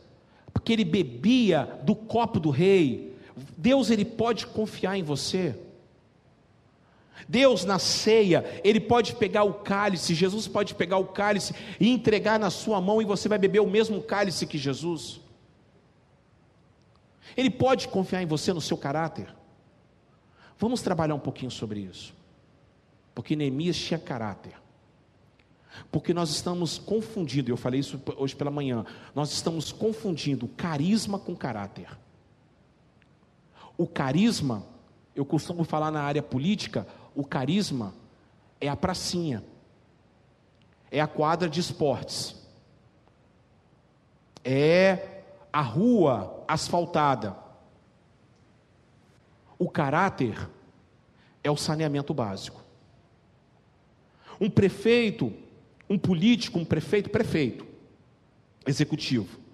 porque 0.51 0.73
ele 0.73 0.85
bebia 0.85 1.79
do 1.83 1.93
copo 1.93 2.39
do 2.39 2.49
rei, 2.49 3.14
Deus 3.57 3.89
ele 3.89 4.05
pode 4.05 4.47
confiar 4.47 4.97
em 4.97 5.03
você. 5.03 5.55
Deus 7.27 7.65
na 7.65 7.79
ceia, 7.79 8.61
ele 8.63 8.79
pode 8.79 9.15
pegar 9.15 9.43
o 9.43 9.53
cálice, 9.53 10.13
Jesus 10.13 10.47
pode 10.47 10.75
pegar 10.75 10.97
o 10.97 11.05
cálice 11.05 11.55
e 11.79 11.89
entregar 11.89 12.39
na 12.39 12.49
sua 12.49 12.79
mão 12.79 13.01
e 13.01 13.05
você 13.05 13.27
vai 13.27 13.37
beber 13.37 13.61
o 13.61 13.69
mesmo 13.69 14.01
cálice 14.01 14.45
que 14.45 14.57
Jesus. 14.57 15.21
Ele 17.35 17.49
pode 17.49 17.87
confiar 17.87 18.21
em 18.21 18.27
você 18.27 18.53
no 18.53 18.61
seu 18.61 18.77
caráter. 18.77 19.33
Vamos 20.57 20.81
trabalhar 20.81 21.15
um 21.15 21.19
pouquinho 21.19 21.51
sobre 21.51 21.79
isso. 21.79 22.13
Porque 23.13 23.35
Neemias 23.35 23.77
tinha 23.77 23.99
caráter. 23.99 24.53
Porque 25.91 26.13
nós 26.13 26.29
estamos 26.29 26.77
confundindo, 26.77 27.51
eu 27.51 27.57
falei 27.57 27.79
isso 27.79 28.01
hoje 28.17 28.35
pela 28.35 28.51
manhã, 28.51 28.85
nós 29.13 29.31
estamos 29.31 29.71
confundindo 29.71 30.47
carisma 30.47 31.19
com 31.19 31.35
caráter. 31.35 31.89
O 33.77 33.87
carisma, 33.87 34.63
eu 35.15 35.25
costumo 35.25 35.63
falar 35.63 35.91
na 35.91 36.01
área 36.01 36.21
política, 36.21 36.87
o 37.13 37.23
carisma 37.23 37.93
é 38.59 38.67
a 38.67 38.75
pracinha, 38.75 39.43
é 40.91 41.01
a 41.01 41.07
quadra 41.07 41.49
de 41.49 41.59
esportes, 41.59 42.35
é 44.43 45.23
a 45.51 45.61
rua 45.61 46.43
asfaltada. 46.47 47.35
O 49.57 49.69
caráter 49.69 50.49
é 51.43 51.49
o 51.49 51.57
saneamento 51.57 52.13
básico. 52.13 52.61
Um 54.39 54.49
prefeito, 54.49 55.33
um 55.89 55.97
político, 55.97 56.59
um 56.59 56.65
prefeito, 56.65 57.09
prefeito, 57.09 57.65
executivo. 58.65 59.44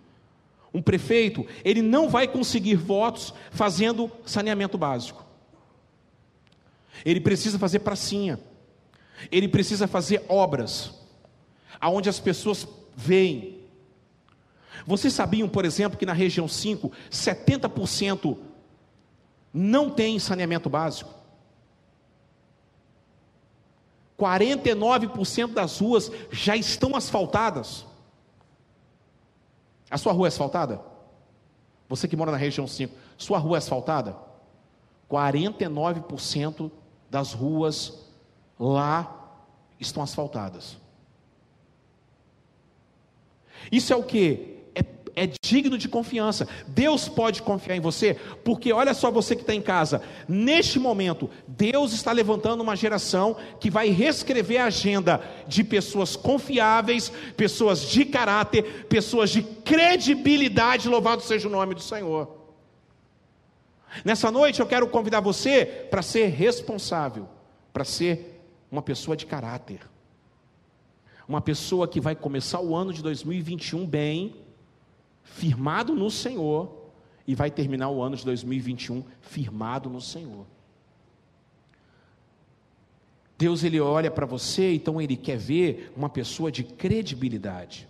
Um 0.73 0.81
prefeito, 0.81 1.45
ele 1.65 1.81
não 1.81 2.09
vai 2.09 2.27
conseguir 2.27 2.75
votos 2.75 3.33
fazendo 3.51 4.09
saneamento 4.25 4.77
básico. 4.77 5.25
Ele 7.03 7.19
precisa 7.19 7.59
fazer 7.59 7.79
pracinha. 7.79 8.39
Ele 9.31 9.47
precisa 9.47 9.87
fazer 9.87 10.23
obras 10.29 10.93
aonde 11.79 12.09
as 12.09 12.19
pessoas 12.19 12.67
veem. 12.95 13.59
Vocês 14.85 15.13
sabiam, 15.13 15.47
por 15.49 15.65
exemplo, 15.65 15.97
que 15.97 16.05
na 16.05 16.13
região 16.13 16.47
5, 16.47 16.91
70% 17.11 18.37
não 19.53 19.89
tem 19.89 20.17
saneamento 20.19 20.69
básico? 20.69 21.13
49% 24.17 25.53
das 25.53 25.79
ruas 25.79 26.11
já 26.31 26.55
estão 26.55 26.95
asfaltadas. 26.95 27.85
A 29.91 29.97
sua 29.97 30.13
rua 30.13 30.27
é 30.27 30.29
asfaltada? 30.29 30.81
Você 31.89 32.07
que 32.07 32.15
mora 32.15 32.31
na 32.31 32.37
região 32.37 32.65
5, 32.65 32.95
sua 33.17 33.37
rua 33.37 33.57
é 33.57 33.59
asfaltada? 33.59 34.15
49% 35.09 36.71
das 37.09 37.33
ruas 37.33 38.07
lá 38.57 39.35
estão 39.77 40.01
asfaltadas. 40.01 40.77
Isso 43.69 43.91
é 43.91 43.95
o 43.95 44.03
que? 44.03 44.50
É, 45.21 45.29
digno 45.39 45.77
de 45.77 45.87
confiança. 45.87 46.47
Deus 46.65 47.07
pode 47.07 47.43
confiar 47.43 47.75
em 47.75 47.79
você, 47.79 48.15
porque 48.43 48.73
olha 48.73 48.91
só 48.91 49.11
você 49.11 49.35
que 49.35 49.41
está 49.41 49.53
em 49.53 49.61
casa. 49.61 50.01
Neste 50.27 50.79
momento, 50.79 51.29
Deus 51.47 51.93
está 51.93 52.11
levantando 52.11 52.61
uma 52.61 52.75
geração 52.75 53.37
que 53.59 53.69
vai 53.69 53.89
reescrever 53.89 54.59
a 54.59 54.65
agenda 54.65 55.21
de 55.47 55.63
pessoas 55.63 56.15
confiáveis, 56.15 57.11
pessoas 57.37 57.81
de 57.87 58.03
caráter, 58.03 58.87
pessoas 58.87 59.29
de 59.29 59.43
credibilidade. 59.43 60.89
Louvado 60.89 61.21
seja 61.21 61.47
o 61.47 61.51
nome 61.51 61.75
do 61.75 61.81
Senhor. 61.81 62.27
Nessa 64.03 64.31
noite 64.31 64.59
eu 64.59 64.65
quero 64.65 64.87
convidar 64.87 65.19
você 65.19 65.67
para 65.91 66.01
ser 66.01 66.29
responsável, 66.29 67.29
para 67.71 67.83
ser 67.83 68.41
uma 68.71 68.81
pessoa 68.81 69.15
de 69.15 69.27
caráter. 69.27 69.81
Uma 71.27 71.41
pessoa 71.41 71.87
que 71.87 72.01
vai 72.01 72.15
começar 72.15 72.59
o 72.59 72.75
ano 72.75 72.91
de 72.91 73.03
2021 73.03 73.85
bem, 73.85 74.35
firmado 75.31 75.95
no 75.95 76.09
Senhor, 76.11 76.81
e 77.25 77.35
vai 77.35 77.49
terminar 77.49 77.89
o 77.89 78.01
ano 78.01 78.15
de 78.15 78.25
2021 78.25 79.03
firmado 79.21 79.89
no 79.89 80.01
Senhor. 80.01 80.45
Deus 83.37 83.63
ele 83.63 83.79
olha 83.79 84.11
para 84.11 84.25
você, 84.25 84.73
então 84.73 85.01
ele 85.01 85.15
quer 85.15 85.37
ver 85.37 85.91
uma 85.95 86.09
pessoa 86.09 86.51
de 86.51 86.63
credibilidade. 86.63 87.87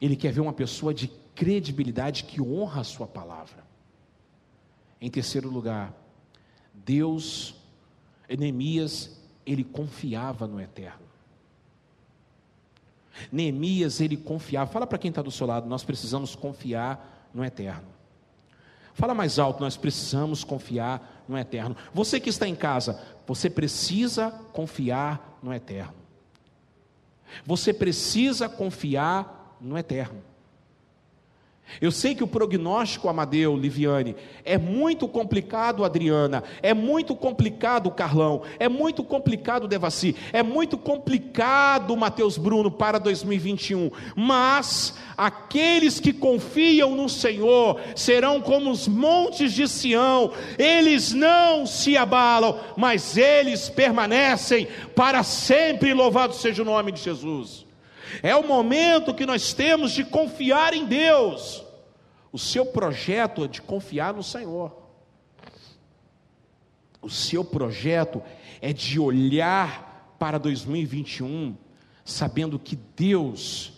Ele 0.00 0.16
quer 0.16 0.32
ver 0.32 0.40
uma 0.40 0.52
pessoa 0.52 0.92
de 0.92 1.08
credibilidade 1.34 2.24
que 2.24 2.42
honra 2.42 2.80
a 2.82 2.84
sua 2.84 3.06
palavra. 3.06 3.64
Em 5.00 5.10
terceiro 5.10 5.48
lugar, 5.48 5.94
Deus, 6.74 7.54
Neemias, 8.28 9.18
ele 9.46 9.64
confiava 9.64 10.46
no 10.46 10.60
eterno. 10.60 11.03
Neemias, 13.30 14.00
ele 14.00 14.16
confiava. 14.16 14.70
Fala 14.70 14.86
para 14.86 14.98
quem 14.98 15.08
está 15.08 15.22
do 15.22 15.30
seu 15.30 15.46
lado, 15.46 15.68
nós 15.68 15.84
precisamos 15.84 16.34
confiar 16.34 17.28
no 17.32 17.44
eterno. 17.44 17.94
Fala 18.94 19.14
mais 19.14 19.38
alto, 19.38 19.60
nós 19.60 19.76
precisamos 19.76 20.44
confiar 20.44 21.24
no 21.28 21.36
eterno. 21.36 21.76
Você 21.92 22.20
que 22.20 22.30
está 22.30 22.46
em 22.46 22.54
casa, 22.54 23.00
você 23.26 23.50
precisa 23.50 24.30
confiar 24.52 25.38
no 25.42 25.52
eterno. 25.52 25.94
Você 27.44 27.72
precisa 27.72 28.48
confiar 28.48 29.56
no 29.60 29.76
eterno. 29.76 30.22
Eu 31.80 31.90
sei 31.90 32.14
que 32.14 32.22
o 32.22 32.28
prognóstico, 32.28 33.08
Amadeu, 33.08 33.56
Liviane, 33.56 34.14
é 34.44 34.56
muito 34.56 35.08
complicado, 35.08 35.84
Adriana, 35.84 36.44
é 36.62 36.72
muito 36.72 37.16
complicado, 37.16 37.90
Carlão, 37.90 38.42
é 38.58 38.68
muito 38.68 39.02
complicado, 39.02 39.66
Devaci, 39.66 40.14
é 40.32 40.42
muito 40.42 40.78
complicado, 40.78 41.96
Mateus 41.96 42.38
Bruno, 42.38 42.70
para 42.70 42.98
2021, 42.98 43.90
mas 44.14 44.94
aqueles 45.16 45.98
que 45.98 46.12
confiam 46.12 46.94
no 46.94 47.08
Senhor 47.08 47.80
serão 47.96 48.40
como 48.40 48.70
os 48.70 48.86
montes 48.86 49.52
de 49.52 49.66
Sião, 49.66 50.32
eles 50.58 51.12
não 51.12 51.66
se 51.66 51.96
abalam, 51.96 52.60
mas 52.76 53.16
eles 53.16 53.68
permanecem 53.68 54.68
para 54.94 55.22
sempre, 55.22 55.92
louvado 55.92 56.34
seja 56.34 56.62
o 56.62 56.64
nome 56.64 56.92
de 56.92 57.00
Jesus. 57.00 57.63
É 58.22 58.34
o 58.34 58.46
momento 58.46 59.14
que 59.14 59.26
nós 59.26 59.52
temos 59.52 59.92
de 59.92 60.04
confiar 60.04 60.74
em 60.74 60.86
Deus. 60.86 61.64
O 62.32 62.38
seu 62.38 62.66
projeto 62.66 63.44
é 63.44 63.48
de 63.48 63.62
confiar 63.62 64.14
no 64.14 64.22
Senhor. 64.22 64.76
O 67.00 67.10
seu 67.10 67.44
projeto 67.44 68.22
é 68.60 68.72
de 68.72 68.98
olhar 68.98 70.16
para 70.18 70.38
2021, 70.38 71.54
sabendo 72.04 72.58
que 72.58 72.76
Deus 72.96 73.74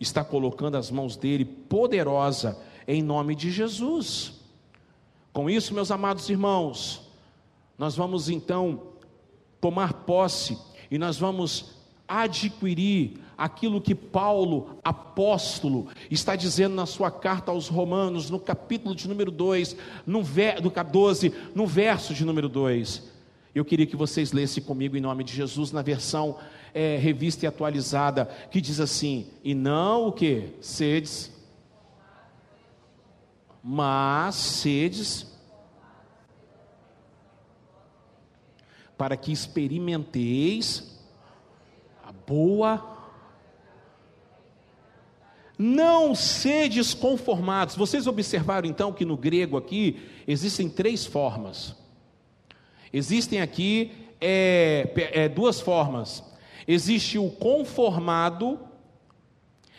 está 0.00 0.24
colocando 0.24 0.76
as 0.76 0.90
mãos 0.90 1.16
dele 1.16 1.44
poderosa 1.44 2.56
em 2.86 3.02
nome 3.02 3.34
de 3.34 3.50
Jesus. 3.50 4.32
Com 5.32 5.50
isso, 5.50 5.74
meus 5.74 5.90
amados 5.90 6.30
irmãos, 6.30 7.02
nós 7.76 7.94
vamos 7.94 8.28
então 8.28 8.82
tomar 9.60 9.92
posse 9.92 10.58
e 10.90 10.98
nós 10.98 11.18
vamos 11.18 11.74
adquirir 12.06 13.20
aquilo 13.38 13.80
que 13.80 13.94
Paulo, 13.94 14.80
apóstolo, 14.82 15.86
está 16.10 16.34
dizendo 16.34 16.74
na 16.74 16.84
sua 16.84 17.08
carta 17.08 17.52
aos 17.52 17.68
Romanos, 17.68 18.28
no 18.28 18.40
capítulo 18.40 18.96
de 18.96 19.06
número 19.06 19.30
2, 19.30 19.76
no 20.04 20.24
ver, 20.24 20.60
do 20.60 20.70
12, 20.70 21.32
no 21.54 21.64
verso 21.64 22.12
de 22.12 22.24
número 22.24 22.48
2. 22.48 23.16
Eu 23.54 23.64
queria 23.64 23.86
que 23.86 23.96
vocês 23.96 24.32
lessem 24.32 24.62
comigo 24.62 24.96
em 24.96 25.00
nome 25.00 25.22
de 25.22 25.32
Jesus, 25.32 25.70
na 25.70 25.82
versão 25.82 26.36
é, 26.74 26.96
revista 26.96 27.46
e 27.46 27.48
atualizada, 27.48 28.26
que 28.50 28.60
diz 28.60 28.80
assim: 28.80 29.28
E 29.44 29.54
não 29.54 30.08
o 30.08 30.12
que? 30.12 30.54
Sedes, 30.60 31.32
mas 33.62 34.34
sedes, 34.34 35.26
para 38.96 39.16
que 39.16 39.30
experimenteis 39.30 40.98
boa. 42.28 42.97
Não 45.58 46.14
sedes 46.14 46.94
conformados. 46.94 47.74
Vocês 47.74 48.06
observaram 48.06 48.68
então 48.68 48.92
que 48.92 49.04
no 49.04 49.16
grego 49.16 49.56
aqui 49.56 50.00
existem 50.26 50.68
três 50.68 51.04
formas. 51.04 51.74
Existem 52.92 53.40
aqui 53.40 53.90
é, 54.20 54.92
é, 55.12 55.28
duas 55.28 55.60
formas. 55.60 56.22
Existe 56.66 57.18
o 57.18 57.28
conformado 57.30 58.60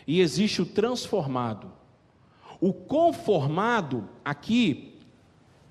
e 0.06 0.20
existe 0.20 0.62
o 0.62 0.66
transformado. 0.66 1.72
O 2.60 2.74
conformado, 2.74 4.10
aqui, 4.26 5.00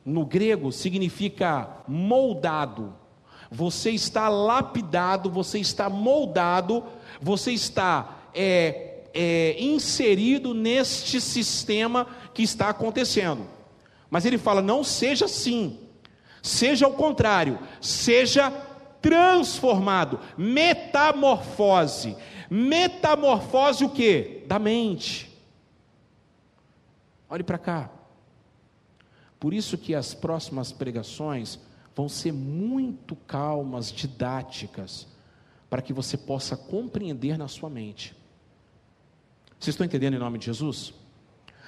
no 0.05 0.25
grego, 0.25 0.73
significa 0.73 1.83
moldado. 1.87 2.95
Você 3.51 3.91
está 3.91 4.29
lapidado, 4.29 5.31
você 5.31 5.59
está 5.59 5.91
moldado, 5.91 6.83
você 7.21 7.53
está 7.53 8.31
é, 8.35 8.88
é, 9.21 9.57
inserido 9.59 10.55
neste 10.55 11.21
sistema 11.21 12.07
que 12.33 12.41
está 12.41 12.69
acontecendo. 12.69 13.45
Mas 14.09 14.25
ele 14.25 14.39
fala: 14.39 14.62
não 14.62 14.85
seja 14.85 15.25
assim, 15.25 15.81
seja 16.41 16.87
o 16.87 16.93
contrário, 16.93 17.59
seja 17.81 18.49
transformado, 19.03 20.21
metamorfose. 20.37 22.16
Metamorfose 22.49 23.85
o 23.85 23.91
que? 23.91 24.45
Da 24.47 24.59
mente. 24.61 25.29
Olhe 27.29 27.43
para 27.43 27.59
cá. 27.59 27.91
Por 29.41 29.53
isso 29.53 29.77
que 29.77 29.97
as 29.97 30.14
próximas 30.14 30.71
pregações 30.71 31.59
vão 31.95 32.09
ser 32.09 32.33
muito 32.33 33.16
calmas, 33.16 33.91
didáticas, 33.91 35.09
para 35.69 35.83
que 35.83 35.93
você 35.93 36.16
possa 36.16 36.57
compreender 36.57 37.37
na 37.37 37.49
sua 37.49 37.69
mente. 37.69 38.18
Vocês 39.59 39.75
estão 39.75 39.87
entendendo 39.87 40.15
em 40.15 40.19
nome 40.19 40.39
de 40.39 40.47
Jesus? 40.47 40.95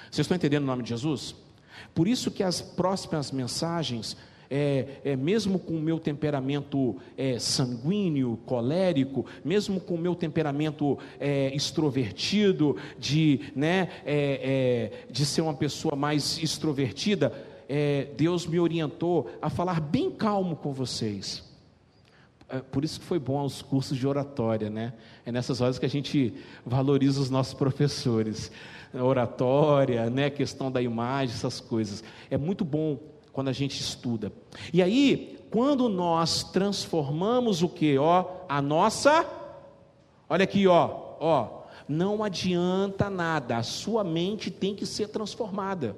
Vocês 0.09 0.25
estão 0.25 0.35
entendendo 0.35 0.63
em 0.63 0.67
nome 0.67 0.83
de 0.83 0.89
Jesus? 0.89 1.35
Por 1.93 2.07
isso 2.07 2.31
que 2.31 2.43
as 2.43 2.61
próximas 2.61 3.31
mensagens 3.31 4.15
é, 4.53 4.85
é, 5.05 5.15
mesmo 5.15 5.57
com 5.57 5.77
o 5.77 5.81
meu 5.81 5.97
temperamento 5.97 6.97
é, 7.17 7.39
sanguíneo, 7.39 8.37
colérico, 8.45 9.25
mesmo 9.45 9.79
com 9.79 9.95
o 9.95 9.97
meu 9.97 10.13
temperamento 10.13 10.99
é, 11.17 11.55
extrovertido, 11.55 12.75
de, 12.99 13.39
né, 13.55 13.87
é, 14.05 14.91
é, 15.05 15.05
de 15.09 15.25
ser 15.25 15.39
uma 15.39 15.53
pessoa 15.53 15.95
mais 15.95 16.37
extrovertida, 16.43 17.33
Deus 18.17 18.45
me 18.45 18.59
orientou 18.59 19.31
a 19.41 19.49
falar 19.49 19.79
bem 19.79 20.11
calmo 20.11 20.57
com 20.57 20.73
vocês. 20.73 21.50
Por 22.59 22.83
isso 22.83 22.99
que 22.99 23.05
foi 23.05 23.19
bom 23.19 23.39
aos 23.39 23.61
cursos 23.61 23.97
de 23.97 24.07
oratória, 24.07 24.69
né? 24.69 24.93
É 25.25 25.31
nessas 25.31 25.61
horas 25.61 25.79
que 25.79 25.85
a 25.85 25.89
gente 25.89 26.33
valoriza 26.65 27.21
os 27.21 27.29
nossos 27.29 27.53
professores. 27.53 28.51
Oratória, 28.93 30.09
né? 30.09 30.29
Questão 30.29 30.71
da 30.71 30.81
imagem, 30.81 31.35
essas 31.35 31.59
coisas. 31.59 32.03
É 32.29 32.37
muito 32.37 32.65
bom 32.65 32.99
quando 33.31 33.47
a 33.47 33.53
gente 33.53 33.79
estuda. 33.79 34.31
E 34.73 34.81
aí, 34.81 35.39
quando 35.49 35.87
nós 35.87 36.43
transformamos 36.43 37.61
o 37.61 37.69
que, 37.69 37.97
ó, 37.97 38.25
a 38.47 38.61
nossa, 38.61 39.25
olha 40.29 40.43
aqui, 40.43 40.67
ó, 40.67 41.15
ó, 41.19 41.61
não 41.87 42.23
adianta 42.23 43.09
nada, 43.09 43.57
a 43.57 43.63
sua 43.63 44.03
mente 44.03 44.49
tem 44.49 44.75
que 44.75 44.85
ser 44.85 45.09
transformada. 45.09 45.95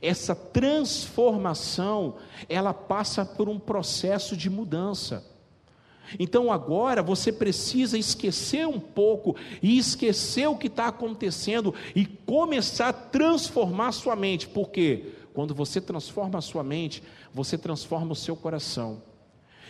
Essa 0.00 0.34
transformação, 0.34 2.16
ela 2.48 2.72
passa 2.72 3.24
por 3.24 3.48
um 3.48 3.58
processo 3.58 4.36
de 4.36 4.48
mudança. 4.48 5.24
Então 6.18 6.52
agora 6.52 7.02
você 7.02 7.32
precisa 7.32 7.96
esquecer 7.96 8.66
um 8.66 8.80
pouco 8.80 9.36
e 9.62 9.78
esquecer 9.78 10.46
o 10.46 10.56
que 10.56 10.66
está 10.66 10.88
acontecendo 10.88 11.74
e 11.94 12.04
começar 12.04 12.88
a 12.88 12.92
transformar 12.92 13.92
sua 13.92 14.16
mente. 14.16 14.48
Por 14.48 14.70
quê? 14.70 15.14
Quando 15.32 15.54
você 15.54 15.80
transforma 15.80 16.38
a 16.38 16.42
sua 16.42 16.62
mente, 16.62 17.02
você 17.32 17.56
transforma 17.56 18.12
o 18.12 18.16
seu 18.16 18.36
coração. 18.36 19.02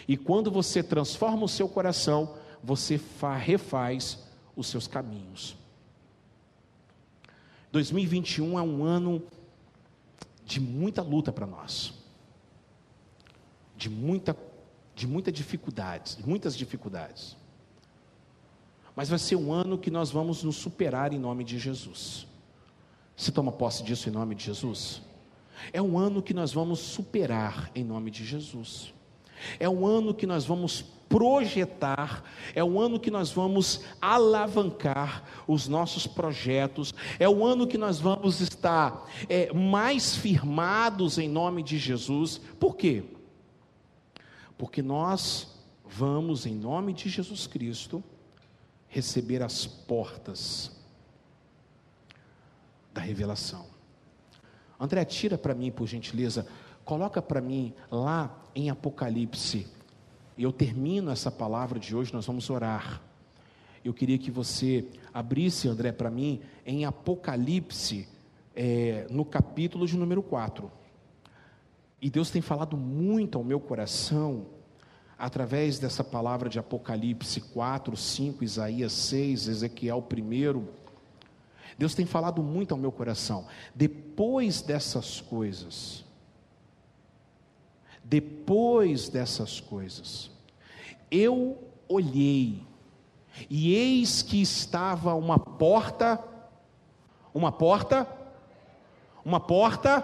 E 0.09 0.17
quando 0.17 0.51
você 0.51 0.83
transforma 0.83 1.45
o 1.45 1.49
seu 1.49 1.69
coração, 1.69 2.35
você 2.63 3.01
refaz 3.39 4.19
os 4.57 4.67
seus 4.67 4.89
caminhos. 4.89 5.57
2021 7.71 8.59
é 8.59 8.63
um 8.63 8.85
ano 8.85 9.23
de 10.53 10.61
muita 10.61 11.01
luta 11.01 11.33
para 11.33 11.47
nós. 11.47 11.95
De 13.75 13.89
muita 13.89 14.37
de 14.95 15.07
muita 15.07 15.33
dificuldades, 15.33 16.17
de 16.17 16.29
muitas 16.29 16.55
dificuldades. 16.55 17.35
Mas 18.95 19.09
vai 19.09 19.19
ser 19.19 19.37
um 19.37 19.51
ano 19.51 19.79
que 19.79 19.91
nós 19.91 20.11
vamos 20.11 20.43
nos 20.43 20.57
superar 20.57 21.15
em 21.15 21.19
nome 21.19 21.43
de 21.45 21.59
Jesus. 21.59 22.27
Você 23.17 23.33
toma 23.33 23.51
posse 23.51 23.83
disso 23.83 24.11
em 24.11 24.13
nome 24.13 24.35
de 24.35 24.45
Jesus? 24.45 25.01
É 25.73 25.81
um 25.81 25.99
ano 25.99 26.23
que 26.23 26.35
nós 26.35 26.53
vamos 26.53 26.79
superar 26.81 27.71
em 27.75 27.83
nome 27.83 28.11
de 28.11 28.23
Jesus. 28.23 28.93
É 29.59 29.67
um 29.67 29.87
ano 29.87 30.13
que 30.13 30.27
nós 30.27 30.45
vamos 30.45 30.85
projetar, 31.13 32.25
é 32.55 32.65
um 32.65 32.81
ano 32.81 32.99
que 32.99 33.11
nós 33.11 33.31
vamos 33.31 33.83
alavancar 34.01 35.23
os 35.47 35.69
nossos 35.69 36.07
projetos, 36.07 36.95
é 37.19 37.29
um 37.29 37.45
ano 37.45 37.67
que 37.67 37.77
nós 37.77 38.01
vamos 38.01 38.41
estar 38.41 39.07
é, 39.29 39.53
mais 39.53 40.17
firmados 40.17 41.19
em 41.19 41.29
nome 41.29 41.63
de 41.63 41.77
Jesus. 41.77 42.41
Por 42.59 42.77
quê? 42.77 43.05
Porque 44.57 44.81
nós 44.81 45.55
vamos, 45.85 46.47
em 46.47 46.55
nome 46.55 46.95
de 46.95 47.11
Jesus 47.11 47.47
Cristo, 47.47 48.03
receber 48.89 49.43
as 49.43 49.67
portas 49.67 50.73
da 52.95 53.03
revelação. 53.03 53.67
André, 54.81 55.05
tira 55.05 55.37
para 55.37 55.55
mim, 55.55 55.71
por 55.71 55.87
gentileza, 55.87 56.47
coloca 56.87 57.21
para 57.21 57.43
mim 57.43 57.75
lá 57.91 58.35
em 58.55 58.71
Apocalipse. 58.71 59.67
Eu 60.43 60.51
termino 60.53 61.11
essa 61.13 61.31
palavra 61.31 61.79
de 61.79 61.95
hoje, 61.95 62.13
nós 62.13 62.27
vamos 62.27 62.51
orar. 62.51 63.01
Eu 63.85 63.95
queria 63.95 64.19
que 64.19 64.29
você 64.29 64.85
abrisse, 65.15 65.69
André, 65.69 65.93
para 65.93 66.11
mim, 66.11 66.41
em 66.67 66.85
Apocalipse, 66.85 68.09
é, 68.53 69.07
no 69.09 69.25
capítulo 69.25 69.87
de 69.87 69.97
número 69.97 70.21
4. 70.21 70.69
E 72.01 72.11
Deus 72.11 72.29
tem 72.29 72.43
falado 72.43 72.77
muito 72.77 73.39
ao 73.39 73.45
meu 73.45 73.61
coração, 73.61 74.47
através 75.17 75.79
dessa 75.79 76.03
palavra 76.03 76.49
de 76.49 76.59
Apocalipse 76.59 77.41
4, 77.41 77.97
5, 77.97 78.43
Isaías 78.43 78.93
6, 78.93 79.47
Ezequiel 79.47 80.05
1, 80.05 80.67
Deus 81.79 81.95
tem 81.95 82.05
falado 82.05 82.43
muito 82.43 82.73
ao 82.73 82.79
meu 82.79 82.91
coração. 82.91 83.47
Depois 83.73 84.61
dessas 84.61 85.21
coisas, 85.21 86.05
depois 88.03 89.09
dessas 89.09 89.61
coisas, 89.61 90.32
eu 91.13 91.59
olhei, 91.87 92.67
e 93.49 93.75
eis 93.75 94.23
que 94.23 94.41
estava 94.41 95.15
uma 95.15 95.39
porta, 95.39 96.19
uma 97.35 97.53
porta, 97.53 98.09
uma 99.25 99.39
porta, 99.39 100.01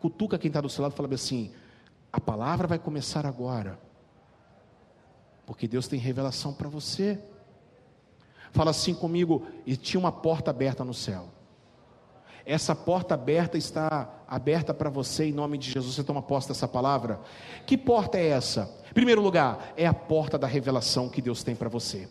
cutuca 0.00 0.38
quem 0.38 0.48
está 0.48 0.60
do 0.60 0.68
seu 0.68 0.82
lado 0.82 0.92
e 0.94 0.96
fala 0.96 1.14
assim: 1.14 1.52
a 2.12 2.20
palavra 2.20 2.66
vai 2.66 2.78
começar 2.78 3.26
agora, 3.26 3.78
porque 5.44 5.68
Deus 5.68 5.86
tem 5.86 6.00
revelação 6.00 6.52
para 6.52 6.68
você. 6.68 7.22
Fala 8.52 8.70
assim 8.70 8.94
comigo, 8.94 9.46
e 9.66 9.76
tinha 9.76 10.00
uma 10.00 10.10
porta 10.10 10.50
aberta 10.50 10.82
no 10.82 10.94
céu. 10.94 11.28
Essa 12.46 12.76
porta 12.76 13.14
aberta 13.14 13.58
está 13.58 14.08
aberta 14.28 14.72
para 14.72 14.88
você 14.88 15.24
em 15.24 15.32
nome 15.32 15.58
de 15.58 15.72
Jesus. 15.72 15.96
Você 15.96 16.04
toma 16.04 16.22
posse 16.22 16.46
dessa 16.46 16.68
palavra? 16.68 17.18
Que 17.66 17.76
porta 17.76 18.18
é 18.18 18.28
essa? 18.28 18.70
Primeiro 18.94 19.20
lugar, 19.20 19.72
é 19.76 19.84
a 19.84 19.92
porta 19.92 20.38
da 20.38 20.46
revelação 20.46 21.08
que 21.08 21.20
Deus 21.20 21.42
tem 21.42 21.56
para 21.56 21.68
você. 21.68 22.08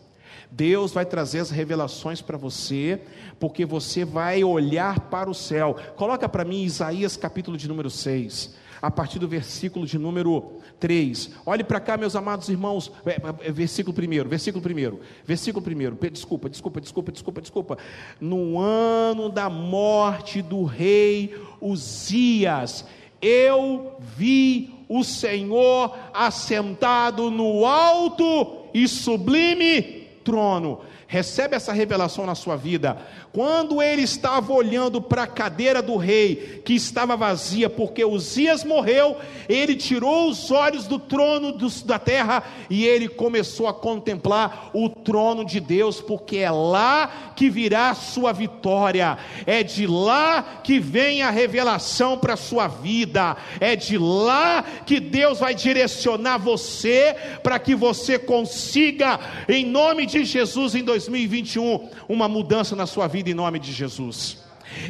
Deus 0.50 0.92
vai 0.92 1.06
trazer 1.06 1.38
as 1.38 1.50
revelações 1.50 2.20
para 2.20 2.36
você, 2.36 3.00
porque 3.40 3.64
você 3.64 4.04
vai 4.04 4.44
olhar 4.44 5.00
para 5.00 5.30
o 5.30 5.34
céu. 5.34 5.74
Coloca 5.96 6.28
para 6.28 6.44
mim 6.44 6.62
Isaías 6.64 7.16
capítulo 7.16 7.56
de 7.56 7.66
número 7.66 7.88
6 7.88 8.65
a 8.86 8.90
partir 8.90 9.18
do 9.18 9.26
versículo 9.26 9.84
de 9.84 9.98
número 9.98 10.52
3. 10.78 11.32
Olhe 11.44 11.64
para 11.64 11.80
cá, 11.80 11.96
meus 11.96 12.14
amados 12.14 12.48
irmãos, 12.48 12.92
é, 13.04 13.20
é, 13.48 13.50
versículo 13.50 13.92
primeiro, 13.92 14.28
versículo 14.28 14.62
primeiro, 14.62 15.00
versículo 15.24 15.60
primeiro. 15.60 15.98
Desculpa, 16.12 16.48
desculpa, 16.48 16.80
desculpa, 16.80 17.10
desculpa, 17.10 17.40
desculpa. 17.40 17.78
No 18.20 18.60
ano 18.60 19.28
da 19.28 19.50
morte 19.50 20.40
do 20.40 20.62
rei 20.62 21.34
Uzias, 21.60 22.84
eu 23.20 23.96
vi 24.16 24.72
o 24.88 25.02
Senhor 25.02 25.98
assentado 26.14 27.28
no 27.28 27.66
alto 27.66 28.68
e 28.72 28.86
sublime 28.86 30.06
trono. 30.22 30.82
Recebe 31.08 31.54
essa 31.54 31.72
revelação 31.72 32.26
na 32.26 32.34
sua 32.34 32.56
vida. 32.56 32.98
Quando 33.32 33.80
ele 33.80 34.02
estava 34.02 34.52
olhando 34.52 35.00
para 35.00 35.22
a 35.22 35.26
cadeira 35.26 35.80
do 35.80 35.96
rei, 35.96 36.62
que 36.64 36.74
estava 36.74 37.16
vazia, 37.16 37.70
porque 37.70 38.04
Uzias 38.04 38.64
morreu, 38.64 39.16
ele 39.48 39.76
tirou 39.76 40.28
os 40.28 40.50
olhos 40.50 40.86
do 40.86 40.98
trono 40.98 41.56
da 41.84 41.98
terra 41.98 42.42
e 42.68 42.84
ele 42.84 43.08
começou 43.08 43.68
a 43.68 43.74
contemplar 43.74 44.70
o 44.74 44.88
trono 44.88 45.44
de 45.44 45.60
Deus, 45.60 46.00
porque 46.00 46.38
é 46.38 46.50
lá 46.50 47.32
que 47.36 47.48
virá 47.48 47.90
a 47.90 47.94
sua 47.94 48.32
vitória, 48.32 49.16
é 49.46 49.62
de 49.62 49.86
lá 49.86 50.60
que 50.64 50.80
vem 50.80 51.22
a 51.22 51.30
revelação 51.30 52.18
para 52.18 52.34
a 52.34 52.38
sua 52.38 52.66
vida, 52.66 53.36
é 53.60 53.76
de 53.76 53.96
lá 53.96 54.64
que 54.84 54.98
Deus 54.98 55.38
vai 55.38 55.54
direcionar 55.54 56.38
você 56.38 57.14
para 57.42 57.58
que 57.58 57.76
você 57.76 58.18
consiga, 58.18 59.20
em 59.48 59.64
nome 59.64 60.06
de 60.06 60.24
Jesus, 60.24 60.74
em 60.74 60.82
2021 60.96 61.90
uma 62.08 62.26
mudança 62.26 62.74
na 62.74 62.86
sua 62.86 63.06
vida 63.06 63.28
em 63.28 63.34
nome 63.34 63.58
de 63.58 63.72
Jesus. 63.72 64.38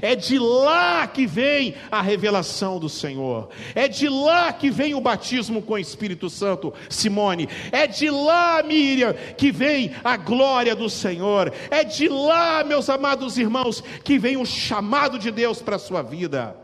É 0.00 0.16
de 0.16 0.38
lá 0.38 1.06
que 1.06 1.26
vem 1.26 1.74
a 1.90 2.00
revelação 2.00 2.78
do 2.78 2.88
Senhor. 2.88 3.50
É 3.74 3.86
de 3.86 4.08
lá 4.08 4.52
que 4.52 4.70
vem 4.70 4.94
o 4.94 5.00
batismo 5.00 5.60
com 5.60 5.74
o 5.74 5.78
Espírito 5.78 6.30
Santo, 6.30 6.72
Simone. 6.88 7.48
É 7.70 7.86
de 7.86 8.08
lá, 8.08 8.62
Miriam, 8.62 9.14
que 9.36 9.52
vem 9.52 9.92
a 10.02 10.16
glória 10.16 10.74
do 10.74 10.88
Senhor. 10.88 11.52
É 11.70 11.84
de 11.84 12.08
lá, 12.08 12.64
meus 12.64 12.88
amados 12.88 13.36
irmãos, 13.36 13.82
que 14.02 14.18
vem 14.18 14.36
o 14.36 14.46
chamado 14.46 15.18
de 15.18 15.30
Deus 15.30 15.60
para 15.60 15.76
a 15.76 15.80
sua 15.80 16.02
vida. 16.02 16.56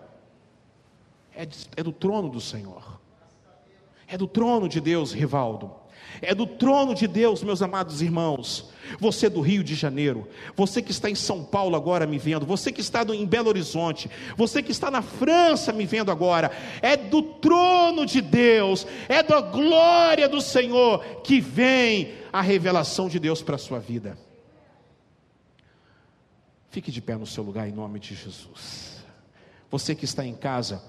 É, 1.35 1.45
de, 1.45 1.57
é 1.77 1.83
do 1.83 1.93
trono 1.93 2.29
do 2.31 2.41
Senhor. 2.41 3.01
É 4.09 4.17
do 4.17 4.27
trono 4.27 4.69
de 4.69 4.81
Deus, 4.81 5.13
Rivaldo. 5.13 5.83
É 6.21 6.35
do 6.35 6.47
trono 6.47 6.95
de 6.95 7.07
Deus, 7.07 7.43
meus 7.43 7.63
amados 7.63 8.03
irmãos. 8.03 8.72
Você 8.99 9.29
do 9.29 9.41
Rio 9.41 9.63
de 9.63 9.75
Janeiro, 9.75 10.29
você 10.57 10.83
que 10.83 10.91
está 10.91 11.09
em 11.09 11.15
São 11.15 11.45
Paulo 11.45 11.77
agora 11.77 12.07
me 12.07 12.19
vendo, 12.19 12.47
você 12.47 12.73
que 12.73 12.81
está 12.81 13.03
em 13.03 13.27
Belo 13.27 13.49
Horizonte, 13.49 14.11
você 14.37 14.63
que 14.63 14.73
está 14.73 14.91
na 14.91 15.03
França 15.03 15.73
me 15.73 15.87
vendo 15.87 16.11
agora, 16.11 16.51
é 16.81 16.97
do 16.97 17.23
trono 17.23 18.07
de 18.07 18.21
Deus, 18.21 18.87
é 19.09 19.23
da 19.23 19.41
glória 19.41 20.29
do 20.29 20.41
Senhor 20.41 21.05
que 21.23 21.41
vem 21.41 22.15
a 22.33 22.41
revelação 22.41 23.09
de 23.09 23.19
Deus 23.19 23.43
para 23.43 23.57
a 23.57 23.59
sua 23.59 23.79
vida. 23.79 24.17
Fique 26.71 26.91
de 26.91 27.03
pé 27.03 27.17
no 27.17 27.27
seu 27.27 27.45
lugar 27.45 27.69
em 27.69 27.73
nome 27.73 27.99
de 27.99 28.15
Jesus. 28.15 29.03
Você 29.71 29.95
que 29.95 30.05
está 30.05 30.25
em 30.25 30.35
casa, 30.35 30.83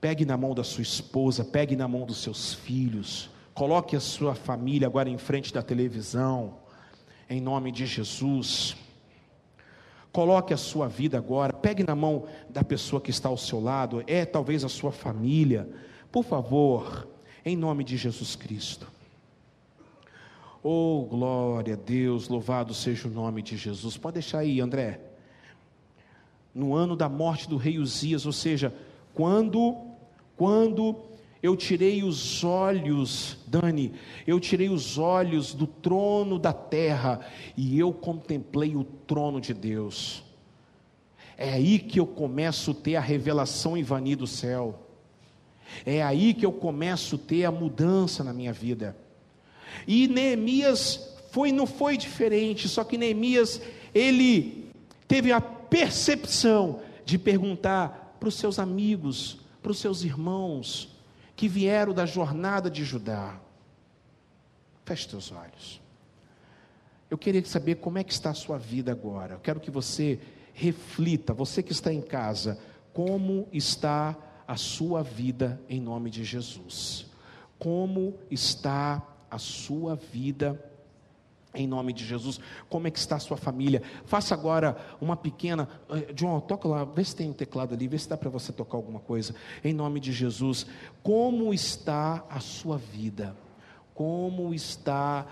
pegue 0.00 0.24
na 0.24 0.36
mão 0.36 0.54
da 0.54 0.64
sua 0.64 0.82
esposa, 0.82 1.44
pegue 1.44 1.76
na 1.76 1.86
mão 1.86 2.06
dos 2.06 2.22
seus 2.22 2.54
filhos, 2.54 3.30
Coloque 3.56 3.96
a 3.96 4.00
sua 4.00 4.34
família 4.34 4.86
agora 4.86 5.08
em 5.08 5.16
frente 5.16 5.50
da 5.50 5.62
televisão, 5.62 6.58
em 7.28 7.40
nome 7.40 7.72
de 7.72 7.86
Jesus. 7.86 8.76
Coloque 10.12 10.54
a 10.54 10.56
sua 10.56 10.88
vida 10.88 11.18
agora, 11.18 11.52
pegue 11.52 11.82
na 11.82 11.94
mão 11.94 12.24
da 12.48 12.64
pessoa 12.64 13.00
que 13.00 13.10
está 13.10 13.28
ao 13.28 13.36
seu 13.36 13.60
lado, 13.60 14.02
é 14.06 14.24
talvez 14.24 14.64
a 14.64 14.68
sua 14.68 14.90
família, 14.90 15.68
por 16.10 16.24
favor, 16.24 17.06
em 17.44 17.56
nome 17.56 17.84
de 17.84 17.96
Jesus 17.96 18.34
Cristo. 18.34 18.90
Oh, 20.62 21.06
glória 21.08 21.74
a 21.74 21.76
Deus, 21.76 22.28
louvado 22.28 22.72
seja 22.74 23.08
o 23.08 23.10
nome 23.10 23.42
de 23.42 23.56
Jesus. 23.56 23.96
Pode 23.96 24.14
deixar 24.14 24.38
aí, 24.38 24.60
André. 24.60 25.00
No 26.54 26.74
ano 26.74 26.96
da 26.96 27.08
morte 27.08 27.48
do 27.48 27.56
rei 27.56 27.78
Uzias, 27.78 28.24
ou 28.24 28.32
seja, 28.32 28.74
quando 29.14 29.86
quando 30.36 30.96
eu 31.46 31.56
tirei 31.56 32.02
os 32.02 32.42
olhos, 32.42 33.38
Dani, 33.46 33.92
eu 34.26 34.40
tirei 34.40 34.68
os 34.68 34.98
olhos 34.98 35.54
do 35.54 35.66
trono 35.66 36.38
da 36.38 36.52
terra 36.52 37.20
e 37.56 37.78
eu 37.78 37.92
contemplei 37.92 38.74
o 38.74 38.82
trono 38.82 39.40
de 39.40 39.54
Deus. 39.54 40.24
É 41.38 41.52
aí 41.52 41.78
que 41.78 42.00
eu 42.00 42.06
começo 42.06 42.72
a 42.72 42.74
ter 42.74 42.96
a 42.96 43.00
revelação 43.00 43.76
Ivani 43.76 44.16
do 44.16 44.26
céu. 44.26 44.88
É 45.84 46.02
aí 46.02 46.34
que 46.34 46.44
eu 46.44 46.52
começo 46.52 47.16
a 47.16 47.18
ter 47.18 47.44
a 47.44 47.52
mudança 47.52 48.24
na 48.24 48.32
minha 48.32 48.52
vida. 48.52 48.96
E 49.86 50.08
Neemias 50.08 51.14
foi, 51.30 51.52
não 51.52 51.66
foi 51.66 51.96
diferente, 51.96 52.68
só 52.68 52.82
que 52.82 52.98
Neemias, 52.98 53.60
ele 53.94 54.68
teve 55.06 55.30
a 55.30 55.40
percepção 55.40 56.80
de 57.04 57.18
perguntar 57.18 58.16
para 58.18 58.28
os 58.28 58.34
seus 58.34 58.58
amigos, 58.58 59.38
para 59.62 59.70
os 59.70 59.78
seus 59.78 60.02
irmãos, 60.02 60.95
que 61.36 61.46
vieram 61.46 61.92
da 61.92 62.06
jornada 62.06 62.70
de 62.70 62.82
Judá. 62.82 63.38
Feche 64.84 65.08
seus 65.08 65.30
olhos. 65.30 65.82
Eu 67.10 67.18
queria 67.18 67.44
saber 67.44 67.76
como 67.76 67.98
é 67.98 68.04
que 68.04 68.12
está 68.12 68.30
a 68.30 68.34
sua 68.34 68.58
vida 68.58 68.90
agora. 68.90 69.34
Eu 69.34 69.40
quero 69.40 69.60
que 69.60 69.70
você 69.70 70.18
reflita, 70.54 71.34
você 71.34 71.62
que 71.62 71.72
está 71.72 71.92
em 71.92 72.00
casa, 72.00 72.58
como 72.92 73.46
está 73.52 74.16
a 74.48 74.56
sua 74.56 75.02
vida 75.02 75.60
em 75.68 75.80
nome 75.80 76.08
de 76.08 76.24
Jesus. 76.24 77.06
Como 77.58 78.18
está 78.30 79.06
a 79.30 79.38
sua 79.38 79.94
vida 79.94 80.58
em 81.56 81.66
nome 81.66 81.92
de 81.92 82.04
Jesus. 82.04 82.38
Como 82.68 82.86
é 82.86 82.90
que 82.90 82.98
está 82.98 83.16
a 83.16 83.20
sua 83.20 83.36
família? 83.36 83.82
Faça 84.04 84.34
agora 84.34 84.76
uma 85.00 85.16
pequena. 85.16 85.68
Eh, 85.90 86.12
John, 86.12 86.38
toca 86.40 86.68
lá, 86.68 86.84
vê 86.84 87.04
se 87.04 87.16
tem 87.16 87.30
um 87.30 87.32
teclado 87.32 87.74
ali, 87.74 87.88
vê 87.88 87.98
se 87.98 88.08
dá 88.08 88.16
para 88.16 88.30
você 88.30 88.52
tocar 88.52 88.76
alguma 88.76 89.00
coisa. 89.00 89.34
Em 89.64 89.72
nome 89.72 89.98
de 89.98 90.12
Jesus. 90.12 90.66
Como 91.02 91.52
está 91.52 92.24
a 92.28 92.40
sua 92.40 92.76
vida? 92.76 93.36
Como 93.94 94.52
está 94.52 95.26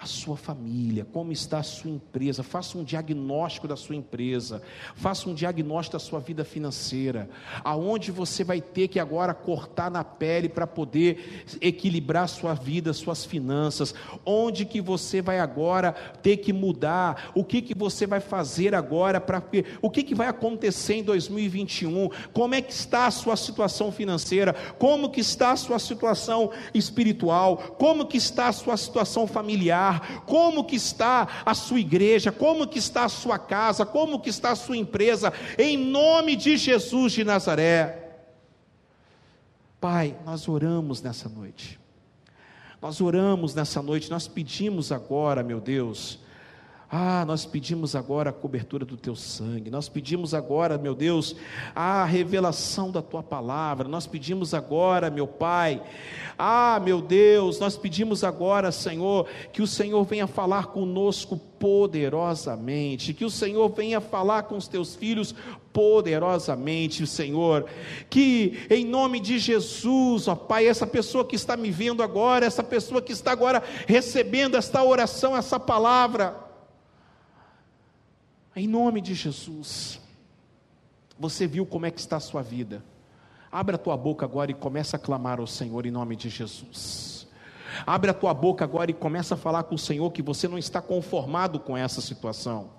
a 0.00 0.06
sua 0.06 0.36
família, 0.36 1.04
como 1.04 1.32
está 1.32 1.58
a 1.58 1.62
sua 1.64 1.90
empresa, 1.90 2.44
faça 2.44 2.78
um 2.78 2.84
diagnóstico 2.84 3.66
da 3.66 3.74
sua 3.74 3.96
empresa, 3.96 4.62
faça 4.94 5.28
um 5.28 5.34
diagnóstico 5.34 5.96
da 5.96 5.98
sua 5.98 6.20
vida 6.20 6.44
financeira, 6.44 7.28
aonde 7.64 8.12
você 8.12 8.44
vai 8.44 8.60
ter 8.60 8.86
que 8.86 9.00
agora 9.00 9.34
cortar 9.34 9.90
na 9.90 10.04
pele 10.04 10.48
para 10.48 10.68
poder 10.68 11.44
equilibrar 11.60 12.28
sua 12.28 12.54
vida, 12.54 12.92
suas 12.92 13.24
finanças, 13.24 13.92
onde 14.24 14.64
que 14.64 14.80
você 14.80 15.20
vai 15.20 15.40
agora 15.40 15.92
ter 16.22 16.36
que 16.36 16.52
mudar, 16.52 17.32
o 17.34 17.42
que 17.42 17.60
que 17.60 17.74
você 17.74 18.06
vai 18.06 18.20
fazer 18.20 18.76
agora 18.76 19.20
para 19.20 19.42
o 19.82 19.90
que 19.90 20.04
que 20.04 20.14
vai 20.14 20.28
acontecer 20.28 20.94
em 20.94 21.02
2021, 21.02 22.08
como 22.32 22.54
é 22.54 22.62
que 22.62 22.72
está 22.72 23.06
a 23.06 23.10
sua 23.10 23.36
situação 23.36 23.90
financeira, 23.90 24.52
como 24.78 25.10
que 25.10 25.20
está 25.20 25.50
a 25.50 25.56
sua 25.56 25.80
situação 25.80 26.52
espiritual, 26.72 27.56
como 27.78 28.06
que 28.06 28.16
está 28.16 28.46
a 28.46 28.52
sua 28.52 28.76
situação 28.76 29.26
familiar, 29.26 29.87
como 30.26 30.64
que 30.64 30.76
está 30.76 31.42
a 31.44 31.54
sua 31.54 31.80
igreja, 31.80 32.32
como 32.32 32.66
que 32.66 32.78
está 32.78 33.04
a 33.04 33.08
sua 33.08 33.38
casa, 33.38 33.84
como 33.84 34.20
que 34.20 34.30
está 34.30 34.50
a 34.50 34.56
sua 34.56 34.76
empresa, 34.76 35.32
em 35.58 35.76
nome 35.76 36.36
de 36.36 36.56
Jesus 36.56 37.12
de 37.12 37.24
Nazaré. 37.24 38.08
Pai, 39.80 40.16
nós 40.24 40.48
oramos 40.48 41.00
nessa 41.00 41.28
noite. 41.28 41.78
Nós 42.80 43.00
oramos 43.00 43.54
nessa 43.54 43.82
noite, 43.82 44.10
nós 44.10 44.28
pedimos 44.28 44.92
agora, 44.92 45.42
meu 45.42 45.60
Deus, 45.60 46.18
ah, 46.90 47.22
nós 47.26 47.44
pedimos 47.44 47.94
agora 47.94 48.30
a 48.30 48.32
cobertura 48.32 48.82
do 48.86 48.96
teu 48.96 49.14
sangue, 49.14 49.70
nós 49.70 49.90
pedimos 49.90 50.32
agora, 50.32 50.78
meu 50.78 50.94
Deus, 50.94 51.36
a 51.74 52.02
revelação 52.06 52.90
da 52.90 53.02
tua 53.02 53.22
palavra, 53.22 53.86
nós 53.86 54.06
pedimos 54.06 54.54
agora, 54.54 55.10
meu 55.10 55.26
Pai, 55.26 55.82
ah, 56.38 56.80
meu 56.82 57.02
Deus, 57.02 57.58
nós 57.58 57.76
pedimos 57.76 58.24
agora, 58.24 58.72
Senhor, 58.72 59.26
que 59.52 59.60
o 59.60 59.66
Senhor 59.66 60.02
venha 60.04 60.26
falar 60.26 60.68
conosco 60.68 61.36
poderosamente, 61.36 63.12
que 63.12 63.24
o 63.24 63.30
Senhor 63.30 63.68
venha 63.68 64.00
falar 64.00 64.44
com 64.44 64.56
os 64.56 64.66
teus 64.66 64.96
filhos 64.96 65.34
poderosamente, 65.74 67.06
Senhor, 67.06 67.66
que 68.08 68.66
em 68.70 68.86
nome 68.86 69.20
de 69.20 69.38
Jesus, 69.38 70.26
ó 70.26 70.34
Pai, 70.34 70.66
essa 70.66 70.86
pessoa 70.86 71.22
que 71.22 71.36
está 71.36 71.54
me 71.54 71.70
vendo 71.70 72.02
agora, 72.02 72.46
essa 72.46 72.62
pessoa 72.64 73.02
que 73.02 73.12
está 73.12 73.32
agora 73.32 73.62
recebendo 73.86 74.56
esta 74.56 74.82
oração, 74.82 75.36
essa 75.36 75.60
palavra, 75.60 76.47
em 78.58 78.66
nome 78.66 79.00
de 79.00 79.14
Jesus. 79.14 80.00
Você 81.18 81.46
viu 81.46 81.66
como 81.66 81.86
é 81.86 81.90
que 81.90 82.00
está 82.00 82.16
a 82.16 82.20
sua 82.20 82.42
vida? 82.42 82.82
Abra 83.50 83.76
a 83.76 83.78
tua 83.78 83.96
boca 83.96 84.24
agora 84.24 84.50
e 84.50 84.54
começa 84.54 84.96
a 84.96 85.00
clamar 85.00 85.40
ao 85.40 85.46
Senhor 85.46 85.86
em 85.86 85.90
nome 85.90 86.16
de 86.16 86.28
Jesus. 86.28 87.26
Abre 87.86 88.10
a 88.10 88.14
tua 88.14 88.34
boca 88.34 88.64
agora 88.64 88.90
e 88.90 88.94
começa 88.94 89.34
a 89.34 89.38
falar 89.38 89.62
com 89.64 89.74
o 89.74 89.78
Senhor 89.78 90.10
que 90.10 90.22
você 90.22 90.48
não 90.48 90.58
está 90.58 90.80
conformado 90.80 91.60
com 91.60 91.76
essa 91.76 92.00
situação, 92.00 92.70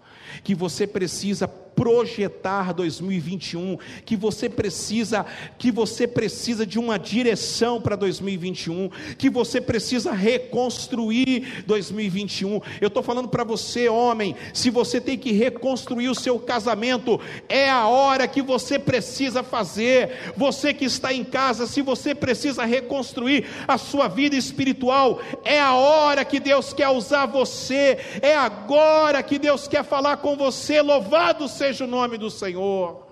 que 0.43 0.53
você 0.53 0.85
precisa 0.85 1.47
projetar 1.79 2.73
2021, 2.73 3.77
que 4.03 4.17
você 4.17 4.49
precisa, 4.49 5.25
que 5.57 5.71
você 5.71 6.05
precisa 6.05 6.65
de 6.65 6.77
uma 6.77 6.99
direção 6.99 7.79
para 7.79 7.95
2021, 7.95 8.89
que 9.17 9.29
você 9.29 9.61
precisa 9.61 10.11
reconstruir 10.11 11.63
2021. 11.65 12.59
Eu 12.81 12.89
estou 12.89 13.01
falando 13.01 13.29
para 13.29 13.45
você, 13.45 13.87
homem, 13.87 14.35
se 14.53 14.69
você 14.69 14.99
tem 14.99 15.17
que 15.17 15.31
reconstruir 15.31 16.09
o 16.09 16.15
seu 16.15 16.37
casamento, 16.37 17.17
é 17.47 17.69
a 17.69 17.87
hora 17.87 18.27
que 18.27 18.41
você 18.41 18.77
precisa 18.77 19.41
fazer. 19.41 20.33
Você 20.35 20.73
que 20.73 20.83
está 20.83 21.13
em 21.13 21.23
casa, 21.23 21.65
se 21.65 21.81
você 21.81 22.13
precisa 22.13 22.65
reconstruir 22.65 23.45
a 23.65 23.77
sua 23.77 24.09
vida 24.09 24.35
espiritual, 24.35 25.21
é 25.45 25.61
a 25.61 25.73
hora 25.75 26.25
que 26.25 26.41
Deus 26.41 26.73
quer 26.73 26.89
usar 26.89 27.25
você, 27.25 27.97
é 28.21 28.35
agora 28.35 29.23
que 29.23 29.39
Deus 29.39 29.65
quer 29.65 29.85
falar 29.85 30.17
com 30.17 30.35
você. 30.35 30.81
Louvado 30.81 31.47
seja 31.47 31.68
seja 31.69 31.83
o 31.85 31.87
nome 31.87 32.17
do 32.17 32.31
Senhor. 32.31 33.05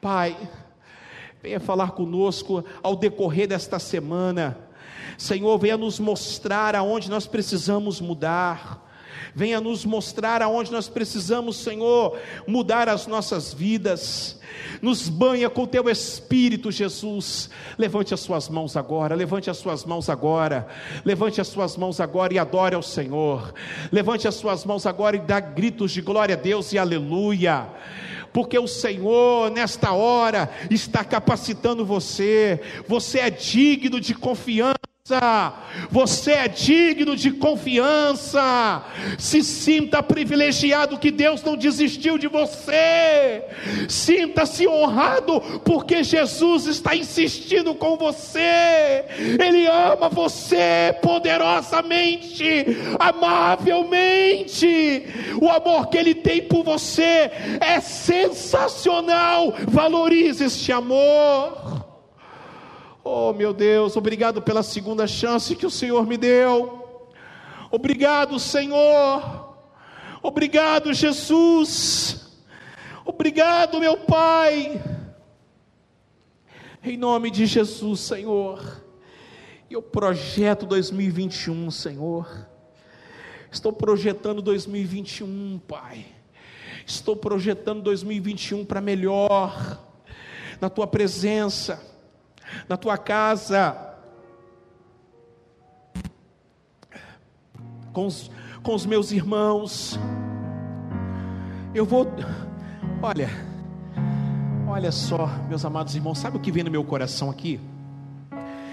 Pai, 0.00 0.36
venha 1.42 1.58
falar 1.58 1.90
conosco 1.90 2.64
ao 2.80 2.94
decorrer 2.94 3.48
desta 3.48 3.80
semana. 3.80 4.56
Senhor, 5.18 5.58
venha 5.58 5.76
nos 5.76 5.98
mostrar 5.98 6.76
aonde 6.76 7.10
nós 7.10 7.26
precisamos 7.26 8.00
mudar. 8.00 8.85
Venha 9.36 9.60
nos 9.60 9.84
mostrar 9.84 10.40
aonde 10.40 10.72
nós 10.72 10.88
precisamos, 10.88 11.58
Senhor, 11.58 12.18
mudar 12.46 12.88
as 12.88 13.06
nossas 13.06 13.52
vidas. 13.52 14.40
Nos 14.80 15.10
banha 15.10 15.50
com 15.50 15.66
teu 15.66 15.90
Espírito, 15.90 16.72
Jesus. 16.72 17.50
Levante 17.76 18.14
as 18.14 18.20
suas 18.20 18.48
mãos 18.48 18.78
agora, 18.78 19.14
levante 19.14 19.50
as 19.50 19.58
suas 19.58 19.84
mãos 19.84 20.08
agora, 20.08 20.66
levante 21.04 21.38
as 21.38 21.48
suas 21.48 21.76
mãos 21.76 22.00
agora 22.00 22.32
e 22.32 22.38
adore 22.38 22.74
ao 22.74 22.82
Senhor. 22.82 23.52
Levante 23.92 24.26
as 24.26 24.36
suas 24.36 24.64
mãos 24.64 24.86
agora 24.86 25.16
e 25.16 25.20
dá 25.20 25.38
gritos 25.38 25.92
de 25.92 26.00
glória 26.00 26.34
a 26.34 26.38
Deus 26.38 26.72
e 26.72 26.78
aleluia 26.78 27.68
porque 28.32 28.58
o 28.58 28.66
Senhor, 28.66 29.50
nesta 29.50 29.92
hora, 29.92 30.50
está 30.70 31.02
capacitando 31.02 31.86
você, 31.86 32.60
você 32.86 33.20
é 33.20 33.30
digno 33.30 33.98
de 33.98 34.14
confiança 34.14 34.76
você 35.88 36.32
é 36.32 36.48
digno 36.48 37.14
de 37.14 37.30
confiança. 37.30 38.84
Se 39.18 39.42
sinta 39.42 40.02
privilegiado 40.02 40.98
que 40.98 41.12
Deus 41.12 41.42
não 41.44 41.56
desistiu 41.56 42.18
de 42.18 42.26
você. 42.26 43.44
Sinta-se 43.88 44.66
honrado 44.66 45.40
porque 45.64 46.02
Jesus 46.02 46.66
está 46.66 46.96
insistindo 46.96 47.74
com 47.74 47.96
você. 47.96 49.04
Ele 49.18 49.66
ama 49.66 50.08
você 50.08 50.96
poderosamente, 51.00 52.44
amavelmente. 52.98 55.06
O 55.40 55.48
amor 55.48 55.88
que 55.88 55.98
ele 55.98 56.14
tem 56.14 56.42
por 56.42 56.64
você 56.64 57.30
é 57.60 57.80
sensacional. 57.80 59.54
Valorize 59.68 60.44
este 60.44 60.72
amor. 60.72 61.85
Oh, 63.08 63.32
meu 63.32 63.54
Deus, 63.54 63.96
obrigado 63.96 64.42
pela 64.42 64.64
segunda 64.64 65.06
chance 65.06 65.54
que 65.54 65.64
o 65.64 65.70
Senhor 65.70 66.04
me 66.04 66.16
deu. 66.16 67.08
Obrigado, 67.70 68.36
Senhor. 68.40 69.56
Obrigado, 70.20 70.92
Jesus. 70.92 72.36
Obrigado, 73.04 73.78
meu 73.78 73.96
Pai. 73.96 74.82
Em 76.82 76.96
nome 76.96 77.30
de 77.30 77.46
Jesus, 77.46 78.00
Senhor. 78.00 78.82
Eu 79.70 79.80
projeto 79.80 80.66
2021, 80.66 81.70
Senhor. 81.70 82.48
Estou 83.52 83.72
projetando 83.72 84.42
2021, 84.42 85.60
Pai. 85.60 86.06
Estou 86.84 87.14
projetando 87.14 87.82
2021 87.82 88.64
para 88.64 88.80
melhor, 88.80 89.80
na 90.60 90.68
tua 90.68 90.88
presença 90.88 91.94
na 92.68 92.76
tua 92.76 92.98
casa, 92.98 93.76
com 97.92 98.06
os, 98.06 98.30
com 98.62 98.74
os 98.74 98.84
meus 98.84 99.12
irmãos. 99.12 99.98
Eu 101.74 101.84
vou, 101.84 102.06
olha, 103.02 103.30
olha 104.68 104.92
só, 104.92 105.28
meus 105.48 105.64
amados 105.64 105.94
irmãos, 105.94 106.18
sabe 106.18 106.36
o 106.36 106.40
que 106.40 106.52
vem 106.52 106.64
no 106.64 106.70
meu 106.70 106.84
coração 106.84 107.30
aqui? 107.30 107.60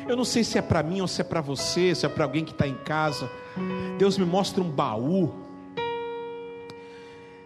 Eu 0.07 0.17
não 0.17 0.25
sei 0.25 0.43
se 0.43 0.57
é 0.57 0.61
para 0.61 0.84
mim 0.84 0.99
ou 0.99 1.07
se 1.07 1.21
é 1.21 1.23
para 1.23 1.39
você, 1.39 1.95
se 1.95 2.05
é 2.05 2.09
para 2.09 2.25
alguém 2.25 2.43
que 2.43 2.51
está 2.51 2.67
em 2.67 2.75
casa. 2.75 3.29
Deus 3.97 4.17
me 4.17 4.25
mostra 4.25 4.61
um 4.61 4.69
baú. 4.69 5.34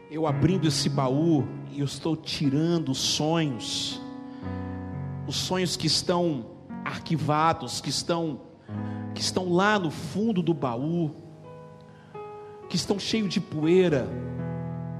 Eu 0.09 0.25
abrindo 0.25 0.67
esse 0.67 0.89
baú 0.89 1.45
e 1.71 1.79
eu 1.79 1.85
estou 1.85 2.15
tirando 2.15 2.95
sonhos 2.95 4.01
os 5.27 5.35
sonhos 5.35 5.75
que 5.75 5.87
estão 5.87 6.45
arquivados, 6.85 7.81
que 7.81 7.89
estão 7.89 8.41
que 9.13 9.21
estão 9.21 9.51
lá 9.51 9.79
no 9.79 9.89
fundo 9.89 10.43
do 10.43 10.53
baú, 10.53 11.11
que 12.69 12.75
estão 12.75 12.99
cheios 12.99 13.29
de 13.29 13.41
poeira. 13.41 14.07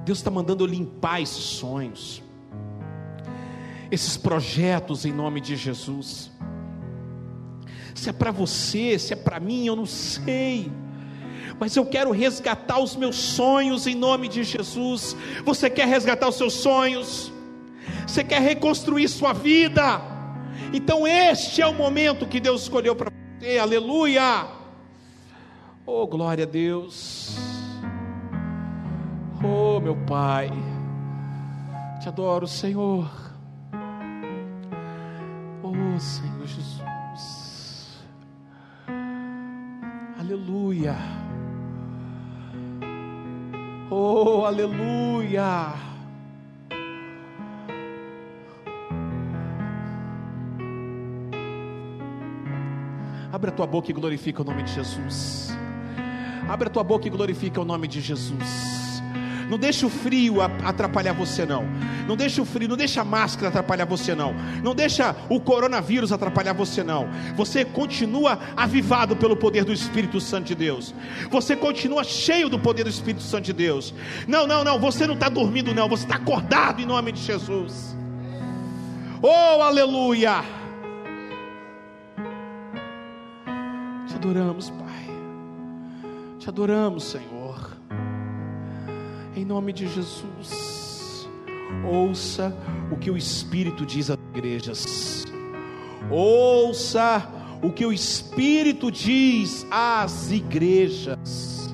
Deus 0.04 0.18
está 0.18 0.30
mandando 0.30 0.66
limpar 0.66 1.22
esses 1.22 1.44
sonhos, 1.44 2.20
esses 3.92 4.16
projetos 4.16 5.04
em 5.04 5.12
nome 5.12 5.40
de 5.40 5.54
Jesus. 5.54 6.32
Se 7.94 8.10
é 8.10 8.12
para 8.12 8.32
você, 8.32 8.98
se 8.98 9.12
é 9.12 9.16
para 9.16 9.38
mim, 9.38 9.66
eu 9.66 9.76
não 9.76 9.86
sei. 9.86 10.70
Mas 11.60 11.76
eu 11.76 11.86
quero 11.86 12.10
resgatar 12.10 12.80
os 12.80 12.96
meus 12.96 13.16
sonhos 13.16 13.86
em 13.86 13.94
nome 13.94 14.26
de 14.28 14.42
Jesus. 14.42 15.16
Você 15.44 15.70
quer 15.70 15.86
resgatar 15.86 16.28
os 16.28 16.36
seus 16.36 16.54
sonhos? 16.54 17.32
Você 18.04 18.24
quer 18.24 18.42
reconstruir 18.42 19.06
sua 19.08 19.32
vida? 19.32 20.17
Então 20.72 21.06
este 21.06 21.62
é 21.62 21.66
o 21.66 21.74
momento 21.74 22.26
que 22.26 22.38
Deus 22.38 22.62
escolheu 22.62 22.94
para 22.94 23.10
você, 23.10 23.58
aleluia. 23.58 24.46
Oh, 25.86 26.06
glória 26.06 26.44
a 26.44 26.46
Deus. 26.46 27.36
Oh, 29.42 29.80
meu 29.80 29.96
Pai, 30.06 30.50
te 32.00 32.08
adoro, 32.08 32.46
Senhor. 32.46 33.08
Oh, 35.62 35.98
Senhor 35.98 36.46
Jesus. 36.46 37.98
Aleluia. 40.18 40.96
Oh, 43.90 44.44
aleluia. 44.44 45.87
Abre 53.38 53.50
a 53.50 53.52
tua 53.52 53.68
boca 53.68 53.88
e 53.88 53.94
glorifica 53.94 54.42
o 54.42 54.44
nome 54.44 54.64
de 54.64 54.74
Jesus. 54.74 55.56
Abre 56.48 56.66
a 56.66 56.70
tua 56.72 56.82
boca 56.82 57.06
e 57.06 57.10
glorifica 57.10 57.60
o 57.60 57.64
nome 57.64 57.86
de 57.86 58.00
Jesus. 58.00 59.00
Não 59.48 59.56
deixa 59.56 59.86
o 59.86 59.88
frio 59.88 60.42
atrapalhar 60.42 61.12
você 61.12 61.46
não. 61.46 61.64
Não 62.08 62.16
deixa 62.16 62.42
o 62.42 62.44
frio, 62.44 62.68
não 62.68 62.76
deixa 62.76 63.02
a 63.02 63.04
máscara 63.04 63.46
atrapalhar 63.46 63.84
você 63.84 64.12
não. 64.12 64.34
Não 64.60 64.74
deixa 64.74 65.14
o 65.28 65.38
coronavírus 65.38 66.10
atrapalhar 66.10 66.52
você 66.52 66.82
não. 66.82 67.08
Você 67.36 67.64
continua 67.64 68.40
avivado 68.56 69.14
pelo 69.14 69.36
poder 69.36 69.64
do 69.64 69.72
Espírito 69.72 70.20
Santo 70.20 70.46
de 70.46 70.56
Deus. 70.56 70.92
Você 71.30 71.54
continua 71.54 72.02
cheio 72.02 72.48
do 72.48 72.58
poder 72.58 72.82
do 72.82 72.90
Espírito 72.90 73.22
Santo 73.22 73.44
de 73.44 73.52
Deus. 73.52 73.94
Não, 74.26 74.48
não, 74.48 74.64
não. 74.64 74.80
Você 74.80 75.06
não 75.06 75.14
está 75.14 75.28
dormindo 75.28 75.72
não. 75.72 75.88
Você 75.88 76.02
está 76.02 76.16
acordado 76.16 76.82
em 76.82 76.86
nome 76.86 77.12
de 77.12 77.22
Jesus. 77.22 77.96
Oh, 79.22 79.62
aleluia. 79.62 80.57
Adoramos, 84.18 84.68
Pai. 84.70 85.06
Te 86.40 86.48
adoramos, 86.48 87.04
Senhor. 87.04 87.70
Em 89.36 89.44
nome 89.44 89.72
de 89.72 89.86
Jesus. 89.86 91.28
Ouça 91.88 92.56
o 92.90 92.96
que 92.96 93.10
o 93.10 93.16
Espírito 93.16 93.86
diz 93.86 94.10
às 94.10 94.18
igrejas. 94.34 95.24
Ouça 96.10 97.28
o 97.62 97.70
que 97.70 97.86
o 97.86 97.92
Espírito 97.92 98.90
diz 98.90 99.64
às 99.70 100.32
igrejas. 100.32 101.72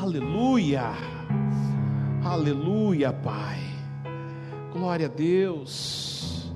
Aleluia. 0.00 0.90
Aleluia, 2.24 3.12
Pai. 3.12 3.60
Glória 4.72 5.06
a 5.06 5.10
Deus. 5.10 6.52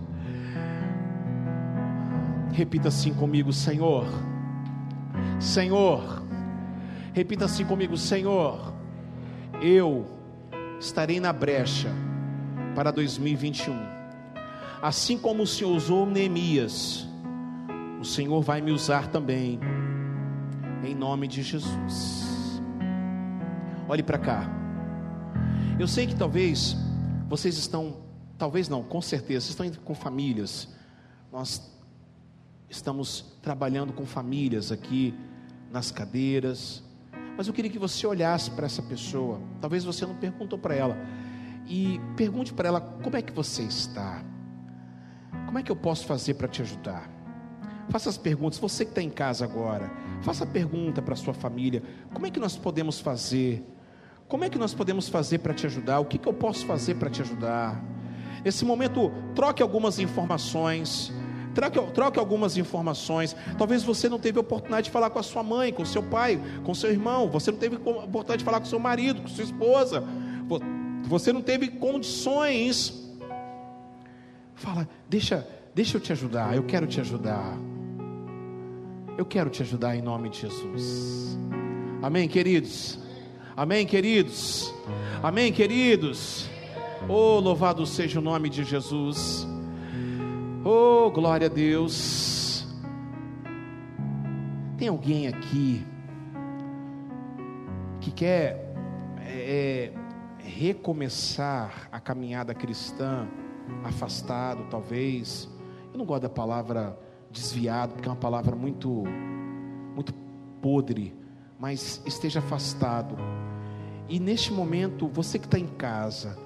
Repita 2.53 2.89
assim 2.89 3.15
comigo, 3.15 3.53
Senhor 3.53 4.32
Senhor, 5.43 6.23
repita 7.13 7.47
assim 7.47 7.65
comigo: 7.65 7.97
Senhor, 7.97 8.73
eu 9.61 10.07
estarei 10.79 11.19
na 11.19 11.33
brecha 11.33 11.91
para 12.77 12.93
2021. 12.93 13.75
Assim 14.81 15.19
como 15.19 15.43
o 15.43 15.47
Senhor 15.47 15.75
usou 15.75 16.07
Neemias, 16.07 17.09
o 18.01 18.05
Senhor 18.05 18.41
vai 18.41 18.61
me 18.61 18.71
usar 18.71 19.09
também, 19.09 19.59
em 20.85 20.95
nome 20.95 21.27
de 21.27 21.43
Jesus. 21.43 22.63
Olhe 23.89 24.03
para 24.03 24.19
cá. 24.19 24.49
Eu 25.77 25.89
sei 25.89 26.07
que 26.07 26.15
talvez 26.15 26.77
vocês 27.29 27.59
estão, 27.59 27.97
talvez 28.39 28.69
não, 28.69 28.85
com 28.85 29.03
certeza, 29.03 29.51
estão 29.51 29.69
com 29.85 29.95
famílias. 29.95 30.69
Nós 31.33 31.69
estamos 32.71 33.37
trabalhando 33.43 33.93
com 33.93 34.07
famílias 34.07 34.71
aqui 34.71 35.13
nas 35.73 35.91
cadeiras. 35.91 36.83
Mas 37.37 37.47
eu 37.47 37.55
queria 37.55 37.71
que 37.71 37.79
você 37.79 38.07
olhasse 38.07 38.51
para 38.51 38.67
essa 38.67 38.83
pessoa. 38.83 39.41
Talvez 39.61 39.85
você 39.85 40.05
não 40.05 40.15
perguntou 40.15 40.59
para 40.59 40.75
ela. 40.75 40.97
E 41.67 42.01
pergunte 42.17 42.53
para 42.53 42.69
ela 42.69 42.81
como 42.81 43.17
é 43.17 43.23
que 43.23 43.33
você 43.33 43.63
está. 43.63 44.23
Como 45.47 45.59
é 45.59 45.63
que 45.63 45.73
eu 45.73 45.77
posso 45.77 46.07
fazer 46.07 46.35
para 46.35 46.47
te 46.47 46.61
ajudar? 46.63 47.11
Faça 47.89 48.11
as 48.11 48.19
perguntas. 48.19 48.59
Você 48.59 48.85
que 48.85 48.91
está 48.91 49.03
em 49.03 49.11
casa 49.11 49.45
agora, 49.45 49.91
faça 50.21 50.45
a 50.45 50.47
pergunta 50.47 51.01
para 51.01 51.15
a 51.15 51.17
sua 51.17 51.35
família. 51.35 51.83
Como 52.13 52.27
é 52.27 52.31
que 52.31 52.39
nós 52.39 52.57
podemos 52.57 53.01
fazer? 53.01 53.65
Como 54.29 54.45
é 54.45 54.51
que 54.51 54.59
nós 54.59 54.75
podemos 54.75 55.09
fazer 55.09 55.39
para 55.39 55.55
te 55.55 55.67
ajudar? 55.67 56.01
O 56.01 56.05
que, 56.05 56.19
que 56.19 56.29
eu 56.29 56.35
posso 56.35 56.67
fazer 56.67 56.95
para 56.97 57.11
te 57.11 57.23
ajudar? 57.23 57.83
Nesse 58.45 58.65
momento, 58.65 59.13
troque 59.35 59.63
algumas 59.63 59.99
informações 59.99 61.13
troque, 61.55 61.81
troque 61.93 62.19
algumas 62.19 62.57
informações. 62.57 63.37
Talvez 63.57 63.83
você 63.83 64.09
não 64.09 64.19
teve 64.19 64.39
oportunidade 64.39 64.87
de 64.87 64.91
falar 64.91 65.11
com 65.11 65.19
a 65.19 65.23
sua 65.23 65.43
mãe, 65.43 65.73
com 65.73 65.85
seu 65.85 66.03
pai, 66.03 66.41
com 66.65 66.75
seu 66.75 66.91
irmão. 66.91 67.29
Você 67.31 67.51
não 67.51 67.59
teve 67.59 67.77
oportunidade 67.77 68.39
de 68.39 68.45
falar 68.45 68.61
com 68.61 68.67
seu 68.67 68.79
marido, 68.79 69.23
com 69.23 69.29
sua 69.29 69.45
esposa. 69.45 70.03
Você 71.05 71.33
não 71.33 71.43
teve 71.43 71.69
condições. 71.69 73.01
Fala, 74.55 74.89
deixa, 75.09 75.47
deixa 75.75 75.97
eu 75.97 76.01
te 76.01 76.13
ajudar. 76.13 76.55
Eu 76.57 76.65
quero 76.65 76.87
te 76.87 77.01
ajudar. 77.01 77.57
Eu 79.19 79.27
quero 79.27 79.51
te 79.51 79.63
ajudar 79.63 79.97
em 79.97 80.03
nome 80.03 80.31
de 80.31 80.41
Jesus. 80.41 81.39
Amém, 82.03 82.29
queridos. 82.29 82.99
Amém, 83.57 83.87
queridos. 83.87 84.73
Amém, 85.23 85.53
queridos. 85.53 86.49
Oh, 87.09 87.39
louvado 87.39 87.85
seja 87.85 88.19
o 88.19 88.23
nome 88.23 88.49
de 88.49 88.65
Jesus. 88.65 89.47
Oh, 90.65 91.11
glória 91.11 91.49
a 91.49 91.51
Deus. 91.51 92.65
Tem 94.79 94.87
alguém 94.87 95.27
aqui 95.27 95.85
que 98.01 98.13
quer 98.13 98.73
é, 99.27 99.93
recomeçar 100.39 101.89
a 101.91 101.99
caminhada 101.99 102.55
cristã, 102.55 103.27
afastado, 103.83 104.65
talvez. 104.71 105.49
Eu 105.93 105.99
não 105.99 106.05
gosto 106.05 106.23
da 106.23 106.29
palavra 106.29 106.97
desviado, 107.29 107.95
porque 107.95 108.09
é 108.09 108.13
uma 108.13 108.17
palavra 108.17 108.55
muito, 108.55 109.03
muito 109.97 110.15
podre, 110.61 111.13
mas 111.59 112.01
esteja 112.07 112.39
afastado. 112.39 113.17
E 114.09 114.21
neste 114.21 114.53
momento, 114.53 115.09
você 115.09 115.41
que 115.41 115.47
está 115.47 115.59
em 115.59 115.67
casa, 115.67 116.39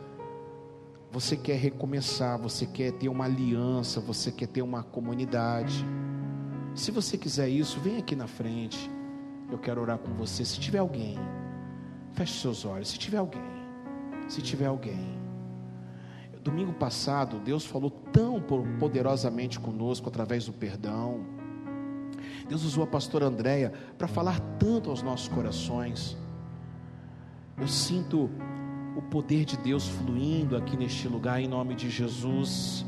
você 1.19 1.35
quer 1.35 1.57
recomeçar, 1.57 2.39
você 2.39 2.67
quer 2.67 2.93
ter 2.93 3.09
uma 3.09 3.25
aliança, 3.25 4.03
você 4.03 4.31
quer 4.31 4.49
ter 4.49 4.61
uma 4.61 4.83
comunidade. 4.83 5.83
Se 6.75 6.91
você 6.91 7.17
quiser 7.17 7.49
isso, 7.49 7.81
vem 7.81 7.97
aqui 7.97 8.14
na 8.14 8.27
frente. 8.27 8.91
Eu 9.51 9.57
quero 9.57 9.81
orar 9.81 9.97
com 9.97 10.12
você. 10.12 10.45
Se 10.45 10.61
tiver 10.61 10.77
alguém, 10.77 11.17
feche 12.12 12.39
seus 12.39 12.67
olhos. 12.67 12.89
Se 12.89 12.99
tiver 12.99 13.17
alguém, 13.17 13.41
se 14.29 14.43
tiver 14.43 14.67
alguém. 14.67 15.19
Domingo 16.45 16.75
passado, 16.75 17.39
Deus 17.39 17.64
falou 17.64 17.91
tão 18.12 18.39
poderosamente 18.79 19.59
conosco 19.59 20.11
através 20.11 20.45
do 20.45 20.53
perdão. 20.53 21.25
Deus 22.47 22.62
usou 22.62 22.85
a 22.85 22.87
pastora 22.87 23.25
Andréia 23.25 23.73
para 23.97 24.07
falar 24.07 24.39
tanto 24.59 24.91
aos 24.91 25.01
nossos 25.01 25.29
corações. 25.29 26.14
Eu 27.57 27.67
sinto 27.67 28.31
o 28.97 29.03
poder 29.03 29.44
de 29.44 29.59
Deus 29.59 29.86
fluindo 29.86 30.57
aqui 30.57 30.76
neste 30.76 31.07
lugar 31.07 31.40
em 31.40 31.47
nome 31.47 31.74
de 31.74 31.90
Jesus. 31.90 32.84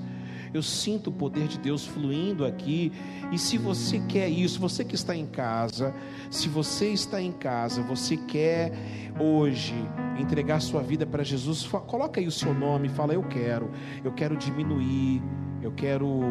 Eu 0.55 0.63
sinto 0.63 1.11
o 1.11 1.13
poder 1.13 1.47
de 1.47 1.59
Deus 1.59 1.87
fluindo 1.87 2.47
aqui. 2.47 2.91
E 3.31 3.39
se 3.39 3.59
você 3.59 4.01
quer 4.09 4.31
isso, 4.31 4.59
você 4.59 4.83
que 4.83 4.95
está 4.95 5.15
em 5.15 5.27
casa, 5.27 5.95
se 6.31 6.49
você 6.49 6.89
está 6.89 7.21
em 7.21 7.31
casa, 7.31 7.83
você 7.83 8.17
quer 8.17 8.73
hoje 9.21 9.75
entregar 10.19 10.61
sua 10.61 10.83
vida 10.83 11.07
para 11.07 11.23
Jesus, 11.23 11.67
coloca 11.87 12.19
aí 12.19 12.27
o 12.27 12.33
seu 12.33 12.55
nome, 12.55 12.89
fala 12.89 13.13
eu 13.13 13.23
quero, 13.23 13.71
eu 14.03 14.13
quero 14.13 14.37
diminuir, 14.37 15.23
eu 15.63 15.71
quero, 15.73 16.23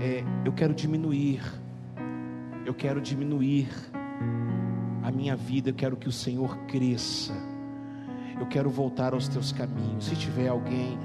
é, 0.00 0.22
eu 0.44 0.52
quero 0.52 0.74
diminuir, 0.74 1.40
eu 2.66 2.74
quero 2.74 3.00
diminuir 3.00 3.68
a 5.02 5.10
minha 5.10 5.34
vida, 5.34 5.70
eu 5.70 5.74
quero 5.74 5.96
que 5.96 6.08
o 6.08 6.12
Senhor 6.12 6.56
cresça 6.66 7.51
eu 8.38 8.46
quero 8.46 8.70
voltar 8.70 9.14
aos 9.14 9.28
teus 9.28 9.52
caminhos. 9.52 10.06
Se 10.06 10.16
tiver 10.16 10.48
alguém, 10.48 10.98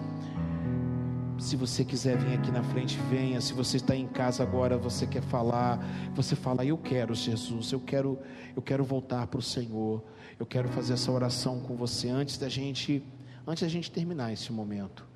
se 1.39 1.55
você 1.55 1.83
quiser 1.85 2.17
vir 2.17 2.37
aqui 2.37 2.51
na 2.51 2.63
frente, 2.63 2.97
venha. 3.09 3.39
Se 3.39 3.53
você 3.53 3.77
está 3.77 3.95
em 3.95 4.07
casa 4.07 4.43
agora, 4.43 4.77
você 4.77 5.07
quer 5.07 5.21
falar, 5.23 5.79
você 6.13 6.35
fala: 6.35 6.65
Eu 6.65 6.77
quero, 6.77 7.15
Jesus, 7.15 7.71
eu 7.71 7.79
quero, 7.79 8.19
eu 8.55 8.61
quero 8.61 8.83
voltar 8.83 9.27
para 9.27 9.39
o 9.39 9.43
Senhor. 9.43 10.03
Eu 10.39 10.45
quero 10.45 10.67
fazer 10.69 10.93
essa 10.93 11.11
oração 11.11 11.59
com 11.61 11.75
você 11.75 12.09
antes 12.09 12.37
da 12.37 12.49
gente, 12.49 13.03
antes 13.45 13.63
da 13.63 13.69
gente 13.69 13.89
terminar 13.89 14.31
esse 14.33 14.51
momento 14.51 15.06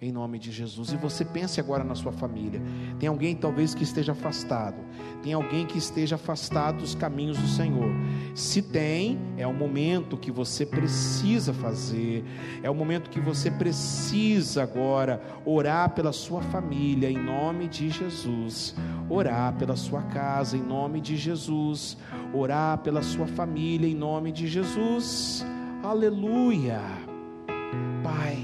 em 0.00 0.12
nome 0.12 0.38
de 0.38 0.52
Jesus. 0.52 0.92
E 0.92 0.96
você 0.96 1.24
pense 1.24 1.58
agora 1.58 1.82
na 1.82 1.94
sua 1.94 2.12
família. 2.12 2.62
Tem 2.98 3.08
alguém 3.08 3.34
talvez 3.34 3.74
que 3.74 3.82
esteja 3.82 4.12
afastado. 4.12 4.76
Tem 5.22 5.32
alguém 5.32 5.66
que 5.66 5.76
esteja 5.76 6.14
afastado 6.14 6.78
dos 6.78 6.94
caminhos 6.94 7.36
do 7.36 7.48
Senhor. 7.48 7.90
Se 8.34 8.62
tem, 8.62 9.18
é 9.36 9.46
o 9.46 9.52
momento 9.52 10.16
que 10.16 10.30
você 10.30 10.64
precisa 10.64 11.52
fazer. 11.52 12.24
É 12.62 12.70
o 12.70 12.74
momento 12.74 13.10
que 13.10 13.20
você 13.20 13.50
precisa 13.50 14.62
agora 14.62 15.20
orar 15.44 15.90
pela 15.90 16.12
sua 16.12 16.42
família 16.42 17.10
em 17.10 17.18
nome 17.18 17.66
de 17.66 17.90
Jesus. 17.90 18.76
Orar 19.10 19.54
pela 19.54 19.74
sua 19.74 20.02
casa 20.02 20.56
em 20.56 20.62
nome 20.62 21.00
de 21.00 21.16
Jesus. 21.16 21.96
Orar 22.32 22.78
pela 22.78 23.02
sua 23.02 23.26
família 23.26 23.88
em 23.88 23.94
nome 23.94 24.30
de 24.30 24.46
Jesus. 24.46 25.44
Aleluia. 25.82 26.80
Pai, 28.02 28.38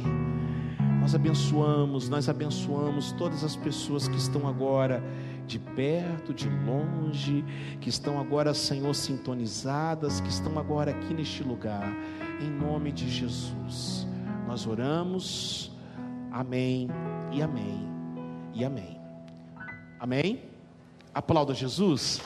nós 1.04 1.14
abençoamos, 1.14 2.08
nós 2.08 2.30
abençoamos 2.30 3.12
todas 3.12 3.44
as 3.44 3.54
pessoas 3.54 4.08
que 4.08 4.16
estão 4.16 4.48
agora 4.48 5.04
de 5.46 5.58
perto, 5.58 6.32
de 6.32 6.48
longe, 6.48 7.44
que 7.78 7.90
estão 7.90 8.18
agora, 8.18 8.54
Senhor, 8.54 8.94
sintonizadas, 8.94 10.18
que 10.22 10.30
estão 10.30 10.58
agora 10.58 10.92
aqui 10.92 11.12
neste 11.12 11.42
lugar, 11.42 11.94
em 12.40 12.48
nome 12.48 12.90
de 12.90 13.10
Jesus. 13.10 14.06
Nós 14.46 14.66
oramos, 14.66 15.70
amém 16.32 16.88
e 17.30 17.42
amém 17.42 17.86
e 18.54 18.64
amém. 18.64 18.98
Amém? 20.00 20.40
Aplauda 21.12 21.52
Jesus. 21.52 22.22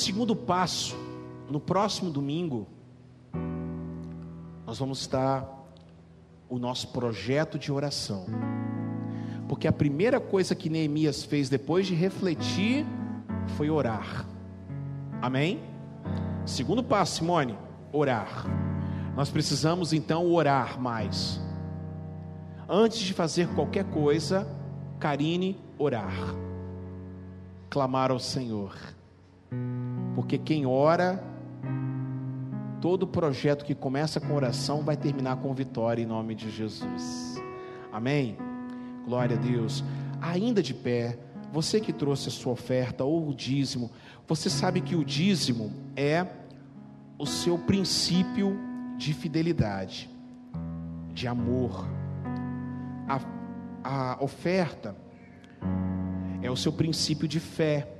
Segundo 0.00 0.34
passo, 0.34 0.96
no 1.50 1.60
próximo 1.60 2.10
domingo, 2.10 2.66
nós 4.66 4.78
vamos 4.78 5.02
estar 5.02 5.46
o 6.48 6.58
nosso 6.58 6.88
projeto 6.88 7.58
de 7.58 7.70
oração. 7.70 8.24
Porque 9.46 9.68
a 9.68 9.72
primeira 9.72 10.18
coisa 10.18 10.54
que 10.54 10.70
Neemias 10.70 11.22
fez 11.22 11.50
depois 11.50 11.86
de 11.86 11.94
refletir 11.94 12.86
foi 13.58 13.68
orar. 13.68 14.26
Amém? 15.20 15.60
Segundo 16.46 16.82
passo, 16.82 17.16
Simone, 17.16 17.58
orar. 17.92 18.46
Nós 19.14 19.28
precisamos 19.28 19.92
então 19.92 20.32
orar 20.32 20.80
mais. 20.80 21.38
Antes 22.66 23.00
de 23.00 23.12
fazer 23.12 23.48
qualquer 23.48 23.84
coisa, 23.84 24.48
Karine, 24.98 25.58
orar. 25.78 26.14
Clamar 27.68 28.10
ao 28.10 28.18
Senhor 28.18 28.74
porque 30.20 30.36
quem 30.36 30.66
ora, 30.66 31.18
todo 32.78 33.06
projeto 33.06 33.64
que 33.64 33.74
começa 33.74 34.20
com 34.20 34.34
oração 34.34 34.82
vai 34.82 34.94
terminar 34.94 35.36
com 35.36 35.54
vitória 35.54 36.02
em 36.02 36.06
nome 36.06 36.34
de 36.34 36.50
Jesus. 36.50 37.42
Amém? 37.90 38.36
Glória 39.06 39.34
a 39.34 39.40
Deus. 39.40 39.82
Ainda 40.20 40.62
de 40.62 40.74
pé, 40.74 41.18
você 41.50 41.80
que 41.80 41.90
trouxe 41.90 42.28
a 42.28 42.30
sua 42.30 42.52
oferta 42.52 43.02
ou 43.02 43.30
o 43.30 43.34
dízimo, 43.34 43.90
você 44.28 44.50
sabe 44.50 44.82
que 44.82 44.94
o 44.94 45.02
dízimo 45.02 45.72
é 45.96 46.26
o 47.18 47.24
seu 47.24 47.56
princípio 47.56 48.58
de 48.98 49.14
fidelidade, 49.14 50.10
de 51.14 51.26
amor. 51.26 51.88
A, 53.08 53.20
a 53.82 54.22
oferta 54.22 54.94
é 56.42 56.50
o 56.50 56.56
seu 56.56 56.74
princípio 56.74 57.26
de 57.26 57.40
fé 57.40 57.99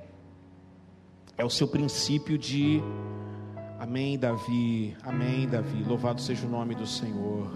é 1.40 1.44
o 1.44 1.48
seu 1.48 1.66
princípio 1.66 2.36
de 2.36 2.82
Amém, 3.78 4.18
Davi. 4.18 4.94
Amém, 5.02 5.48
Davi. 5.48 5.82
Louvado 5.84 6.20
seja 6.20 6.46
o 6.46 6.50
nome 6.50 6.74
do 6.74 6.86
Senhor. 6.86 7.50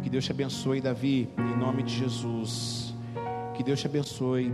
Que 0.00 0.08
Deus 0.08 0.24
te 0.24 0.30
abençoe, 0.30 0.80
Davi, 0.80 1.28
em 1.36 1.58
nome 1.58 1.82
de 1.82 1.92
Jesus. 1.92 2.94
Que 3.52 3.64
Deus 3.64 3.80
te 3.80 3.88
abençoe. 3.88 4.52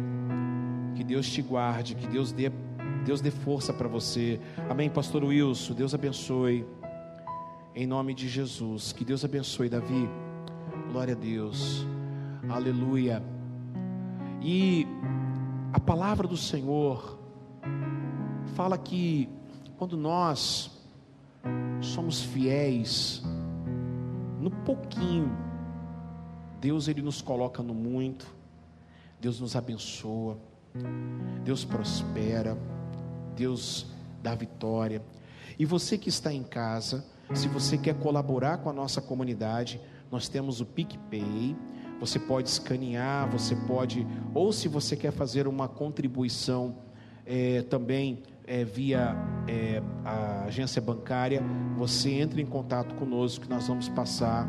Que 0.95 1.05
Deus 1.05 1.31
te 1.31 1.43
guarde, 1.43 1.95
que 1.95 2.07
Deus 2.07 2.33
dê 2.33 2.51
Deus 3.05 3.21
dê 3.21 3.31
força 3.31 3.75
para 3.75 3.89
você. 3.89 4.41
Amém, 4.71 4.89
pastor 4.89 5.23
Wilson. 5.23 5.75
Deus 5.75 5.95
abençoe. 5.95 6.65
Em 7.75 7.87
nome 7.87 8.15
de 8.15 8.27
Jesus. 8.27 8.91
Que 8.91 9.05
Deus 9.05 9.23
abençoe, 9.23 9.69
Davi. 9.69 10.09
Glória 10.91 11.13
a 11.13 11.19
Deus. 11.19 11.87
Aleluia. 12.49 13.23
E 14.41 14.87
a 15.75 15.79
palavra 15.79 16.27
do 16.27 16.39
Senhor 16.39 17.23
fala 18.55 18.79
que 18.79 19.29
quando 19.77 19.97
nós 19.97 20.71
somos 21.81 22.23
fiéis 22.23 23.23
no 24.41 24.51
pouquinho, 24.51 25.37
Deus 26.61 26.89
ele 26.89 27.03
nos 27.03 27.21
coloca 27.21 27.63
no 27.63 27.75
muito, 27.75 28.27
Deus 29.21 29.41
nos 29.41 29.57
abençoa, 29.57 30.39
Deus 31.45 31.65
prospera, 31.65 32.57
Deus 33.37 33.87
dá 34.23 34.35
vitória. 34.35 35.03
E 35.59 35.65
você 35.65 35.99
que 35.99 36.09
está 36.09 36.33
em 36.33 36.43
casa, 36.43 37.05
Se 37.33 37.49
você 37.49 37.79
quer 37.79 37.95
colaborar 37.95 38.59
com 38.59 38.69
a 38.69 38.73
nossa 38.73 39.01
comunidade, 39.01 39.81
nós 40.11 40.29
temos 40.29 40.61
o 40.61 40.67
PicPay. 40.67 41.57
Você 41.99 42.19
pode 42.19 42.51
escanear, 42.51 43.31
você 43.31 43.57
pode, 43.57 44.07
ou 44.35 44.53
se 44.53 44.69
você 44.69 44.95
quer 44.95 45.11
fazer 45.11 45.49
uma 45.49 45.67
contribuição 45.67 46.77
é, 47.25 47.63
também 47.63 48.23
é, 48.47 48.65
via 48.65 49.17
é, 49.49 49.83
a 50.05 50.45
agência 50.45 50.81
bancária, 50.81 51.43
você 51.77 52.11
entre 52.11 52.43
em 52.43 52.47
contato 52.47 52.95
conosco 52.95 53.45
que 53.45 53.51
nós 53.51 53.67
vamos 53.67 53.89
passar 53.89 54.49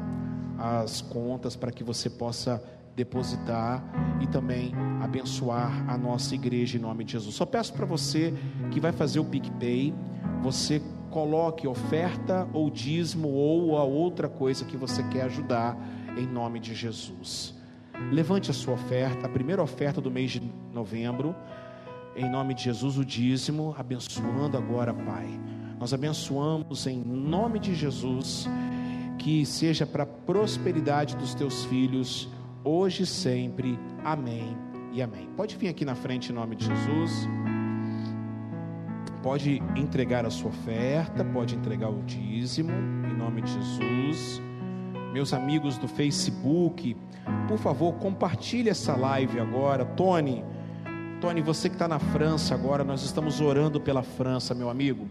as 0.58 1.02
contas 1.02 1.56
para 1.56 1.72
que 1.72 1.84
você 1.84 2.10
possa 2.10 2.64
depositar 2.96 3.84
e 4.22 4.28
também 4.28 4.72
abençoar 5.02 5.86
a 5.89 5.98
nossa 5.98 6.34
igreja 6.34 6.78
em 6.78 6.82
nome 6.82 7.04
de 7.04 7.14
Jesus. 7.14 7.36
Só 7.36 7.46
peço 7.46 7.74
para 7.74 7.86
você 7.86 8.34
que 8.72 8.80
vai 8.80 8.91
fazer 8.91 9.20
o 9.20 9.26
PicPay, 9.26 9.93
você 10.41 10.82
coloque 11.10 11.68
oferta 11.68 12.48
ou 12.54 12.70
dízimo 12.70 13.30
ou 13.30 13.78
a 13.78 13.84
outra 13.84 14.30
coisa 14.30 14.66
que 14.66 14.78
você 14.78 15.04
quer 15.04 15.24
ajudar 15.24 15.78
em 16.18 16.26
nome 16.26 16.60
de 16.60 16.74
Jesus. 16.74 17.54
Levante 18.12 18.52
a 18.52 18.54
sua 18.54 18.74
oferta, 18.74 19.26
a 19.26 19.30
primeira 19.30 19.62
oferta 19.62 20.02
do 20.02 20.12
mês 20.12 20.32
de 20.32 20.41
novembro, 20.74 21.36
em 22.16 22.30
nome 22.30 22.53
de 22.53 22.63
Jesus, 22.63 22.97
o 22.97 23.05
dízimo, 23.05 23.76
abençoando 23.78 24.57
agora, 24.57 24.93
Pai. 24.93 25.28
Nós 25.80 25.93
abençoamos 25.93 26.88
em 26.88 26.97
nome 27.03 27.59
de 27.59 27.76
Jesus, 27.76 28.47
que 29.18 29.45
seja 29.45 29.86
para 29.86 30.03
a 30.03 30.07
prosperidade 30.07 31.16
dos 31.18 31.34
teus 31.34 31.66
filhos, 31.66 32.30
hoje 32.63 33.03
e 33.03 33.05
sempre. 33.05 33.78
Amém 34.03 34.57
e 34.93 35.01
amém. 35.01 35.30
Pode 35.36 35.55
vir 35.57 35.68
aqui 35.68 35.84
na 35.84 35.95
frente 35.95 36.32
em 36.32 36.36
nome 36.36 36.55
de 36.55 36.66
Jesus 36.66 37.28
pode 39.26 39.59
entregar 39.76 40.24
a 40.24 40.30
sua 40.30 40.49
oferta, 40.49 41.26
pode 41.26 41.55
entregar 41.55 41.89
o 41.89 42.03
dízimo, 42.03 42.70
em 42.72 43.18
nome 43.18 43.41
de 43.41 43.53
Jesus. 43.53 44.39
Meus 45.11 45.34
amigos 45.34 45.80
do 45.80 45.88
Facebook, 45.88 46.95
por 47.47 47.57
favor, 47.57 47.93
compartilhe 47.93 48.70
essa 48.70 48.95
live 48.95 49.39
agora. 49.39 49.84
Tony, 49.84 50.45
Tony, 51.22 51.41
você 51.41 51.70
que 51.70 51.76
está 51.76 51.88
na 51.88 51.99
França 51.99 52.53
agora, 52.53 52.84
nós 52.84 53.03
estamos 53.03 53.39
orando 53.39 53.80
pela 53.80 54.03
França, 54.03 54.53
meu 54.53 54.70
amigo. 54.70 55.07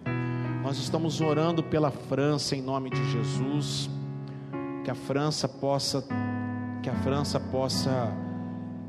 Nós 0.62 0.78
estamos 0.78 1.20
orando 1.20 1.62
pela 1.62 1.90
França 1.90 2.54
em 2.54 2.62
nome 2.62 2.90
de 2.90 3.10
Jesus. 3.10 3.88
Que 4.84 4.90
a 4.90 4.94
França 4.94 5.48
possa, 5.48 6.04
que 6.82 6.90
a 6.90 6.94
França 6.94 7.40
possa 7.40 8.12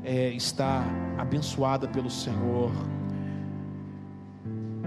é, 0.04 0.30
estar 0.30 0.84
abençoada 1.18 1.88
pelo 1.88 2.10
Senhor 2.10 2.70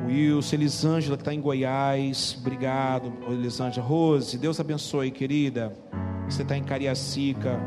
Wilson, 0.10 0.56
Elisângela 0.56 1.16
que 1.16 1.22
está 1.22 1.34
em 1.34 1.40
Goiás, 1.42 2.36
obrigado, 2.40 3.14
Elisângela. 3.28 3.86
Rose, 3.86 4.38
Deus 4.38 4.60
abençoe, 4.60 5.12
querida. 5.12 5.74
Você 6.28 6.42
está 6.42 6.58
em 6.58 6.64
Cariacica. 6.64 7.60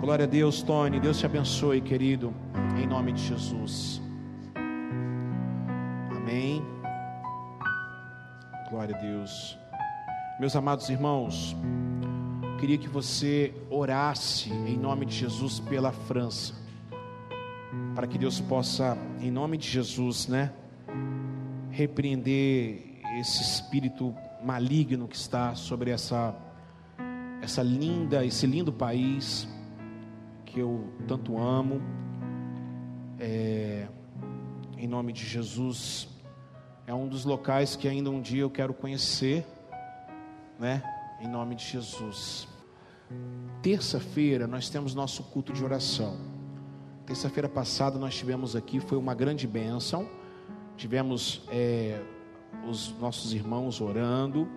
Glória 0.00 0.24
a 0.24 0.28
Deus, 0.28 0.62
Tony. 0.62 0.98
Deus 0.98 1.18
te 1.18 1.26
abençoe, 1.26 1.80
querido, 1.80 2.34
em 2.76 2.86
nome 2.86 3.12
de 3.12 3.22
Jesus. 3.22 4.00
Amém. 6.10 6.62
Glória 8.70 8.94
a 8.96 8.98
Deus. 8.98 9.58
Meus 10.38 10.56
amados 10.56 10.88
irmãos, 10.88 11.56
queria 12.58 12.78
que 12.78 12.88
você 12.88 13.54
orasse 13.70 14.50
em 14.50 14.76
nome 14.76 15.06
de 15.06 15.14
Jesus 15.14 15.60
pela 15.60 15.92
França, 15.92 16.54
para 17.94 18.06
que 18.06 18.18
Deus 18.18 18.40
possa, 18.40 18.96
em 19.20 19.30
nome 19.30 19.56
de 19.56 19.68
Jesus, 19.68 20.28
né? 20.28 20.52
repreender 21.72 23.00
esse 23.18 23.42
espírito 23.42 24.14
maligno 24.44 25.08
que 25.08 25.16
está 25.16 25.54
sobre 25.54 25.90
essa 25.90 26.34
essa 27.40 27.60
linda, 27.60 28.24
esse 28.24 28.46
lindo 28.46 28.72
país 28.72 29.48
que 30.46 30.60
eu 30.60 30.92
tanto 31.08 31.36
amo. 31.36 31.82
É, 33.24 33.86
em 34.76 34.88
nome 34.88 35.12
de 35.12 35.24
Jesus, 35.24 36.08
é 36.88 36.92
um 36.92 37.06
dos 37.06 37.24
locais 37.24 37.76
que 37.76 37.86
ainda 37.86 38.10
um 38.10 38.20
dia 38.20 38.42
eu 38.42 38.50
quero 38.50 38.74
conhecer, 38.74 39.46
né? 40.58 40.82
Em 41.20 41.28
nome 41.28 41.54
de 41.54 41.64
Jesus. 41.64 42.48
Terça-feira 43.62 44.48
nós 44.48 44.68
temos 44.68 44.92
nosso 44.92 45.22
culto 45.22 45.52
de 45.52 45.64
oração. 45.64 46.16
Terça-feira 47.06 47.48
passada 47.48 47.96
nós 47.96 48.16
tivemos 48.16 48.56
aqui, 48.56 48.80
foi 48.80 48.98
uma 48.98 49.14
grande 49.14 49.46
bênção 49.46 50.08
tivemos 50.76 51.42
é, 51.48 52.00
os 52.68 52.92
nossos 52.98 53.32
irmãos 53.32 53.80
orando. 53.80 54.48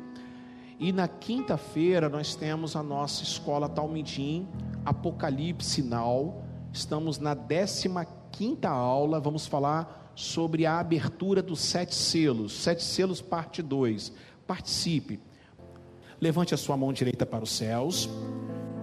E 0.80 0.92
na 0.92 1.08
quinta-feira 1.08 2.10
nós 2.10 2.36
temos 2.36 2.76
a 2.76 2.84
nossa 2.84 3.24
escola 3.24 3.70
Talmidim, 3.70 4.48
Apocalipse 4.84 5.82
Now. 5.84 6.44
Estamos 6.74 7.20
na 7.20 7.36
15 7.36 7.88
quinta 8.38 8.70
aula, 8.70 9.18
vamos 9.18 9.48
falar 9.48 10.12
sobre 10.14 10.66
a 10.66 10.78
abertura 10.78 11.42
dos 11.42 11.62
sete 11.62 11.96
selos, 11.96 12.52
sete 12.52 12.84
selos 12.84 13.22
parte 13.22 13.62
2. 13.62 14.12
Participe. 14.46 15.22
Levante 16.20 16.54
a 16.54 16.58
sua 16.58 16.76
mão 16.76 16.92
direita 16.92 17.26
para 17.26 17.44
os 17.44 17.52
céus, 17.52 18.10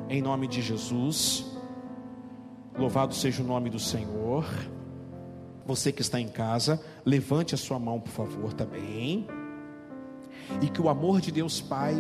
em 0.09 0.23
nome 0.23 0.47
de 0.49 0.63
Jesus. 0.63 1.45
Louvado 2.79 3.15
seja 3.15 3.43
o 3.43 3.47
nome 3.47 3.69
do 3.69 3.79
Senhor. 3.79 4.47
Você 5.67 5.93
que 5.93 6.01
está 6.01 6.19
em 6.19 6.29
casa, 6.29 6.83
levante 7.05 7.55
a 7.55 7.59
sua 7.59 7.79
mão, 7.79 8.01
por 8.01 8.11
favor, 8.11 8.55
também. 8.55 9.27
E 10.63 10.69
que 10.69 10.81
o 10.81 10.89
amor 10.89 11.21
de 11.21 11.31
Deus 11.31 11.61
Pai, 11.61 11.95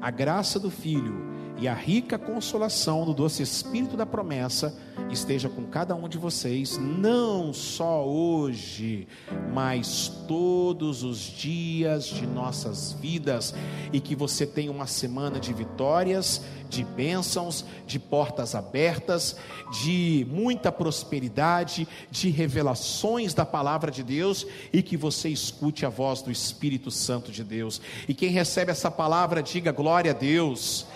a 0.00 0.10
graça 0.10 0.58
do 0.58 0.70
Filho 0.70 1.14
e 1.60 1.68
a 1.68 1.74
rica 1.74 2.18
consolação 2.18 3.04
do 3.04 3.12
doce 3.12 3.42
Espírito 3.42 3.94
da 3.94 4.06
promessa 4.06 4.74
esteja 5.10 5.46
com 5.48 5.64
cada 5.64 5.94
um 5.94 6.08
de 6.08 6.16
vocês, 6.16 6.78
não 6.78 7.52
só 7.52 8.06
hoje, 8.06 9.06
mas 9.52 10.10
todos 10.26 11.02
os 11.02 11.18
dias 11.18 12.06
de 12.06 12.26
nossas 12.26 12.92
vidas, 12.92 13.54
e 13.92 14.00
que 14.00 14.14
você 14.14 14.46
tenha 14.46 14.70
uma 14.70 14.86
semana 14.86 15.38
de 15.38 15.52
vitórias, 15.52 16.42
de 16.68 16.82
bênçãos, 16.82 17.64
de 17.86 17.98
portas 17.98 18.54
abertas, 18.54 19.36
de 19.82 20.26
muita 20.30 20.72
prosperidade, 20.72 21.86
de 22.10 22.30
revelações 22.30 23.34
da 23.34 23.44
palavra 23.44 23.90
de 23.90 24.02
Deus, 24.02 24.46
e 24.72 24.82
que 24.82 24.96
você 24.96 25.28
escute 25.28 25.84
a 25.84 25.90
voz 25.90 26.22
do 26.22 26.30
Espírito 26.30 26.90
Santo 26.90 27.30
de 27.30 27.44
Deus. 27.44 27.82
E 28.08 28.14
quem 28.14 28.30
recebe 28.30 28.70
essa 28.70 28.90
palavra, 28.90 29.42
diga 29.42 29.72
glória 29.72 30.12
a 30.12 30.14
Deus 30.14 30.86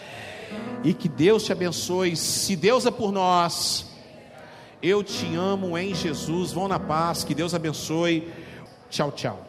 e 0.82 0.92
que 0.92 1.08
Deus 1.08 1.44
te 1.44 1.52
abençoe. 1.52 2.16
Se 2.16 2.54
Deus 2.54 2.86
é 2.86 2.90
por 2.90 3.10
nós, 3.10 3.86
eu 4.82 5.02
te 5.02 5.34
amo 5.34 5.78
em 5.78 5.94
Jesus. 5.94 6.52
Vão 6.52 6.68
na 6.68 6.78
paz, 6.78 7.24
que 7.24 7.34
Deus 7.34 7.54
abençoe. 7.54 8.28
Tchau, 8.90 9.10
tchau. 9.12 9.40